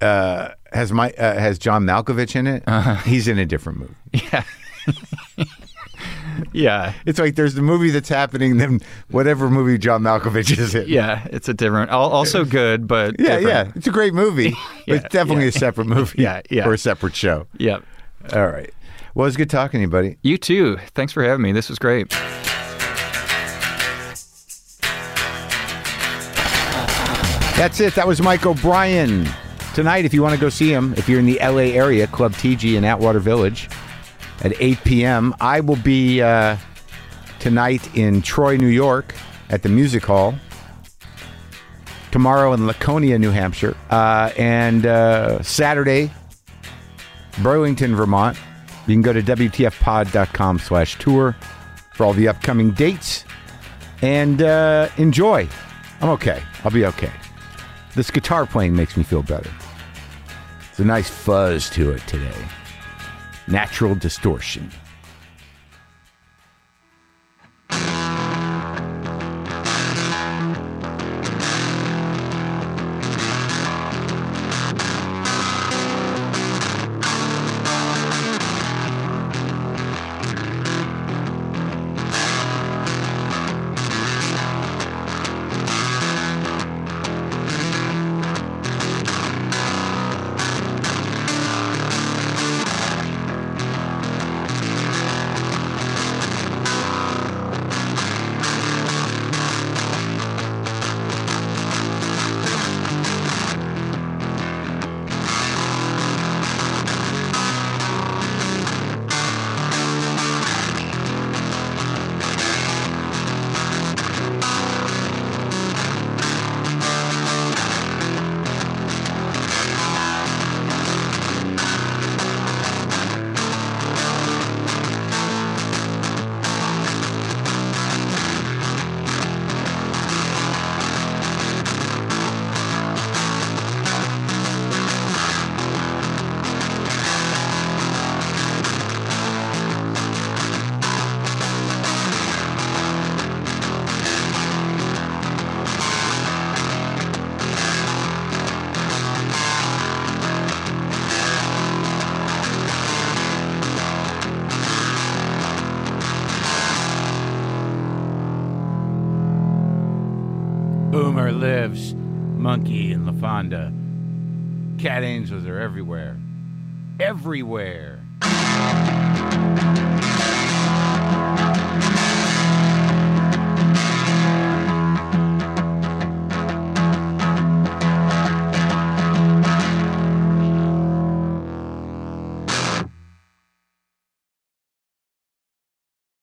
[0.00, 2.64] uh, has my uh, has John Malkovich in it.
[3.06, 3.94] He's in a different movie.
[4.32, 4.44] Yeah.
[6.52, 6.94] yeah.
[7.06, 8.80] It's like there's the movie that's happening, then
[9.10, 10.88] whatever movie John Malkovich is in.
[10.88, 11.26] Yeah.
[11.30, 13.46] It's a different, also good, but yeah, different.
[13.46, 13.72] yeah.
[13.74, 14.50] It's a great movie,
[14.86, 15.50] but it's definitely yeah.
[15.50, 16.02] a separate movie.
[16.22, 16.68] Yeah, yeah.
[16.68, 17.46] or a separate show.
[17.58, 17.78] Yeah.
[18.32, 18.72] All right.
[19.14, 20.18] Well, it's good talking to you, buddy.
[20.22, 20.78] You too.
[20.94, 21.52] Thanks for having me.
[21.52, 22.08] This was great.
[27.56, 27.94] That's it.
[27.94, 29.28] That was Mike O'Brien.
[29.74, 32.34] Tonight, if you want to go see him, if you're in the LA area, Club
[32.36, 33.68] Tee Gee in Atwater Village
[34.42, 35.34] at 8 p.m.
[35.40, 36.56] I will be uh,
[37.38, 39.14] tonight in Troy, New York
[39.48, 40.34] at the Music Hall.
[42.10, 43.76] Tomorrow in Laconia, New Hampshire.
[43.88, 46.12] Uh, and uh, Saturday,
[47.42, 48.36] Burlington, Vermont.
[48.86, 51.36] You can go to WTFpod.com slash tour
[51.94, 53.24] for all the upcoming dates.
[54.02, 55.48] And uh, enjoy.
[56.00, 56.42] I'm okay.
[56.64, 57.12] I'll be okay.
[57.94, 59.50] This guitar playing makes me feel better.
[60.70, 62.34] It's a nice fuzz to it today.
[63.52, 64.70] Natural distortion.